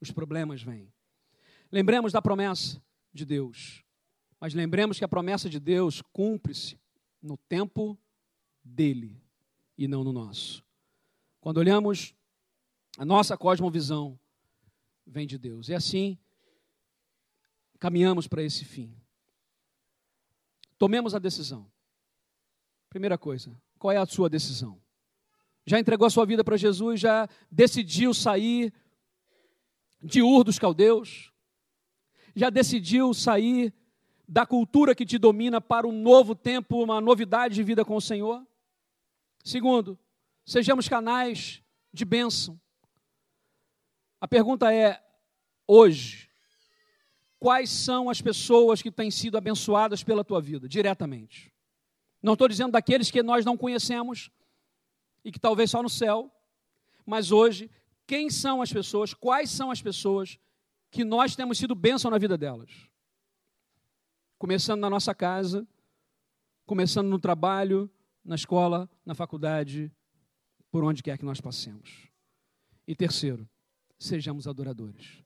os 0.00 0.10
problemas 0.10 0.62
vêm. 0.62 0.92
Lembremos 1.70 2.12
da 2.12 2.20
promessa 2.20 2.80
de 3.12 3.24
Deus, 3.24 3.82
mas 4.38 4.54
lembremos 4.54 4.98
que 4.98 5.04
a 5.04 5.08
promessa 5.08 5.48
de 5.48 5.58
Deus 5.58 6.02
cumpre-se 6.12 6.78
no 7.20 7.36
tempo 7.36 7.98
dele 8.62 9.20
e 9.76 9.88
não 9.88 10.04
no 10.04 10.12
nosso. 10.12 10.62
Quando 11.40 11.58
olhamos 11.58 12.14
a 12.98 13.04
nossa 13.04 13.36
cosmovisão, 13.36 14.18
vem 15.06 15.26
de 15.26 15.38
Deus. 15.38 15.68
E 15.68 15.74
assim, 15.74 16.18
caminhamos 17.78 18.28
para 18.28 18.42
esse 18.42 18.64
fim. 18.64 18.94
Tomemos 20.78 21.14
a 21.14 21.18
decisão 21.18 21.71
Primeira 22.92 23.16
coisa, 23.16 23.58
qual 23.78 23.90
é 23.90 23.96
a 23.96 24.04
sua 24.04 24.28
decisão? 24.28 24.78
Já 25.64 25.80
entregou 25.80 26.06
a 26.06 26.10
sua 26.10 26.26
vida 26.26 26.44
para 26.44 26.58
Jesus? 26.58 27.00
Já 27.00 27.26
decidiu 27.50 28.12
sair 28.12 28.70
de 30.02 30.20
Ur 30.20 30.44
dos 30.44 30.58
Caldeus? 30.58 31.32
Já 32.36 32.50
decidiu 32.50 33.14
sair 33.14 33.72
da 34.28 34.44
cultura 34.44 34.94
que 34.94 35.06
te 35.06 35.16
domina 35.16 35.58
para 35.58 35.86
um 35.86 36.02
novo 36.02 36.34
tempo, 36.34 36.82
uma 36.82 37.00
novidade 37.00 37.54
de 37.54 37.62
vida 37.62 37.82
com 37.82 37.96
o 37.96 38.00
Senhor? 38.00 38.46
Segundo, 39.42 39.98
sejamos 40.44 40.86
canais 40.86 41.62
de 41.94 42.04
bênção. 42.04 42.60
A 44.20 44.28
pergunta 44.28 44.70
é: 44.70 45.02
hoje, 45.66 46.28
quais 47.38 47.70
são 47.70 48.10
as 48.10 48.20
pessoas 48.20 48.82
que 48.82 48.90
têm 48.90 49.10
sido 49.10 49.38
abençoadas 49.38 50.04
pela 50.04 50.22
tua 50.22 50.42
vida, 50.42 50.68
diretamente? 50.68 51.50
Não 52.22 52.34
estou 52.34 52.46
dizendo 52.46 52.72
daqueles 52.72 53.10
que 53.10 53.22
nós 53.22 53.44
não 53.44 53.56
conhecemos 53.56 54.30
e 55.24 55.32
que 55.32 55.40
talvez 55.40 55.70
só 55.70 55.82
no 55.82 55.88
céu, 55.88 56.30
mas 57.04 57.32
hoje, 57.32 57.70
quem 58.06 58.30
são 58.30 58.62
as 58.62 58.72
pessoas, 58.72 59.12
quais 59.12 59.50
são 59.50 59.70
as 59.70 59.82
pessoas 59.82 60.38
que 60.90 61.04
nós 61.04 61.34
temos 61.34 61.58
sido 61.58 61.74
bênção 61.74 62.10
na 62.10 62.18
vida 62.18 62.38
delas? 62.38 62.70
Começando 64.38 64.80
na 64.80 64.90
nossa 64.90 65.14
casa, 65.14 65.66
começando 66.64 67.08
no 67.08 67.18
trabalho, 67.18 67.90
na 68.24 68.34
escola, 68.34 68.88
na 69.04 69.14
faculdade, 69.14 69.90
por 70.70 70.84
onde 70.84 71.02
quer 71.02 71.18
que 71.18 71.24
nós 71.24 71.40
passemos. 71.40 72.08
E 72.86 72.94
terceiro, 72.94 73.48
sejamos 73.98 74.46
adoradores. 74.46 75.22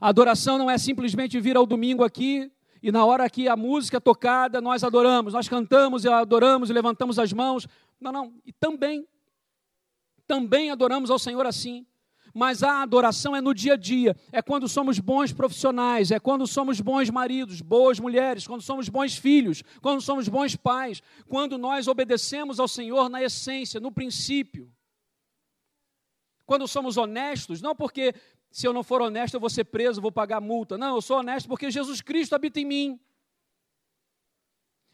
A 0.00 0.08
adoração 0.08 0.58
não 0.58 0.70
é 0.70 0.78
simplesmente 0.78 1.40
vir 1.40 1.56
ao 1.56 1.66
domingo 1.66 2.04
aqui 2.04 2.52
e 2.82 2.92
na 2.92 3.04
hora 3.04 3.28
que 3.28 3.48
a 3.48 3.56
música 3.56 3.96
é 3.96 4.00
tocada, 4.00 4.60
nós 4.60 4.84
adoramos, 4.84 5.32
nós 5.32 5.48
cantamos 5.48 6.04
e 6.04 6.08
adoramos 6.08 6.70
e 6.70 6.72
levantamos 6.72 7.18
as 7.18 7.32
mãos, 7.32 7.66
Não, 8.00 8.12
não. 8.12 8.34
E 8.46 8.52
também, 8.52 9.06
também 10.26 10.70
adoramos 10.70 11.10
ao 11.10 11.18
Senhor 11.18 11.46
assim. 11.46 11.86
Mas 12.34 12.62
a 12.62 12.82
adoração 12.82 13.34
é 13.34 13.40
no 13.40 13.54
dia 13.54 13.72
a 13.72 13.76
dia, 13.76 14.14
é 14.30 14.40
quando 14.42 14.68
somos 14.68 14.98
bons 14.98 15.32
profissionais, 15.32 16.10
é 16.10 16.20
quando 16.20 16.46
somos 16.46 16.80
bons 16.80 17.10
maridos, 17.10 17.60
boas 17.60 17.98
mulheres, 17.98 18.46
quando 18.46 18.62
somos 18.62 18.88
bons 18.88 19.16
filhos, 19.16 19.64
quando 19.80 20.00
somos 20.00 20.28
bons 20.28 20.54
pais, 20.54 21.02
quando 21.26 21.58
nós 21.58 21.88
obedecemos 21.88 22.60
ao 22.60 22.68
Senhor 22.68 23.08
na 23.08 23.22
essência, 23.22 23.80
no 23.80 23.90
princípio. 23.90 24.70
Quando 26.44 26.68
somos 26.68 26.96
honestos, 26.96 27.60
não 27.60 27.74
porque 27.74 28.14
se 28.50 28.66
eu 28.66 28.72
não 28.72 28.82
for 28.82 29.00
honesto 29.00 29.34
eu 29.34 29.40
vou 29.40 29.50
ser 29.50 29.64
preso, 29.64 30.00
vou 30.00 30.12
pagar 30.12 30.40
multa. 30.40 30.78
Não, 30.78 30.96
eu 30.96 31.02
sou 31.02 31.18
honesto 31.18 31.48
porque 31.48 31.70
Jesus 31.70 32.00
Cristo 32.00 32.34
habita 32.34 32.60
em 32.60 32.64
mim. 32.64 33.00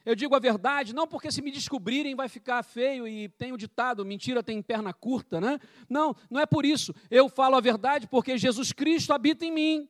Eu 0.05 0.15
digo 0.15 0.35
a 0.35 0.39
verdade, 0.39 0.95
não 0.95 1.07
porque 1.07 1.33
se 1.33 1.41
me 1.41 1.51
descobrirem 1.51 2.15
vai 2.15 2.29
ficar 2.29 2.63
feio 2.63 3.09
e 3.09 3.29
tem 3.31 3.53
o 3.53 3.57
ditado, 3.57 4.05
mentira 4.05 4.43
tem 4.43 4.61
perna 4.61 4.93
curta, 4.93 5.41
né? 5.41 5.59
Não, 5.89 6.15
não 6.31 6.41
é 6.41 6.45
por 6.45 6.67
isso. 6.67 6.95
Eu 7.11 7.29
falo 7.29 7.57
a 7.57 7.61
verdade 7.61 8.07
porque 8.07 8.37
Jesus 8.37 8.71
Cristo 8.71 9.13
habita 9.15 9.47
em 9.47 9.53
mim. 9.53 9.89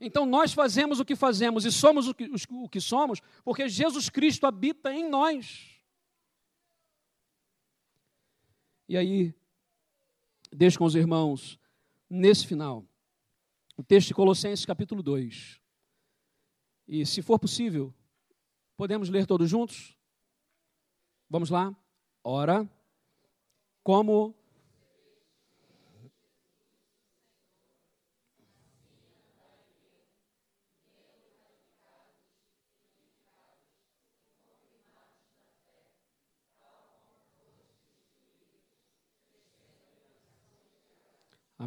Então 0.00 0.24
nós 0.24 0.54
fazemos 0.54 0.98
o 0.98 1.04
que 1.04 1.14
fazemos 1.14 1.66
e 1.66 1.72
somos 1.72 2.08
o 2.08 2.14
que, 2.14 2.30
o 2.48 2.68
que 2.70 2.80
somos 2.80 3.20
porque 3.44 3.68
Jesus 3.68 4.08
Cristo 4.08 4.46
habita 4.46 4.94
em 4.94 5.06
nós. 5.06 5.68
E 8.88 8.96
aí, 8.96 9.34
deixo 10.52 10.78
com 10.78 10.84
os 10.84 10.94
irmãos, 10.94 11.58
nesse 12.08 12.46
final, 12.46 12.84
o 13.76 13.82
texto 13.82 14.08
de 14.08 14.14
Colossenses 14.14 14.66
capítulo 14.66 15.02
2. 15.02 15.60
E, 16.86 17.06
se 17.06 17.22
for 17.22 17.38
possível, 17.38 17.94
podemos 18.76 19.08
ler 19.08 19.26
todos 19.26 19.48
juntos? 19.48 19.96
Vamos 21.28 21.50
lá? 21.50 21.74
Ora, 22.24 22.68
como 23.82 24.34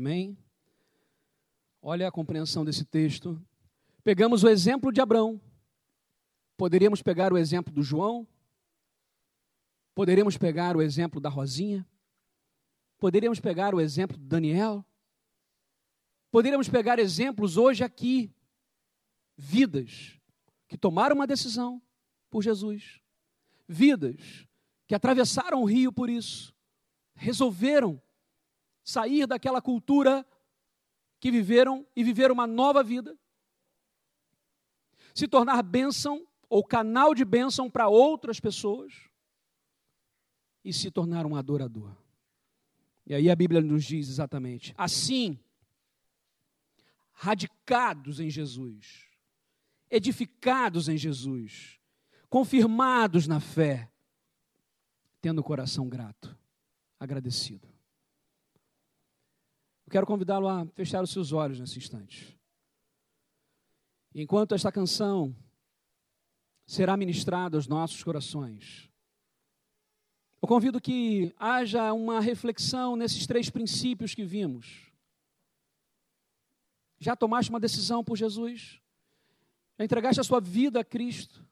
Amém? 0.04 0.38
Olha 1.82 2.10
a 2.10 2.12
compreensão 2.12 2.66
desse 2.66 2.84
texto. 2.84 3.42
Pegamos 4.04 4.44
o 4.44 4.50
exemplo 4.50 4.92
de 4.92 5.00
Abraão. 5.00 5.40
Poderíamos 6.58 7.02
pegar 7.02 7.32
o 7.32 7.38
exemplo 7.38 7.74
do 7.74 7.82
João. 7.82 8.28
Poderíamos 9.96 10.38
pegar 10.38 10.76
o 10.76 10.82
exemplo 10.82 11.22
da 11.22 11.30
Rosinha. 11.30 11.88
Poderíamos 13.00 13.40
pegar 13.40 13.74
o 13.74 13.80
exemplo 13.80 14.18
do 14.18 14.26
Daniel. 14.26 14.86
Poderíamos 16.30 16.68
pegar 16.68 17.00
exemplos 17.00 17.56
hoje 17.56 17.82
aqui. 17.82 18.30
Vidas 19.38 20.20
que 20.68 20.78
tomaram 20.78 21.16
uma 21.16 21.26
decisão 21.26 21.82
por 22.30 22.44
Jesus. 22.44 23.00
Vidas 23.70 24.46
que 24.86 24.94
atravessaram 24.94 25.62
o 25.62 25.66
rio 25.66 25.94
por 25.94 26.10
isso. 26.10 26.54
Resolveram 27.16 28.02
sair 28.84 29.26
daquela 29.26 29.62
cultura 29.62 30.26
que 31.20 31.32
viveram 31.32 31.86
e 31.96 32.04
viver 32.04 32.32
uma 32.32 32.46
nova 32.46 32.84
vida 32.84 33.18
se 35.14 35.28
tornar 35.28 35.62
bênção 35.62 36.26
ou 36.50 36.64
canal 36.64 37.14
de 37.14 37.24
bênção 37.24 37.70
para 37.70 37.88
outras 37.88 38.40
pessoas 38.40 38.94
e 40.64 40.74
se 40.74 40.90
tornar 40.90 41.26
um 41.26 41.36
adorador. 41.36 41.96
E 43.06 43.14
aí 43.14 43.30
a 43.30 43.36
Bíblia 43.36 43.62
nos 43.62 43.84
diz 43.84 44.10
exatamente: 44.10 44.74
assim, 44.78 45.38
radicados 47.12 48.20
em 48.20 48.30
Jesus, 48.30 49.08
edificados 49.90 50.90
em 50.90 50.98
Jesus, 50.98 51.80
confirmados 52.30 53.28
na 53.28 53.40
fé, 53.40 53.92
tendo 55.22 55.40
o 55.40 55.44
coração 55.44 55.88
grato, 55.88 56.36
agradecido. 57.00 57.73
Quero 59.94 60.08
convidá-lo 60.08 60.48
a 60.48 60.66
fechar 60.66 61.04
os 61.04 61.12
seus 61.12 61.32
olhos 61.32 61.60
nesse 61.60 61.78
instante. 61.78 62.36
Enquanto 64.16 64.56
esta 64.56 64.72
canção 64.72 65.36
será 66.66 66.98
ministrada 66.98 67.56
aos 67.58 67.68
nossos 67.68 68.04
corações, 68.04 68.90
eu 70.42 70.48
convido 70.48 70.82
que 70.82 71.32
haja 71.38 71.94
uma 71.94 72.20
reflexão 72.20 72.96
nesses 72.96 73.28
três 73.28 73.52
princípios 73.52 74.16
que 74.16 74.26
vimos. 74.26 74.92
Já 76.98 77.16
tomaste 77.16 77.52
uma 77.52 77.60
decisão 77.60 78.04
por 78.04 78.18
Jesus? 78.18 78.82
Já 79.78 79.86
entregaste 79.86 80.20
a 80.20 80.24
sua 80.24 80.42
vida 80.42 80.80
a 80.80 80.84
Cristo? 80.84 81.48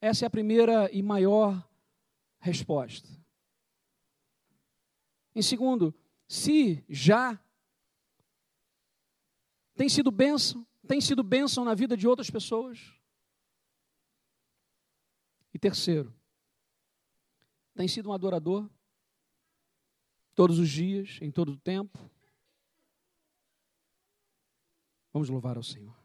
Essa 0.00 0.24
é 0.24 0.26
a 0.26 0.30
primeira 0.30 0.90
e 0.90 1.04
maior 1.04 1.64
resposta. 2.40 3.08
Em 5.36 5.42
segundo, 5.42 5.94
se 6.28 6.84
já 6.88 7.42
tem 9.74 9.88
sido 9.88 10.10
bênção, 10.10 10.66
tem 10.86 11.00
sido 11.00 11.22
bênção 11.22 11.64
na 11.64 11.74
vida 11.74 11.96
de 11.96 12.06
outras 12.06 12.30
pessoas? 12.30 12.92
E 15.54 15.58
terceiro, 15.58 16.14
tem 17.74 17.88
sido 17.88 18.10
um 18.10 18.12
adorador 18.12 18.68
todos 20.34 20.58
os 20.58 20.68
dias, 20.68 21.18
em 21.22 21.30
todo 21.30 21.52
o 21.52 21.56
tempo? 21.56 21.98
Vamos 25.12 25.28
louvar 25.28 25.56
ao 25.56 25.62
Senhor. 25.62 25.97